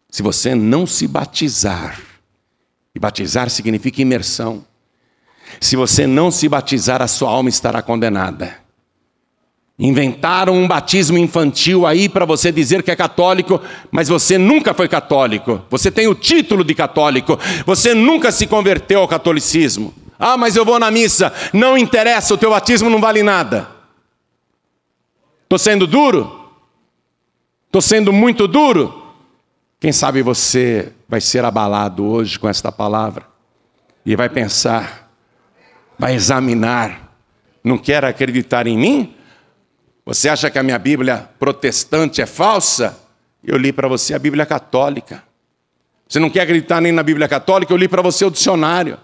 Se 0.10 0.24
você 0.24 0.56
não 0.56 0.88
se 0.88 1.08
batizar, 1.08 2.00
e 2.94 3.00
batizar 3.00 3.50
significa 3.50 4.02
imersão. 4.02 4.66
Se 5.60 5.76
você 5.76 6.08
não 6.08 6.32
se 6.32 6.48
batizar, 6.48 7.02
a 7.02 7.08
sua 7.08 7.30
alma 7.30 7.50
estará 7.50 7.82
condenada. 7.82 8.60
Inventaram 9.78 10.54
um 10.54 10.68
batismo 10.68 11.18
infantil 11.18 11.88
aí 11.88 12.08
para 12.08 12.24
você 12.24 12.52
dizer 12.52 12.84
que 12.84 12.92
é 12.92 12.96
católico, 12.96 13.60
mas 13.90 14.08
você 14.08 14.38
nunca 14.38 14.74
foi 14.74 14.88
católico. 14.88 15.62
Você 15.70 15.90
tem 15.90 16.08
o 16.08 16.14
título 16.14 16.64
de 16.64 16.76
católico, 16.76 17.40
você 17.66 17.94
nunca 17.94 18.32
se 18.32 18.46
converteu 18.46 19.00
ao 19.02 19.08
catolicismo. 19.08 19.94
Ah, 20.20 20.38
mas 20.38 20.56
eu 20.56 20.64
vou 20.64 20.78
na 20.78 20.92
missa. 20.92 21.34
Não 21.52 21.76
interessa, 21.76 22.34
o 22.34 22.38
teu 22.38 22.52
batismo 22.52 22.92
não 22.92 23.02
vale 23.02 23.24
nada. 23.24 23.70
Estou 25.44 25.58
sendo 25.58 25.88
duro? 25.88 26.50
Estou 27.66 27.82
sendo 27.82 28.14
muito 28.14 28.48
duro? 28.48 29.01
Quem 29.82 29.92
sabe 29.92 30.22
você 30.22 30.94
vai 31.10 31.20
ser 31.20 31.44
abalado 31.44 32.06
hoje 32.06 32.38
com 32.38 32.48
esta 32.48 32.72
palavra 32.72 33.26
e 34.06 34.16
vai 34.16 34.30
pensar, 34.30 35.12
vai 35.98 36.14
examinar, 36.14 37.18
não 37.64 37.80
quer 37.80 38.06
acreditar 38.06 38.68
em 38.68 38.78
mim? 38.78 39.16
Você 40.06 40.30
acha 40.30 40.52
que 40.52 40.60
a 40.60 40.64
minha 40.64 40.78
Bíblia 40.78 41.28
protestante 41.40 42.22
é 42.22 42.28
falsa? 42.28 42.96
Eu 43.44 43.58
li 43.58 43.74
para 43.74 43.88
você 43.88 44.14
a 44.14 44.20
Bíblia 44.20 44.46
católica. 44.46 45.24
Você 46.08 46.20
não 46.20 46.30
quer 46.30 46.42
acreditar 46.42 46.80
nem 46.80 46.92
na 46.92 47.02
Bíblia 47.02 47.28
católica? 47.28 47.74
Eu 47.74 47.78
li 47.78 47.88
para 47.88 48.04
você 48.04 48.24
o 48.24 48.30
dicionário. 48.30 49.00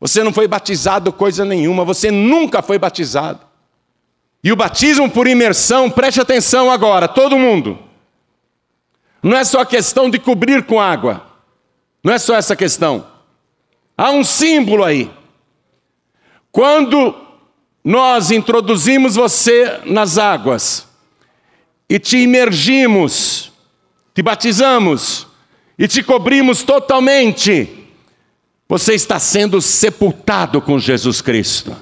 Você 0.00 0.22
não 0.22 0.32
foi 0.32 0.48
batizado 0.48 1.12
coisa 1.12 1.44
nenhuma, 1.44 1.84
você 1.84 2.10
nunca 2.10 2.62
foi 2.62 2.78
batizado. 2.78 3.40
E 4.42 4.50
o 4.50 4.56
batismo 4.56 5.10
por 5.10 5.26
imersão, 5.26 5.90
preste 5.90 6.18
atenção 6.18 6.70
agora, 6.70 7.06
todo 7.06 7.38
mundo. 7.38 7.85
Não 9.26 9.36
é 9.36 9.42
só 9.42 9.64
questão 9.64 10.08
de 10.08 10.20
cobrir 10.20 10.62
com 10.66 10.80
água. 10.80 11.26
Não 12.00 12.12
é 12.12 12.18
só 12.18 12.36
essa 12.36 12.54
questão. 12.54 13.04
Há 13.98 14.12
um 14.12 14.22
símbolo 14.22 14.84
aí. 14.84 15.10
Quando 16.52 17.12
nós 17.82 18.30
introduzimos 18.30 19.16
você 19.16 19.80
nas 19.84 20.16
águas 20.16 20.86
e 21.90 21.98
te 21.98 22.18
imergimos, 22.18 23.50
te 24.14 24.22
batizamos 24.22 25.26
e 25.76 25.88
te 25.88 26.04
cobrimos 26.04 26.62
totalmente, 26.62 27.68
você 28.68 28.94
está 28.94 29.18
sendo 29.18 29.60
sepultado 29.60 30.60
com 30.60 30.78
Jesus 30.78 31.20
Cristo. 31.20 31.76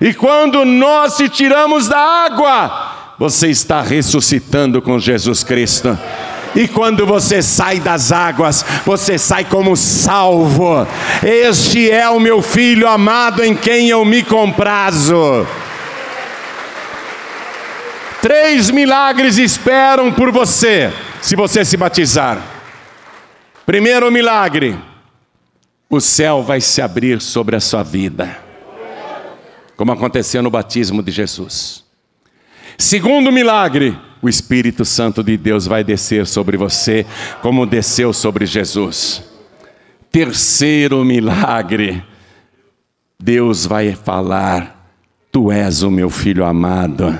E 0.00 0.14
quando 0.14 0.64
nós 0.64 1.18
te 1.18 1.28
tiramos 1.28 1.88
da 1.88 1.98
água, 1.98 3.14
você 3.18 3.50
está 3.50 3.82
ressuscitando 3.82 4.80
com 4.80 4.98
Jesus 4.98 5.44
Cristo. 5.44 5.98
E 6.54 6.66
quando 6.66 7.06
você 7.06 7.42
sai 7.42 7.78
das 7.78 8.10
águas, 8.10 8.64
você 8.84 9.18
sai 9.18 9.44
como 9.44 9.76
salvo. 9.76 10.86
Este 11.22 11.90
é 11.90 12.08
o 12.08 12.18
meu 12.18 12.42
filho 12.42 12.88
amado 12.88 13.44
em 13.44 13.54
quem 13.54 13.88
eu 13.88 14.04
me 14.04 14.22
comprazo. 14.22 15.46
Três 18.20 18.70
milagres 18.70 19.38
esperam 19.38 20.12
por 20.12 20.32
você, 20.32 20.92
se 21.22 21.36
você 21.36 21.64
se 21.64 21.76
batizar. 21.76 22.42
Primeiro 23.64 24.10
milagre: 24.10 24.76
o 25.88 26.00
céu 26.00 26.42
vai 26.42 26.60
se 26.60 26.82
abrir 26.82 27.20
sobre 27.20 27.54
a 27.54 27.60
sua 27.60 27.82
vida, 27.82 28.36
como 29.76 29.92
aconteceu 29.92 30.42
no 30.42 30.50
batismo 30.50 31.02
de 31.02 31.12
Jesus. 31.12 31.84
Segundo 32.76 33.30
milagre: 33.30 33.96
o 34.20 34.28
Espírito 34.28 34.84
Santo 34.84 35.22
de 35.22 35.36
Deus 35.36 35.66
vai 35.66 35.84
descer 35.84 36.26
sobre 36.26 36.56
você, 36.56 37.06
como 37.40 37.66
desceu 37.66 38.12
sobre 38.12 38.46
Jesus. 38.46 39.22
Terceiro 40.10 41.04
milagre: 41.04 42.02
Deus 43.20 43.66
vai 43.66 43.94
falar: 43.94 44.90
Tu 45.30 45.52
és 45.52 45.82
o 45.82 45.90
meu 45.90 46.10
filho 46.10 46.44
amado, 46.44 47.18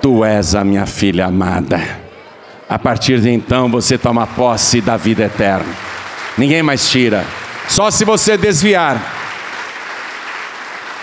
Tu 0.00 0.24
és 0.24 0.54
a 0.54 0.64
minha 0.64 0.86
filha 0.86 1.26
amada. 1.26 1.80
A 2.68 2.78
partir 2.78 3.20
de 3.20 3.30
então 3.30 3.68
você 3.68 3.96
toma 3.96 4.26
posse 4.26 4.80
da 4.80 4.96
vida 4.96 5.24
eterna. 5.24 5.72
Ninguém 6.36 6.62
mais 6.62 6.90
tira, 6.90 7.24
só 7.68 7.90
se 7.90 8.04
você 8.04 8.36
desviar. 8.36 9.00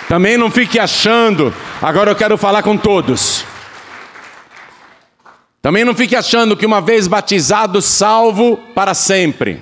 Também 0.10 0.38
não 0.38 0.52
fique 0.52 0.78
achando, 0.78 1.54
agora 1.82 2.12
eu 2.12 2.16
quero 2.16 2.38
falar 2.38 2.62
com 2.64 2.76
todos. 2.76 3.46
Também 5.62 5.86
não 5.86 5.94
fique 5.94 6.16
achando 6.16 6.58
que 6.58 6.66
uma 6.66 6.82
vez 6.82 7.08
batizado, 7.08 7.82
salvo 7.82 8.58
para 8.74 8.94
sempre. 8.94 9.62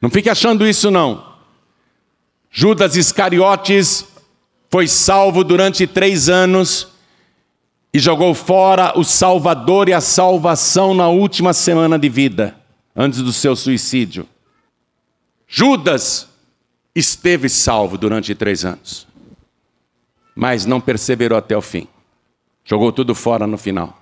Não 0.00 0.10
fique 0.10 0.28
achando 0.28 0.66
isso 0.66 0.90
não. 0.90 1.32
Judas 2.50 2.96
Iscariotes 2.96 4.06
foi 4.70 4.86
salvo 4.86 5.42
durante 5.42 5.86
três 5.86 6.28
anos 6.28 6.88
e 7.94 7.98
jogou 7.98 8.34
fora 8.34 8.98
o 8.98 9.04
Salvador 9.04 9.88
e 9.88 9.94
a 9.94 10.00
salvação 10.00 10.92
na 10.92 11.08
última 11.08 11.54
semana 11.54 11.98
de 11.98 12.08
vida, 12.08 12.54
antes 12.94 13.22
do 13.22 13.32
seu 13.32 13.56
suicídio. 13.56 14.28
Judas 15.46 16.28
esteve 16.94 17.48
salvo 17.48 17.96
durante 17.96 18.34
três 18.34 18.64
anos, 18.64 19.06
mas 20.34 20.66
não 20.66 20.80
perseverou 20.80 21.38
até 21.38 21.56
o 21.56 21.62
fim, 21.62 21.86
jogou 22.64 22.92
tudo 22.92 23.14
fora 23.14 23.46
no 23.46 23.56
final. 23.56 24.01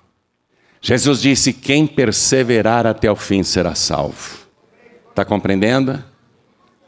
Jesus 0.80 1.20
disse: 1.20 1.52
Quem 1.52 1.86
perseverar 1.86 2.86
até 2.86 3.10
o 3.10 3.16
fim 3.16 3.42
será 3.42 3.74
salvo. 3.74 4.38
Está 5.08 5.24
compreendendo? 5.24 6.02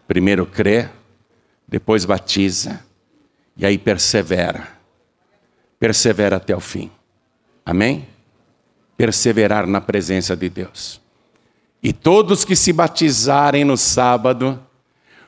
Primeiro 0.09 0.47
crê, 0.47 0.89
depois 1.67 2.05
batiza, 2.05 2.81
e 3.57 3.67
aí 3.67 3.79
persevera 3.79 4.83
persevera 5.83 6.37
até 6.37 6.55
o 6.55 6.61
fim. 6.61 6.93
Amém? 7.67 8.07
Perseverar 8.97 9.67
na 9.67 9.81
presença 9.81 10.37
de 10.37 10.49
Deus. 10.49 11.01
E 11.83 11.93
todos 11.93 12.45
que 12.45 12.55
se 12.55 12.73
batizarem 12.73 13.65
no 13.65 13.77
sábado, 13.77 14.63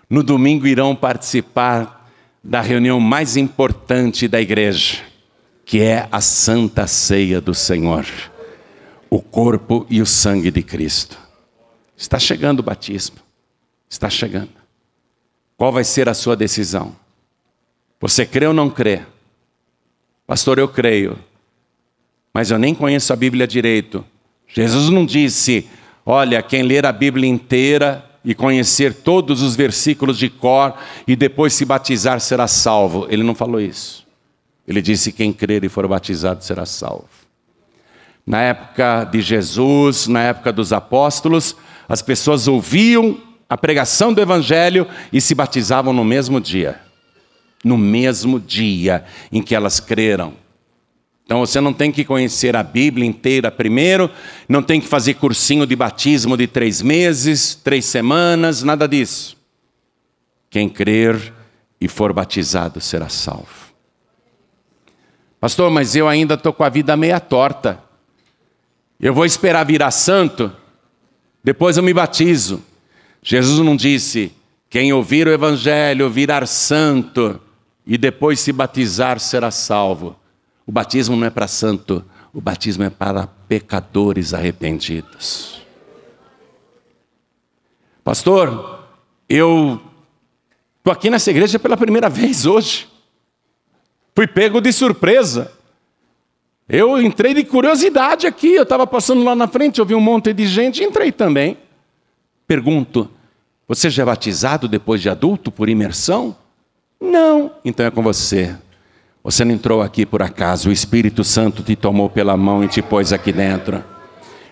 no 0.08 0.22
domingo 0.22 0.64
irão 0.68 0.94
participar 0.94 2.08
da 2.40 2.60
reunião 2.60 3.00
mais 3.00 3.36
importante 3.36 4.28
da 4.28 4.40
igreja, 4.40 4.98
que 5.64 5.80
é 5.80 6.08
a 6.12 6.20
Santa 6.20 6.86
Ceia 6.86 7.40
do 7.40 7.52
Senhor, 7.52 8.06
o 9.14 9.22
corpo 9.22 9.86
e 9.88 10.02
o 10.02 10.06
sangue 10.06 10.50
de 10.50 10.60
Cristo. 10.60 11.16
Está 11.96 12.18
chegando 12.18 12.58
o 12.58 12.62
batismo, 12.64 13.18
está 13.88 14.10
chegando. 14.10 14.50
Qual 15.56 15.72
vai 15.72 15.84
ser 15.84 16.08
a 16.08 16.14
sua 16.14 16.34
decisão? 16.34 16.96
Você 18.00 18.26
crê 18.26 18.44
ou 18.48 18.52
não 18.52 18.68
crê? 18.68 19.02
Pastor, 20.26 20.58
eu 20.58 20.66
creio, 20.66 21.16
mas 22.32 22.50
eu 22.50 22.58
nem 22.58 22.74
conheço 22.74 23.12
a 23.12 23.16
Bíblia 23.16 23.46
direito. 23.46 24.04
Jesus 24.48 24.90
não 24.90 25.06
disse, 25.06 25.68
olha, 26.04 26.42
quem 26.42 26.64
ler 26.64 26.84
a 26.84 26.90
Bíblia 26.90 27.30
inteira 27.30 28.04
e 28.24 28.34
conhecer 28.34 28.92
todos 28.92 29.42
os 29.42 29.54
versículos 29.54 30.18
de 30.18 30.28
cor 30.28 30.74
e 31.06 31.14
depois 31.14 31.54
se 31.54 31.64
batizar 31.64 32.18
será 32.18 32.48
salvo. 32.48 33.06
Ele 33.08 33.22
não 33.22 33.34
falou 33.34 33.60
isso. 33.60 34.04
Ele 34.66 34.82
disse: 34.82 35.12
quem 35.12 35.32
crer 35.32 35.62
e 35.62 35.68
for 35.68 35.86
batizado 35.86 36.42
será 36.42 36.66
salvo. 36.66 37.23
Na 38.26 38.40
época 38.40 39.04
de 39.04 39.20
Jesus, 39.20 40.06
na 40.06 40.22
época 40.22 40.52
dos 40.52 40.72
apóstolos, 40.72 41.56
as 41.88 42.00
pessoas 42.00 42.48
ouviam 42.48 43.18
a 43.48 43.56
pregação 43.56 44.12
do 44.12 44.20
Evangelho 44.20 44.86
e 45.12 45.20
se 45.20 45.34
batizavam 45.34 45.92
no 45.92 46.04
mesmo 46.04 46.40
dia 46.40 46.84
no 47.64 47.78
mesmo 47.78 48.38
dia 48.38 49.04
em 49.32 49.42
que 49.42 49.54
elas 49.54 49.80
creram. 49.80 50.34
Então 51.24 51.40
você 51.40 51.58
não 51.58 51.72
tem 51.72 51.90
que 51.90 52.04
conhecer 52.04 52.54
a 52.54 52.62
Bíblia 52.62 53.06
inteira 53.06 53.50
primeiro, 53.50 54.10
não 54.46 54.62
tem 54.62 54.78
que 54.78 54.86
fazer 54.86 55.14
cursinho 55.14 55.66
de 55.66 55.74
batismo 55.74 56.36
de 56.36 56.46
três 56.46 56.82
meses, 56.82 57.54
três 57.54 57.86
semanas, 57.86 58.62
nada 58.62 58.86
disso. 58.86 59.34
Quem 60.50 60.68
crer 60.68 61.32
e 61.80 61.88
for 61.88 62.12
batizado 62.12 62.78
será 62.80 63.08
salvo. 63.08 63.64
Pastor, 65.40 65.70
mas 65.70 65.96
eu 65.96 66.06
ainda 66.06 66.34
estou 66.34 66.52
com 66.52 66.62
a 66.62 66.68
vida 66.68 66.96
meia 66.96 67.18
torta. 67.18 67.82
Eu 69.00 69.12
vou 69.12 69.24
esperar 69.24 69.64
virar 69.64 69.90
santo, 69.90 70.52
depois 71.42 71.76
eu 71.76 71.82
me 71.82 71.92
batizo. 71.92 72.62
Jesus 73.22 73.58
não 73.58 73.76
disse: 73.76 74.32
quem 74.70 74.92
ouvir 74.92 75.28
o 75.28 75.32
Evangelho 75.32 76.10
virar 76.10 76.46
santo 76.46 77.40
e 77.86 77.96
depois 77.96 78.40
se 78.40 78.52
batizar 78.52 79.20
será 79.20 79.50
salvo. 79.50 80.16
O 80.66 80.72
batismo 80.72 81.16
não 81.16 81.26
é 81.26 81.30
para 81.30 81.46
santo, 81.46 82.04
o 82.32 82.40
batismo 82.40 82.82
é 82.82 82.90
para 82.90 83.26
pecadores 83.26 84.34
arrependidos. 84.34 85.62
Pastor, 88.02 88.84
eu 89.28 89.80
estou 90.78 90.92
aqui 90.92 91.08
nessa 91.08 91.30
igreja 91.30 91.58
pela 91.58 91.76
primeira 91.76 92.08
vez 92.08 92.44
hoje. 92.44 92.88
Fui 94.14 94.26
pego 94.26 94.60
de 94.60 94.72
surpresa. 94.72 95.52
Eu 96.68 97.00
entrei 97.00 97.34
de 97.34 97.44
curiosidade 97.44 98.26
aqui, 98.26 98.54
eu 98.54 98.62
estava 98.62 98.86
passando 98.86 99.22
lá 99.22 99.36
na 99.36 99.46
frente, 99.46 99.78
eu 99.78 99.84
vi 99.84 99.94
um 99.94 100.00
monte 100.00 100.32
de 100.32 100.46
gente, 100.46 100.82
entrei 100.82 101.12
também. 101.12 101.58
Pergunto: 102.46 103.10
você 103.68 103.90
já 103.90 104.02
é 104.02 104.06
batizado 104.06 104.66
depois 104.66 105.02
de 105.02 105.10
adulto 105.10 105.50
por 105.50 105.68
imersão? 105.68 106.36
Não, 107.00 107.52
então 107.64 107.84
é 107.84 107.90
com 107.90 108.02
você. 108.02 108.56
Você 109.22 109.44
não 109.44 109.54
entrou 109.54 109.82
aqui 109.82 110.04
por 110.04 110.22
acaso, 110.22 110.68
o 110.68 110.72
Espírito 110.72 111.24
Santo 111.24 111.62
te 111.62 111.76
tomou 111.76 112.10
pela 112.10 112.36
mão 112.36 112.62
e 112.62 112.68
te 112.68 112.82
pôs 112.82 113.12
aqui 113.12 113.32
dentro, 113.32 113.82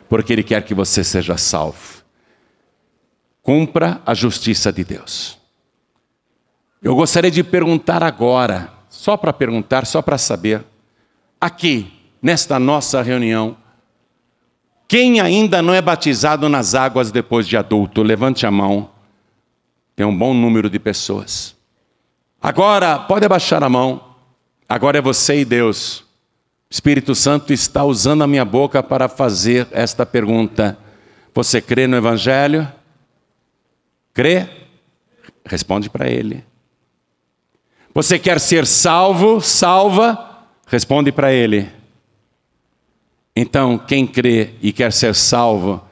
porque 0.08 0.32
Ele 0.32 0.42
quer 0.42 0.62
que 0.62 0.74
você 0.74 1.04
seja 1.04 1.36
salvo. 1.36 2.02
Cumpra 3.42 4.00
a 4.04 4.14
justiça 4.14 4.72
de 4.72 4.84
Deus. 4.84 5.38
Eu 6.82 6.94
gostaria 6.94 7.30
de 7.30 7.42
perguntar 7.42 8.02
agora, 8.02 8.72
só 8.88 9.16
para 9.16 9.32
perguntar, 9.32 9.86
só 9.86 10.00
para 10.00 10.16
saber, 10.18 10.64
aqui, 11.40 12.01
nesta 12.22 12.58
nossa 12.58 13.02
reunião, 13.02 13.56
quem 14.86 15.20
ainda 15.20 15.60
não 15.60 15.74
é 15.74 15.82
batizado 15.82 16.48
nas 16.48 16.74
águas 16.74 17.10
depois 17.10 17.48
de 17.48 17.56
adulto, 17.56 18.02
levante 18.02 18.46
a 18.46 18.50
mão. 18.50 18.90
Tem 19.96 20.06
um 20.06 20.16
bom 20.16 20.32
número 20.32 20.70
de 20.70 20.78
pessoas. 20.78 21.56
Agora, 22.40 22.98
pode 22.98 23.24
abaixar 23.24 23.62
a 23.64 23.68
mão. 23.68 24.16
Agora 24.68 24.98
é 24.98 25.00
você 25.00 25.40
e 25.40 25.44
Deus. 25.44 26.04
Espírito 26.68 27.14
Santo 27.14 27.52
está 27.52 27.84
usando 27.84 28.22
a 28.22 28.26
minha 28.26 28.44
boca 28.44 28.82
para 28.82 29.08
fazer 29.08 29.66
esta 29.72 30.06
pergunta. 30.06 30.78
Você 31.34 31.60
crê 31.60 31.86
no 31.86 31.96
Evangelho? 31.96 32.70
Crê? 34.12 34.48
Responde 35.44 35.88
para 35.88 36.10
ele. 36.10 36.44
Você 37.94 38.18
quer 38.18 38.38
ser 38.40 38.66
salvo? 38.66 39.40
Salva? 39.40 40.46
Responde 40.66 41.10
para 41.12 41.32
ele. 41.32 41.70
Então, 43.35 43.78
quem 43.78 44.07
crê 44.07 44.51
e 44.61 44.72
quer 44.72 44.93
ser 44.93 45.14
salvo 45.14 45.83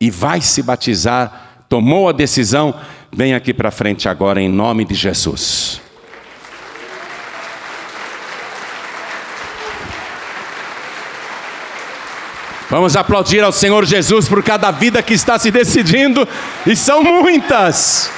e 0.00 0.10
vai 0.10 0.40
se 0.40 0.62
batizar, 0.62 1.64
tomou 1.68 2.08
a 2.08 2.12
decisão, 2.12 2.74
vem 3.10 3.34
aqui 3.34 3.54
para 3.54 3.70
frente 3.70 4.08
agora 4.08 4.40
em 4.42 4.48
nome 4.48 4.84
de 4.84 4.94
Jesus. 4.94 5.80
Vamos 12.68 12.96
aplaudir 12.96 13.42
ao 13.42 13.52
Senhor 13.52 13.84
Jesus 13.84 14.28
por 14.28 14.42
cada 14.42 14.70
vida 14.70 15.02
que 15.02 15.12
está 15.12 15.38
se 15.38 15.50
decidindo, 15.50 16.26
e 16.66 16.74
são 16.74 17.02
muitas. 17.02 18.10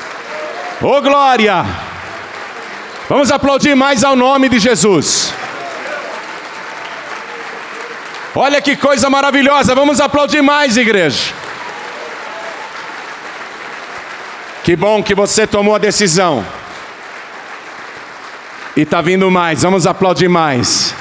Oh 0.80 1.00
glória! 1.00 1.64
Vamos 3.08 3.30
aplaudir 3.30 3.74
mais 3.74 4.02
ao 4.02 4.16
nome 4.16 4.48
de 4.48 4.58
Jesus. 4.58 5.34
Olha 8.36 8.60
que 8.60 8.74
coisa 8.74 9.08
maravilhosa, 9.08 9.76
vamos 9.76 10.00
aplaudir 10.00 10.42
mais, 10.42 10.76
igreja. 10.76 11.32
Que 14.64 14.74
bom 14.74 15.02
que 15.04 15.14
você 15.14 15.46
tomou 15.46 15.74
a 15.74 15.78
decisão. 15.78 16.44
E 18.76 18.80
está 18.80 19.00
vindo 19.00 19.30
mais, 19.30 19.62
vamos 19.62 19.86
aplaudir 19.86 20.28
mais. 20.28 20.92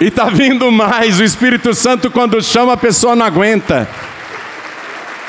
E 0.00 0.06
está 0.06 0.24
vindo 0.24 0.72
mais, 0.72 1.20
o 1.20 1.22
Espírito 1.22 1.72
Santo, 1.72 2.10
quando 2.10 2.42
chama, 2.42 2.72
a 2.72 2.76
pessoa 2.76 3.14
não 3.14 3.24
aguenta. 3.24 3.88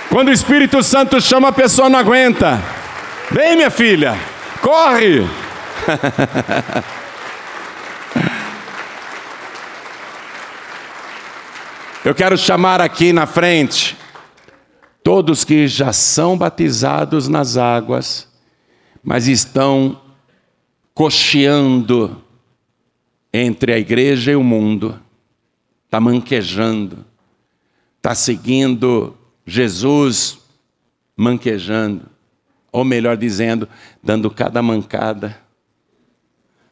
Quando 0.09 0.29
o 0.29 0.33
Espírito 0.33 0.81
Santo 0.81 1.21
chama, 1.21 1.49
a 1.49 1.51
pessoa 1.51 1.87
não 1.87 1.99
aguenta. 1.99 2.59
Vem, 3.29 3.55
minha 3.57 3.69
filha, 3.69 4.17
corre. 4.59 5.27
Eu 12.05 12.13
quero 12.13 12.37
chamar 12.37 12.81
aqui 12.81 13.11
na 13.11 13.25
frente 13.25 13.97
todos 15.03 15.43
que 15.43 15.67
já 15.67 15.91
são 15.91 16.37
batizados 16.37 17.27
nas 17.27 17.57
águas, 17.57 18.31
mas 19.03 19.27
estão 19.27 19.99
cocheando 20.93 22.21
entre 23.33 23.73
a 23.73 23.79
igreja 23.79 24.33
e 24.33 24.35
o 24.35 24.43
mundo, 24.43 25.01
está 25.85 25.99
manquejando, 25.99 27.03
está 27.97 28.13
seguindo 28.13 29.17
Jesus 29.43 30.37
manquejando, 31.17 32.05
ou 32.71 32.85
melhor 32.85 33.17
dizendo, 33.17 33.67
dando 34.03 34.29
cada 34.29 34.61
mancada, 34.61 35.35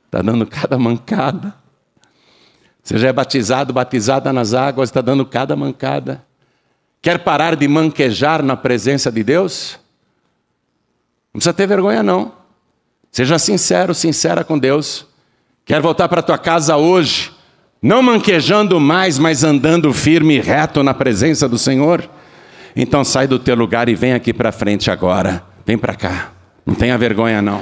está 0.05 0.21
dando 0.21 0.45
cada 0.45 0.77
mancada. 0.77 1.62
Você 2.84 2.97
já 2.97 3.07
é 3.07 3.13
batizado, 3.13 3.71
batizada 3.71 4.34
nas 4.34 4.53
águas, 4.53 4.89
está 4.89 4.99
dando 4.99 5.25
cada 5.25 5.55
mancada. 5.55 6.21
Quer 7.01 7.19
parar 7.19 7.55
de 7.55 7.67
manquejar 7.67 8.43
na 8.43 8.57
presença 8.57 9.11
de 9.11 9.23
Deus? 9.23 9.79
Não 11.34 11.39
precisa 11.39 11.53
ter 11.53 11.65
vergonha, 11.65 12.03
não. 12.03 12.34
Seja 13.11 13.39
sincero, 13.39 13.93
sincera 13.93 14.43
com 14.43 14.59
Deus. 14.59 15.07
Quer 15.65 15.81
voltar 15.81 16.09
para 16.09 16.21
tua 16.21 16.38
casa 16.38 16.75
hoje, 16.75 17.31
não 17.81 18.01
manquejando 18.01 18.79
mais, 18.79 19.17
mas 19.17 19.43
andando 19.43 19.93
firme 19.93 20.36
e 20.36 20.41
reto 20.41 20.84
na 20.84 20.93
presença 20.93 21.47
do 21.47 21.57
Senhor? 21.57 22.09
Então 22.75 23.03
sai 23.03 23.27
do 23.27 23.39
teu 23.39 23.55
lugar 23.55 23.88
e 23.88 23.95
vem 23.95 24.13
aqui 24.13 24.34
para 24.34 24.51
frente 24.51 24.91
agora. 24.91 25.43
Vem 25.65 25.77
para 25.77 25.95
cá. 25.95 26.31
Não 26.65 26.75
tenha 26.75 26.97
vergonha, 26.97 27.41
não. 27.41 27.61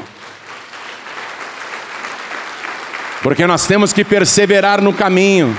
Porque 3.22 3.46
nós 3.46 3.68
temos 3.68 3.94
que 3.94 4.04
perseverar 4.04 4.82
no 4.82 4.94
caminho. 4.94 5.56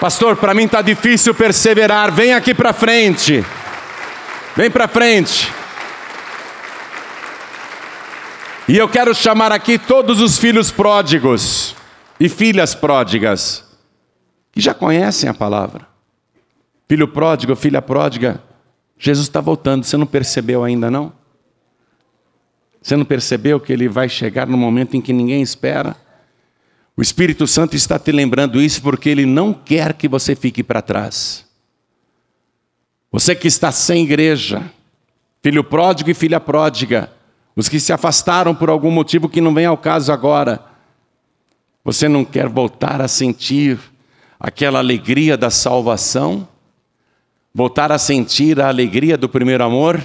Pastor, 0.00 0.36
para 0.36 0.54
mim 0.54 0.64
está 0.64 0.82
difícil 0.82 1.34
perseverar. 1.34 2.12
Vem 2.12 2.34
aqui 2.34 2.54
para 2.54 2.72
frente. 2.72 3.44
Vem 4.56 4.70
para 4.70 4.86
frente. 4.86 5.52
E 8.68 8.76
eu 8.76 8.88
quero 8.88 9.14
chamar 9.14 9.52
aqui 9.52 9.78
todos 9.78 10.20
os 10.20 10.38
filhos 10.38 10.70
pródigos 10.70 11.76
e 12.18 12.28
filhas 12.28 12.74
pródigas, 12.74 13.64
que 14.50 14.60
já 14.60 14.74
conhecem 14.74 15.28
a 15.30 15.34
palavra. 15.34 15.86
Filho 16.88 17.06
pródigo, 17.06 17.54
filha 17.54 17.80
pródiga, 17.80 18.40
Jesus 18.98 19.26
está 19.28 19.40
voltando, 19.40 19.84
você 19.84 19.96
não 19.96 20.06
percebeu 20.06 20.64
ainda 20.64 20.90
não? 20.90 21.12
Você 22.86 22.96
não 22.96 23.04
percebeu 23.04 23.58
que 23.58 23.72
ele 23.72 23.88
vai 23.88 24.08
chegar 24.08 24.46
no 24.46 24.56
momento 24.56 24.96
em 24.96 25.00
que 25.00 25.12
ninguém 25.12 25.42
espera? 25.42 25.96
O 26.96 27.02
Espírito 27.02 27.44
Santo 27.44 27.74
está 27.74 27.98
te 27.98 28.12
lembrando 28.12 28.62
isso 28.62 28.80
porque 28.80 29.08
ele 29.08 29.26
não 29.26 29.52
quer 29.52 29.92
que 29.92 30.06
você 30.06 30.36
fique 30.36 30.62
para 30.62 30.80
trás. 30.80 31.44
Você 33.10 33.34
que 33.34 33.48
está 33.48 33.72
sem 33.72 34.04
igreja, 34.04 34.70
filho 35.42 35.64
pródigo 35.64 36.10
e 36.10 36.14
filha 36.14 36.38
pródiga, 36.38 37.10
os 37.56 37.68
que 37.68 37.80
se 37.80 37.92
afastaram 37.92 38.54
por 38.54 38.70
algum 38.70 38.92
motivo 38.92 39.28
que 39.28 39.40
não 39.40 39.52
vem 39.52 39.66
ao 39.66 39.76
caso 39.76 40.12
agora, 40.12 40.64
você 41.82 42.08
não 42.08 42.24
quer 42.24 42.48
voltar 42.48 43.00
a 43.00 43.08
sentir 43.08 43.80
aquela 44.38 44.78
alegria 44.78 45.36
da 45.36 45.50
salvação? 45.50 46.46
Voltar 47.52 47.90
a 47.90 47.98
sentir 47.98 48.60
a 48.60 48.68
alegria 48.68 49.16
do 49.16 49.28
primeiro 49.28 49.64
amor? 49.64 50.00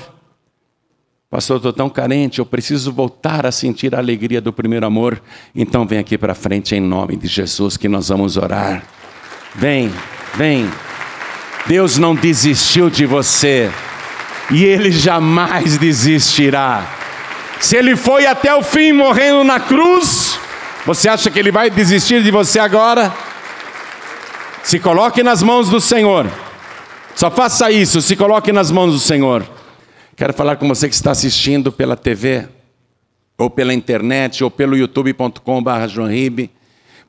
Pastor, 1.32 1.56
estou 1.56 1.72
tão 1.72 1.90
carente, 1.90 2.40
eu 2.40 2.46
preciso 2.46 2.92
voltar 2.92 3.46
a 3.46 3.54
sentir 3.54 3.96
a 3.96 4.00
alegria 4.00 4.42
do 4.42 4.52
primeiro 4.52 4.86
amor. 4.86 5.22
Então 5.56 5.88
vem 5.88 5.98
aqui 5.98 6.18
para 6.18 6.36
frente 6.36 6.76
em 6.76 6.82
nome 6.82 7.16
de 7.16 7.26
Jesus 7.26 7.78
que 7.78 7.88
nós 7.88 8.10
vamos 8.10 8.36
orar. 8.36 8.84
Vem, 9.56 9.90
vem. 10.36 10.70
Deus 11.66 11.98
não 11.98 12.14
desistiu 12.14 12.90
de 12.90 13.06
você 13.06 13.72
e 14.52 14.66
Ele 14.66 14.92
jamais 14.92 15.78
desistirá. 15.78 16.86
Se 17.62 17.78
Ele 17.78 17.96
foi 17.96 18.26
até 18.26 18.54
o 18.54 18.62
fim 18.62 18.92
morrendo 18.92 19.46
na 19.46 19.58
cruz, 19.58 20.38
você 20.86 21.08
acha 21.08 21.32
que 21.32 21.40
Ele 21.40 21.50
vai 21.50 21.70
desistir 21.70 22.22
de 22.22 22.30
você 22.30 22.60
agora? 22.60 23.10
Se 24.64 24.80
coloque 24.80 25.24
nas 25.24 25.42
mãos 25.42 25.70
do 25.70 25.80
Senhor. 25.80 26.30
Só 27.16 27.32
faça 27.32 27.72
isso, 27.72 28.02
se 28.02 28.18
coloque 28.18 28.52
nas 28.52 28.70
mãos 28.70 28.92
do 28.92 29.00
Senhor. 29.00 29.61
Quero 30.22 30.34
falar 30.34 30.58
com 30.58 30.68
você 30.68 30.88
que 30.88 30.94
está 30.94 31.10
assistindo 31.10 31.72
pela 31.72 31.98
TV, 31.98 32.48
ou 33.40 33.50
pela 33.50 33.74
internet, 33.74 34.44
ou 34.44 34.52
pelo 34.52 34.78
youtube.com.br 34.78 35.40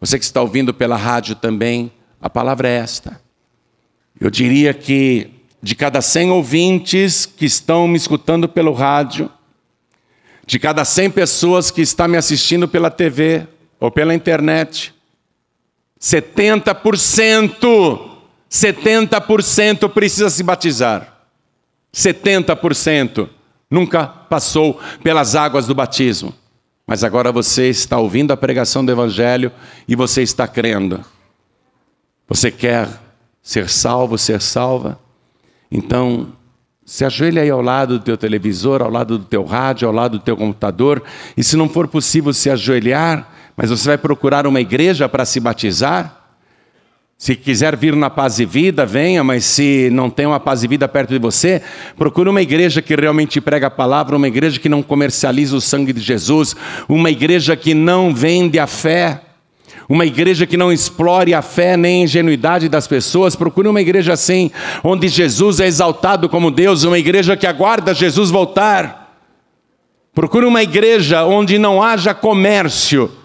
Você 0.01 0.19
que 0.19 0.25
está 0.25 0.41
ouvindo 0.41 0.73
pela 0.73 0.97
rádio 0.97 1.35
também, 1.35 1.93
a 2.23 2.31
palavra 2.31 2.71
é 2.71 2.77
esta. 2.77 3.21
Eu 4.19 4.31
diria 4.31 4.73
que 4.73 5.29
de 5.63 5.75
cada 5.75 6.01
100 6.01 6.31
ouvintes 6.31 7.27
que 7.27 7.45
estão 7.45 7.87
me 7.87 7.99
escutando 7.99 8.49
pelo 8.49 8.73
rádio, 8.73 9.31
de 10.47 10.59
cada 10.59 10.83
100 10.83 11.11
pessoas 11.11 11.71
que 11.71 11.83
estão 11.83 12.09
me 12.09 12.17
assistindo 12.17 12.67
pela 12.67 12.91
TV 12.91 13.47
ou 13.79 13.91
pela 13.91 14.15
internet, 14.15 14.95
70%, 16.01 18.11
70% 18.51 19.91
precisa 19.91 20.31
se 20.31 20.43
batizar. 20.43 21.12
70% 21.95 23.29
nunca 23.71 24.07
passou 24.07 24.81
pelas 25.03 25.35
águas 25.35 25.67
do 25.67 25.75
batismo. 25.75 26.35
Mas 26.87 27.05
agora 27.05 27.31
você 27.31 27.69
está 27.69 27.99
ouvindo 27.99 28.33
a 28.33 28.37
pregação 28.37 28.85
do 28.85 28.93
Evangelho 28.93 29.53
e 29.87 29.95
você 29.95 30.23
está 30.23 30.47
crendo. 30.49 31.05
Você 32.29 32.51
quer 32.51 32.89
ser 33.43 33.69
salvo, 33.69 34.19
ser 34.19 34.41
salva? 34.41 34.99
Então, 35.71 36.33
se 36.85 37.05
ajoelha 37.05 37.43
aí 37.43 37.51
ao 37.51 37.63
lado 37.63 37.99
do 37.99 38.05
teu 38.05 38.17
televisor, 38.17 38.83
ao 38.83 38.91
lado 38.91 39.19
do 39.19 39.25
teu 39.25 39.45
rádio, 39.45 39.87
ao 39.87 39.95
lado 39.95 40.19
do 40.19 40.25
teu 40.25 40.37
computador. 40.37 41.03
E 41.37 41.45
se 41.45 41.57
não 41.57 41.69
for 41.69 41.89
possível 41.89 42.33
se 42.33 42.51
ajoelhar, 42.51 43.29
mas 43.57 43.71
você 43.71 43.89
vai 43.89 43.99
procurar 43.99 44.47
uma 44.47 44.61
igreja 44.61 45.09
para 45.09 45.25
se 45.25 45.39
batizar, 45.41 46.22
se 47.23 47.37
quiser 47.37 47.77
vir 47.77 47.95
na 47.95 48.11
paz 48.11 48.41
e 48.41 48.45
vida, 48.45 48.85
venha, 48.85 49.23
mas 49.23 49.45
se 49.45 49.89
não 49.93 50.11
tem 50.11 50.27
uma 50.27 50.41
paz 50.41 50.65
e 50.65 50.67
vida 50.67 50.89
perto 50.89 51.11
de 51.11 51.21
você, 51.21 51.63
procure 51.97 52.29
uma 52.29 52.43
igreja 52.43 52.83
que 52.83 52.97
realmente 52.97 53.41
prega 53.41 53.69
a 53.69 53.71
palavra, 53.71 54.17
uma 54.17 54.27
igreja 54.27 54.59
que 54.59 54.69
não 54.69 54.83
comercializa 54.83 55.57
o 55.57 55.61
sangue 55.61 55.93
de 55.93 56.01
Jesus, 56.01 56.57
uma 56.89 57.13
igreja 57.13 57.55
que 57.55 57.75
não 57.75 58.13
vende 58.13 58.59
a 58.59 58.67
fé, 58.67 59.21
uma 59.89 60.05
igreja 60.05 60.49
que 60.49 60.57
não 60.57 60.73
explore 60.73 61.33
a 61.33 61.41
fé 61.41 61.77
nem 61.77 62.01
a 62.01 62.05
ingenuidade 62.07 62.69
das 62.69 62.89
pessoas. 62.89 63.37
Procure 63.37 63.69
uma 63.69 63.81
igreja 63.81 64.15
assim, 64.15 64.51
onde 64.83 65.07
Jesus 65.07 65.61
é 65.61 65.67
exaltado 65.69 66.29
como 66.29 66.51
Deus, 66.51 66.83
uma 66.83 66.99
igreja 66.99 67.37
que 67.37 67.47
aguarda 67.47 67.95
Jesus 67.95 68.31
voltar. 68.31 69.17
Procure 70.13 70.45
uma 70.45 70.65
igreja 70.65 71.23
onde 71.23 71.57
não 71.57 71.81
haja 71.81 72.13
comércio 72.15 73.22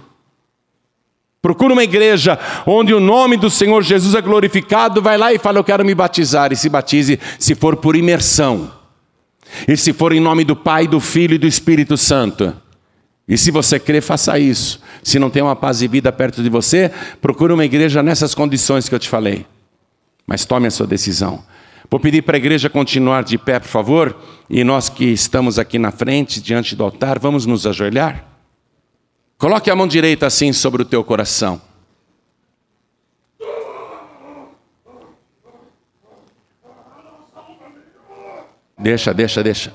Procura 1.48 1.72
uma 1.72 1.84
igreja 1.86 2.38
onde 2.66 2.94
o 2.94 3.00
nome 3.00 3.38
do 3.38 3.50
Senhor 3.50 3.82
Jesus 3.82 4.14
é 4.14 4.22
glorificado, 4.22 5.02
vai 5.02 5.18
lá 5.18 5.32
e 5.32 5.40
fala: 5.40 5.60
Eu 5.60 5.64
quero 5.64 5.86
me 5.86 5.96
batizar. 5.96 6.52
E 6.52 6.58
se 6.58 6.68
batize, 6.68 7.18
se 7.40 7.56
for 7.56 7.78
por 7.78 7.96
imersão. 7.96 8.70
E 9.66 9.78
se 9.78 9.94
for 9.94 10.12
em 10.12 10.20
nome 10.20 10.44
do 10.44 10.58
Pai, 10.58 10.88
do 10.88 11.00
Filho 11.00 11.36
e 11.36 11.38
do 11.38 11.48
Espírito 11.48 11.96
Santo. 11.96 12.54
E 13.26 13.38
se 13.38 13.50
você 13.50 13.80
crê, 13.80 14.02
faça 14.02 14.38
isso. 14.38 14.82
Se 15.02 15.18
não 15.18 15.30
tem 15.30 15.42
uma 15.42 15.56
paz 15.56 15.82
e 15.82 15.88
vida 15.88 16.12
perto 16.12 16.44
de 16.44 16.50
você, 16.50 16.92
procure 17.22 17.54
uma 17.54 17.64
igreja 17.64 18.04
nessas 18.04 18.36
condições 18.36 18.90
que 18.90 18.96
eu 18.96 19.00
te 19.00 19.08
falei. 19.08 19.46
Mas 20.28 20.44
tome 20.44 20.68
a 20.68 20.72
sua 20.72 20.86
decisão. 20.86 21.42
Vou 21.90 21.98
pedir 21.98 22.24
para 22.24 22.36
a 22.36 22.40
igreja 22.40 22.70
continuar 22.70 23.24
de 23.24 23.38
pé, 23.38 23.58
por 23.58 23.70
favor. 23.70 24.18
E 24.50 24.66
nós 24.66 24.90
que 24.90 25.06
estamos 25.06 25.58
aqui 25.58 25.80
na 25.80 25.92
frente, 25.92 26.42
diante 26.42 26.76
do 26.76 26.84
altar, 26.84 27.18
vamos 27.20 27.46
nos 27.46 27.66
ajoelhar. 27.66 28.37
Coloque 29.38 29.70
a 29.70 29.76
mão 29.76 29.88
direita 29.88 30.26
assim 30.26 30.52
sobre 30.52 30.82
o 30.82 30.86
teu 30.86 31.04
coração. 31.04 31.62
Deixa, 38.80 39.14
deixa, 39.14 39.44
deixa. 39.44 39.74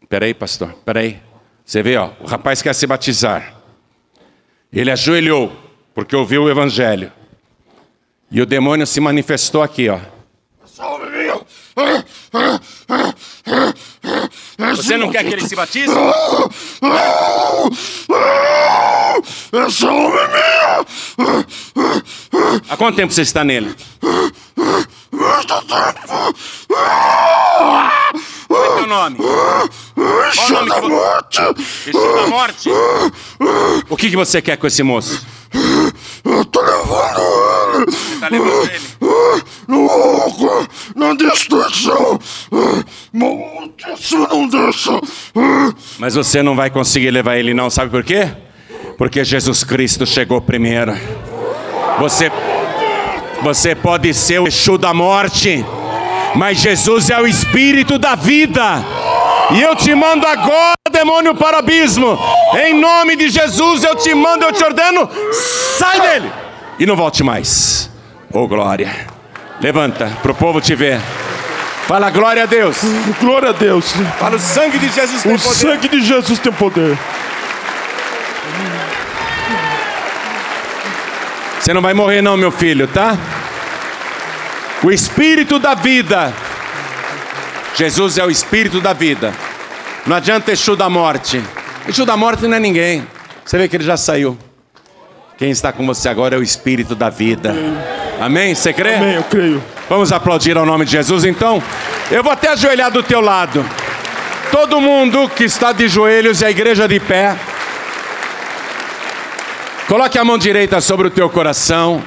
Espera 0.00 0.26
aí, 0.26 0.34
pastor, 0.34 0.70
espera 0.70 1.00
aí. 1.00 1.20
Você 1.64 1.82
vê, 1.82 1.96
ó, 1.96 2.10
o 2.20 2.26
rapaz 2.26 2.60
quer 2.60 2.74
se 2.74 2.86
batizar. 2.86 3.54
Ele 4.72 4.90
ajoelhou, 4.90 5.56
porque 5.94 6.14
ouviu 6.14 6.44
o 6.44 6.50
evangelho. 6.50 7.12
E 8.30 8.40
o 8.40 8.46
demônio 8.46 8.86
se 8.86 9.00
manifestou 9.00 9.62
aqui, 9.62 9.88
ó. 9.88 10.00
Você 14.76 14.96
não 14.96 15.10
quer 15.10 15.24
que 15.24 15.32
ele 15.32 15.48
se 15.48 15.54
batize? 15.56 15.92
Essa 19.52 19.90
homem 19.90 20.18
é 20.18 20.28
minha! 20.28 20.86
Há 22.68 22.76
quanto 22.76 22.96
tempo 22.96 23.12
você 23.12 23.22
está 23.22 23.44
nele? 23.44 23.74
Muito 25.12 25.62
tempo! 25.62 26.34
Qual 28.48 28.64
é 28.64 28.76
teu 28.76 28.86
nome? 28.86 29.16
Qual 29.16 30.48
o 30.48 30.52
nome 30.52 30.68
da 30.68 30.74
que 30.74 30.80
você... 30.80 30.88
morte! 30.88 31.40
Vestido 31.84 32.14
da 32.16 32.26
morte? 32.26 32.70
O 33.88 33.96
que, 33.96 34.10
que 34.10 34.16
você 34.16 34.42
quer 34.42 34.56
com 34.56 34.66
esse 34.66 34.82
moço? 34.82 35.24
Eu 36.32 36.44
tô 36.46 36.60
levando 36.60 37.76
ele 37.76 37.90
Você 37.90 38.20
tá 38.20 38.28
levando 38.28 38.70
ele? 38.70 39.42
no 39.68 39.86
louco, 39.86 40.68
na 40.94 41.14
destruição! 41.14 42.18
Maldição 43.12 44.28
não 44.28 44.48
deixa! 44.48 45.00
Mas 45.98 46.14
você 46.14 46.42
não 46.42 46.54
vai 46.56 46.70
conseguir 46.70 47.10
levar 47.10 47.36
ele 47.36 47.52
não, 47.54 47.68
sabe 47.70 47.90
por 47.90 48.02
quê? 48.04 48.28
Porque 48.98 49.24
Jesus 49.24 49.64
Cristo 49.64 50.06
chegou 50.06 50.40
primeiro. 50.40 50.94
Você 51.98 52.30
você 53.42 53.74
pode 53.74 54.14
ser 54.14 54.40
o 54.40 54.46
Exu 54.46 54.78
da 54.78 54.94
morte, 54.94 55.64
mas 56.34 56.58
Jesus 56.58 57.10
é 57.10 57.20
o 57.20 57.26
espírito 57.26 57.98
da 57.98 58.14
vida. 58.14 58.62
E 59.52 59.60
eu 59.60 59.74
te 59.76 59.94
mando 59.94 60.26
agora, 60.26 60.72
demônio 60.90 61.34
para 61.34 61.56
o 61.56 61.58
abismo. 61.58 62.18
Em 62.64 62.74
nome 62.78 63.16
de 63.16 63.28
Jesus 63.28 63.84
eu 63.84 63.96
te 63.96 64.14
mando, 64.14 64.44
eu 64.44 64.52
te 64.52 64.64
ordeno, 64.64 65.08
sai 65.78 66.00
dele 66.00 66.32
e 66.78 66.86
não 66.86 66.96
volte 66.96 67.22
mais. 67.22 67.90
Oh 68.32 68.46
glória. 68.46 68.90
Levanta 69.60 70.10
para 70.22 70.32
o 70.32 70.34
povo 70.34 70.60
te 70.60 70.74
ver. 70.74 71.00
Fala 71.86 72.10
glória 72.10 72.44
a 72.44 72.46
Deus. 72.46 72.78
Glória 73.20 73.50
a 73.50 73.52
Deus! 73.52 73.92
Fala 74.18 74.36
o 74.36 74.40
sangue 74.40 74.78
de 74.78 74.88
Jesus 74.88 75.22
tem 75.22 75.34
O 75.34 75.38
poder. 75.38 75.54
sangue 75.54 75.88
de 75.88 76.00
Jesus 76.00 76.38
tem 76.38 76.52
poder. 76.52 76.96
Você 81.60 81.72
não 81.72 81.82
vai 81.82 81.94
morrer 81.94 82.22
não, 82.22 82.36
meu 82.36 82.50
filho, 82.50 82.88
tá? 82.88 83.16
O 84.84 84.90
espírito 84.90 85.60
da 85.60 85.74
vida. 85.74 86.32
Jesus 87.76 88.18
é 88.18 88.24
o 88.24 88.30
espírito 88.30 88.80
da 88.80 88.92
vida. 88.92 89.32
Não 90.06 90.16
adianta 90.16 90.50
Exu 90.50 90.74
da 90.74 90.88
morte. 90.88 91.40
Exu 91.88 92.04
da 92.04 92.16
morte 92.16 92.48
não 92.48 92.56
é 92.56 92.60
ninguém. 92.60 93.06
Você 93.44 93.56
vê 93.58 93.68
que 93.68 93.76
ele 93.76 93.84
já 93.84 93.96
saiu. 93.96 94.36
Quem 95.38 95.50
está 95.50 95.72
com 95.72 95.86
você 95.86 96.08
agora 96.08 96.34
é 96.34 96.38
o 96.38 96.42
espírito 96.42 96.94
da 96.96 97.10
vida. 97.10 97.54
Amém? 98.20 98.54
Você 98.54 98.72
crê? 98.72 98.94
Amém, 98.94 99.14
eu 99.14 99.24
creio. 99.24 99.62
Vamos 99.88 100.12
aplaudir 100.12 100.56
ao 100.56 100.66
nome 100.66 100.84
de 100.84 100.92
Jesus 100.92 101.24
então? 101.24 101.62
Eu 102.10 102.22
vou 102.22 102.32
até 102.32 102.48
ajoelhar 102.48 102.90
do 102.90 103.02
teu 103.02 103.20
lado. 103.20 103.64
Todo 104.50 104.80
mundo 104.80 105.28
que 105.28 105.44
está 105.44 105.72
de 105.72 105.86
joelhos 105.88 106.40
e 106.40 106.44
a 106.44 106.50
igreja 106.50 106.88
de 106.88 106.98
pé. 106.98 107.36
Coloque 109.86 110.18
a 110.18 110.24
mão 110.24 110.38
direita 110.38 110.80
sobre 110.80 111.06
o 111.06 111.10
teu 111.10 111.30
coração. 111.30 112.02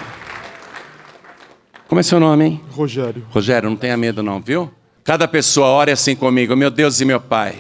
Como 1.88 2.00
é 2.00 2.04
seu 2.04 2.20
nome, 2.20 2.46
hein? 2.46 2.62
Rogério. 2.72 3.24
Rogério, 3.30 3.70
não 3.70 3.78
tenha 3.78 3.96
medo 3.96 4.24
não, 4.24 4.40
viu? 4.42 4.72
Cada 5.04 5.28
pessoa 5.28 5.68
ore 5.68 5.92
assim 5.92 6.16
comigo. 6.16 6.56
Meu 6.56 6.72
Deus 6.72 7.00
e 7.00 7.06
meu 7.06 7.22
Pai, 7.22 7.56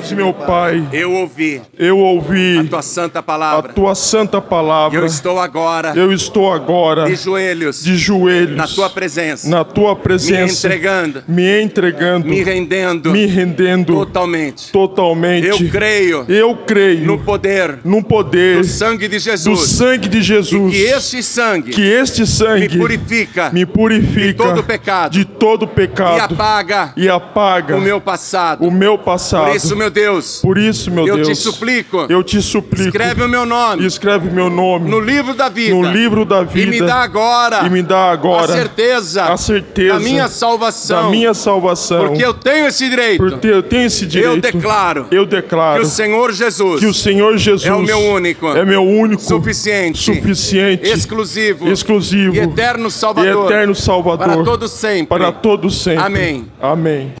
Deus 0.00 0.10
e 0.10 0.14
meu 0.14 0.32
Pai, 0.32 0.82
eu 0.92 1.12
ouvi 1.12 1.60
eu 1.78 1.98
ouvi 1.98 2.58
a 2.58 2.64
tua 2.64 2.82
santa 2.82 3.18
a 3.18 3.22
palavra. 3.22 3.72
tua 3.72 3.94
santa 3.94 4.38
E 4.38 4.40
palavra. 4.40 4.98
eu 4.98 5.04
estou 5.06 5.38
agora 5.38 5.92
Eu 5.94 6.12
estou 6.12 6.50
agora 6.52 7.04
de 7.06 7.16
joelhos 7.16 7.82
de 7.84 7.96
joelhos 7.96 8.56
na 8.56 8.66
tua 8.66 8.88
presença, 8.88 9.48
na 9.48 9.62
tua 9.64 9.94
me 9.94 10.00
presença, 10.00 10.66
entregando, 10.66 11.22
me 11.28 11.62
entregando, 11.62 12.26
me 12.28 12.42
rendendo 12.42 13.10
me 13.10 13.26
rendendo 13.26 13.92
totalmente. 13.94 14.72
totalmente. 14.72 15.46
Eu 15.46 15.58
creio 15.70 16.24
Eu 16.28 16.56
creio 16.56 17.04
no 17.06 17.18
poder 17.18 17.78
no 17.84 18.02
poder 18.02 18.58
do 18.58 18.64
sangue 18.64 19.06
de 19.08 19.16
do 19.16 19.20
Jesus. 19.20 19.60
sangue 19.70 20.08
de 20.08 20.22
Jesus. 20.22 20.72
Que 20.74 20.82
este 20.82 21.22
sangue 21.22 21.70
que 21.72 21.82
este 21.82 22.26
sangue 22.26 22.68
me 22.68 22.78
purifica 22.78 23.50
me 23.52 23.66
purifica 23.66 24.26
de 24.26 24.34
todo 24.34 24.62
pecado. 24.64 25.12
de 25.12 25.24
todo 25.40 25.64
e 25.64 25.68
pecado 25.68 26.34
apaga 26.34 26.92
e 26.94 27.08
apaga 27.08 27.74
o 27.76 27.80
meu 27.80 27.98
passado. 27.98 28.64
o 28.64 28.70
meu 28.70 28.98
passado. 28.98 29.46
Por 29.46 29.56
isso, 29.56 29.74
meu 29.74 29.90
Deus, 29.90 30.40
Por 30.42 30.58
isso, 30.58 30.90
meu 30.90 31.06
eu 31.06 31.16
Deus, 31.16 31.28
te 31.28 31.34
suplico, 31.34 32.06
eu 32.10 32.22
te 32.22 32.42
suplico, 32.42 32.88
escreve 32.88 33.22
o 33.22 33.28
meu 33.28 33.46
nome 33.46 33.86
escreve 33.86 34.28
meu 34.30 34.50
nome 34.50 34.90
no 34.90 35.00
livro 35.00 35.32
da 35.32 35.48
vida. 35.48 35.74
no 35.74 35.82
livro 35.90 36.26
da 36.26 36.42
vida 36.42 36.76
E 36.76 36.80
me 36.80 36.86
dá 36.86 36.96
agora, 36.96 37.66
e 37.66 37.70
me 37.70 37.82
dá 37.82 38.10
agora 38.10 38.52
a 38.52 38.56
certeza, 38.56 39.24
a 39.24 39.36
certeza 39.38 39.94
da 39.94 40.00
minha 40.00 40.28
salvação. 40.28 41.04
da 41.04 41.08
minha 41.08 41.32
salvação. 41.32 42.08
Porque 42.08 42.24
eu 42.24 42.34
tenho 42.34 42.66
esse 42.66 42.88
direito. 42.88 43.24
Porque 43.24 43.46
eu 43.46 43.62
tenho 43.62 43.86
esse 43.86 44.06
direito. 44.06 44.40
declaro 44.42 45.06
eu 45.10 45.24
declaro 45.24 45.80
que 45.80 45.86
o 45.86 45.90
Senhor 45.90 46.32
Jesus 46.32 46.80
que 46.80 46.86
o 46.86 46.92
Senhor 46.92 47.38
Jesus 47.38 47.66
é 47.66 47.72
o 47.72 47.80
meu 47.80 47.98
único, 47.98 48.48
é 48.48 48.64
meu 48.64 48.82
único, 48.84 49.22
suficiente, 49.22 49.98
suficiente, 49.98 50.86
exclusivo, 50.86 51.68
exclusivo 51.68 52.34
e 52.34 52.40
eterno 52.40 52.90
Salvador, 52.90 53.44
e 53.44 53.46
eterno 53.46 53.74
Salvador 53.74 54.26
para 54.26 54.44
todo 54.44 54.68
sempre. 54.68 55.06
para 55.06 55.29
todo 55.32 55.70
sempre. 55.70 56.04
Amém. 56.04 56.46
Amém. 56.60 57.12